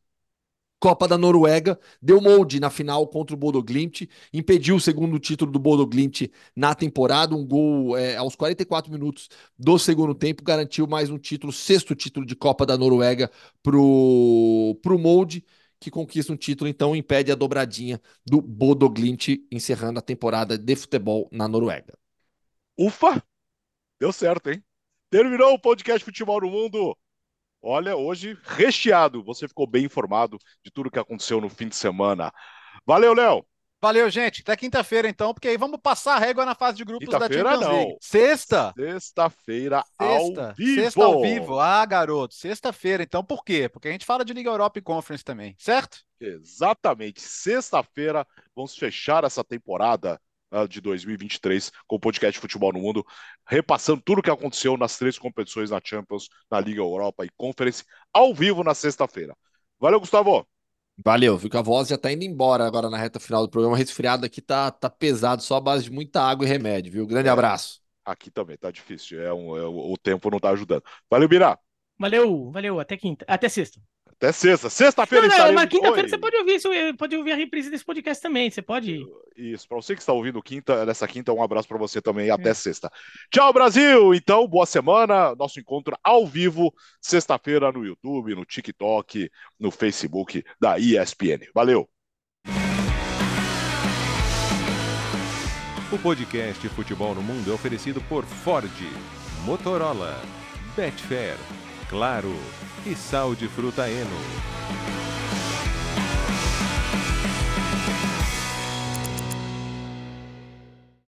[0.80, 4.02] Copa da Noruega, deu molde na final contra o Bodo Glimt,
[4.34, 9.30] impediu o segundo título do Bodo Glimt na temporada, um gol é, aos 44 minutos
[9.58, 13.32] do segundo tempo, garantiu mais um título, sexto título de Copa da Noruega
[13.64, 15.46] pro, pro molde,
[15.80, 20.76] que conquista um título, então impede a dobradinha do Bodo Glimt, encerrando a temporada de
[20.76, 21.98] futebol na Noruega.
[22.78, 23.24] Ufa!
[24.00, 24.62] Deu certo, hein?
[25.14, 26.98] Terminou o podcast Futebol no Mundo.
[27.62, 29.24] Olha, hoje recheado.
[29.24, 32.34] Você ficou bem informado de tudo que aconteceu no fim de semana.
[32.84, 33.46] Valeu, Léo.
[33.80, 34.42] Valeu, gente.
[34.42, 37.60] Até quinta-feira, então, porque aí vamos passar a régua na fase de grupos da Champions
[37.62, 37.72] não.
[37.74, 37.98] League.
[38.02, 38.74] Sexta.
[38.76, 40.82] Sexta-feira ao vivo.
[40.82, 41.60] Sexta ao vivo.
[41.60, 42.34] Ah, garoto.
[42.34, 43.70] Sexta-feira, então, por quê?
[43.70, 46.00] Porque a gente fala de Liga Europa e Conference também, certo?
[46.20, 47.22] Exatamente.
[47.22, 48.26] Sexta-feira
[48.56, 50.20] vamos fechar essa temporada
[50.70, 53.06] de 2023 com o podcast Futebol no Mundo,
[53.48, 57.84] repassando tudo o que aconteceu nas três competições na Champions, na Liga Europa e Conference,
[58.14, 59.36] ao vivo na sexta-feira.
[59.80, 60.48] Valeu, Gustavo.
[61.04, 63.76] Valeu, viu que a voz já tá indo embora agora na reta final do programa.
[63.76, 67.08] O resfriado aqui tá, tá pesado, só a base de muita água e remédio, viu?
[67.08, 67.32] Grande É.
[67.32, 67.82] abraço.
[68.06, 70.84] Aqui também tá difícil, é um, é, o o tempo não tá ajudando.
[71.10, 71.58] Valeu, Birá.
[71.98, 72.80] Valeu, valeu.
[72.80, 73.26] Até quinta.
[73.28, 73.80] Até sexta.
[74.24, 74.70] Até sexta.
[74.70, 75.62] Sexta-feira Não, não, estaremos...
[75.62, 78.50] mas quinta-feira você pode ouvir, isso- pode ouvir a reprise desse podcast também.
[78.50, 79.06] Você pode.
[79.36, 82.30] Isso, para você que está ouvindo quinta, nessa quinta, um abraço para você também.
[82.30, 82.90] Até sexta.
[83.30, 84.14] Tchau, Brasil!
[84.16, 85.36] Então, boa semana.
[85.36, 89.30] Nosso encontro ao vivo, sexta-feira, no YouTube, no TikTok,
[89.60, 91.50] no Facebook da ESPN.
[91.54, 91.90] Valeu!
[95.92, 98.72] O podcast Futebol no Mundo é oferecido por Ford,
[99.46, 100.18] Motorola,
[100.78, 101.36] Betfair,
[101.90, 102.34] Claro
[102.86, 105.03] e Sal de Fruta Eno.